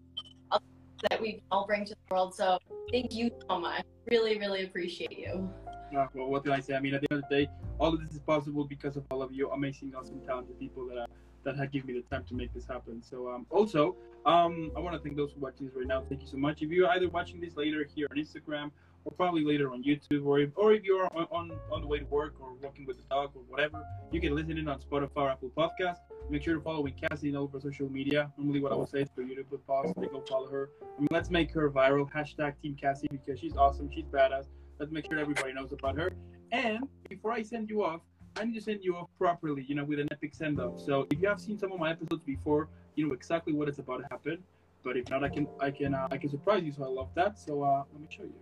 that 1.10 1.20
we 1.20 1.42
all 1.50 1.66
bring 1.66 1.84
to 1.84 1.94
the 1.94 2.14
world. 2.14 2.34
So 2.34 2.58
thank 2.92 3.14
you 3.14 3.30
so 3.48 3.58
much. 3.58 3.84
Really, 4.10 4.38
really 4.38 4.64
appreciate 4.64 5.18
you. 5.18 5.50
Uh, 5.96 6.06
well, 6.14 6.28
what 6.28 6.42
can 6.42 6.52
I 6.52 6.60
say? 6.60 6.74
I 6.74 6.80
mean, 6.80 6.94
at 6.94 7.02
the 7.02 7.08
end 7.12 7.22
of 7.22 7.28
the 7.28 7.36
day, 7.44 7.50
all 7.78 7.94
of 7.94 8.00
this 8.00 8.12
is 8.12 8.20
possible 8.20 8.64
because 8.64 8.96
of 8.96 9.04
all 9.10 9.22
of 9.22 9.32
you 9.32 9.50
amazing, 9.50 9.94
awesome, 9.94 10.20
talented 10.20 10.58
people 10.58 10.86
that 10.88 10.98
are, 10.98 11.06
that 11.44 11.56
have 11.56 11.70
given 11.70 11.94
me 11.94 12.00
the 12.00 12.14
time 12.14 12.24
to 12.24 12.34
make 12.34 12.52
this 12.52 12.66
happen. 12.66 13.02
So, 13.02 13.28
um, 13.28 13.46
also, 13.50 13.96
um, 14.26 14.72
I 14.76 14.80
want 14.80 14.96
to 14.96 15.02
thank 15.02 15.16
those 15.16 15.30
who 15.32 15.38
are 15.38 15.50
watching 15.50 15.66
this 15.66 15.76
right 15.76 15.86
now. 15.86 16.02
Thank 16.08 16.22
you 16.22 16.28
so 16.28 16.36
much. 16.36 16.62
If 16.62 16.70
you're 16.70 16.88
either 16.88 17.08
watching 17.08 17.40
this 17.40 17.56
later 17.56 17.86
here 17.94 18.08
on 18.10 18.16
Instagram 18.16 18.70
or 19.04 19.12
probably 19.12 19.44
later 19.44 19.70
on 19.72 19.82
YouTube, 19.82 20.24
or 20.24 20.40
if, 20.40 20.50
or 20.56 20.72
if 20.72 20.82
you're 20.82 21.06
on, 21.16 21.26
on, 21.30 21.52
on 21.70 21.80
the 21.80 21.86
way 21.86 21.98
to 21.98 22.04
work 22.06 22.34
or 22.40 22.54
walking 22.62 22.86
with 22.86 22.96
the 22.96 23.02
dog 23.10 23.30
or 23.34 23.42
whatever, 23.48 23.82
you 24.10 24.20
can 24.20 24.34
listen 24.34 24.56
in 24.56 24.68
on 24.68 24.80
Spotify 24.80 25.16
or 25.16 25.30
Apple 25.30 25.50
Podcast. 25.56 25.98
Make 26.30 26.42
sure 26.42 26.54
to 26.54 26.60
follow 26.60 26.80
with 26.80 26.94
Cassie 26.96 27.28
in 27.28 27.36
all 27.36 27.44
of 27.44 27.52
her 27.52 27.60
social 27.60 27.88
media. 27.90 28.32
Normally, 28.38 28.60
what 28.60 28.72
I 28.72 28.76
would 28.76 28.88
say 28.88 29.02
is 29.02 29.08
for 29.14 29.22
you 29.22 29.36
to 29.36 29.44
put 29.44 29.66
pause, 29.66 29.92
go 29.94 30.24
follow 30.28 30.48
her. 30.48 30.70
I 30.82 31.00
mean, 31.00 31.08
let's 31.10 31.30
make 31.30 31.52
her 31.52 31.70
viral. 31.70 32.10
Hashtag 32.10 32.54
Team 32.62 32.76
Cassie 32.80 33.08
because 33.10 33.38
she's 33.38 33.56
awesome. 33.56 33.90
She's 33.94 34.06
badass. 34.06 34.46
Let's 34.78 34.90
make 34.90 35.06
sure 35.06 35.18
everybody 35.18 35.52
knows 35.52 35.72
about 35.72 35.96
her. 35.98 36.12
And 36.52 36.88
before 37.08 37.32
I 37.32 37.42
send 37.42 37.68
you 37.68 37.84
off, 37.84 38.00
I 38.36 38.44
need 38.44 38.54
to 38.54 38.60
send 38.60 38.82
you 38.82 38.96
off 38.96 39.08
properly, 39.18 39.64
you 39.68 39.74
know, 39.74 39.84
with 39.84 40.00
an 40.00 40.08
epic 40.10 40.34
send 40.34 40.60
off. 40.60 40.80
So 40.80 41.06
if 41.10 41.20
you 41.20 41.28
have 41.28 41.40
seen 41.40 41.58
some 41.58 41.72
of 41.72 41.78
my 41.78 41.90
episodes 41.90 42.24
before, 42.24 42.68
you 42.96 43.06
know 43.06 43.14
exactly 43.14 43.52
what 43.52 43.68
is 43.68 43.78
about 43.78 43.98
to 43.98 44.06
happen. 44.10 44.38
But 44.82 44.96
if 44.96 45.08
not, 45.08 45.24
I 45.24 45.28
can 45.28 45.46
I 45.60 45.70
can 45.70 45.94
uh, 45.94 46.08
I 46.10 46.16
can 46.16 46.28
surprise 46.28 46.62
you. 46.64 46.72
So 46.72 46.84
I 46.84 46.88
love 46.88 47.08
that. 47.14 47.38
So 47.38 47.62
uh, 47.62 47.84
let 47.92 48.00
me 48.00 48.08
show 48.10 48.22
you. 48.22 48.34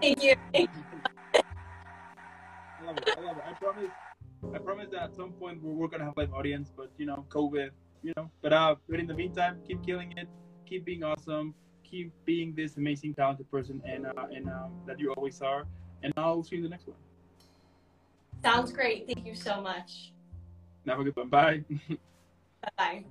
Thank 0.00 0.22
you. 0.22 0.34
I 0.54 0.68
love 2.84 2.98
it. 2.98 3.08
I 3.16 3.20
love 3.20 3.36
it. 3.36 3.42
I 3.46 3.52
promise. 3.52 3.90
I 4.54 4.58
promise 4.58 4.88
that 4.92 5.02
at 5.02 5.14
some 5.14 5.32
point 5.32 5.62
we're, 5.62 5.72
we're 5.72 5.88
gonna 5.88 6.04
have 6.04 6.16
live 6.16 6.32
audience, 6.32 6.72
but 6.74 6.90
you 6.96 7.06
know, 7.06 7.26
COVID, 7.28 7.70
you 8.02 8.12
know. 8.16 8.30
But 8.42 8.52
uh, 8.52 8.76
but 8.88 8.98
in 8.98 9.06
the 9.06 9.14
meantime, 9.14 9.58
keep 9.66 9.84
killing 9.84 10.12
it. 10.16 10.28
Keep 10.66 10.86
being 10.86 11.04
awesome. 11.04 11.54
Keep 11.84 12.12
being 12.24 12.54
this 12.54 12.76
amazing, 12.76 13.14
talented 13.14 13.50
person, 13.50 13.82
and 13.84 14.06
uh, 14.06 14.26
and 14.34 14.48
um, 14.48 14.72
that 14.86 14.98
you 14.98 15.12
always 15.12 15.40
are. 15.42 15.66
And 16.02 16.12
I'll 16.16 16.42
see 16.42 16.56
you 16.56 16.64
in 16.64 16.64
the 16.64 16.70
next 16.70 16.86
one. 16.86 16.96
Sounds 18.42 18.72
great. 18.72 19.06
Thank 19.06 19.26
you 19.26 19.34
so 19.34 19.60
much. 19.60 20.12
Have 20.86 20.98
a 20.98 21.04
good 21.04 21.16
one. 21.16 21.28
Bye 21.28 21.62
bye. 22.78 23.04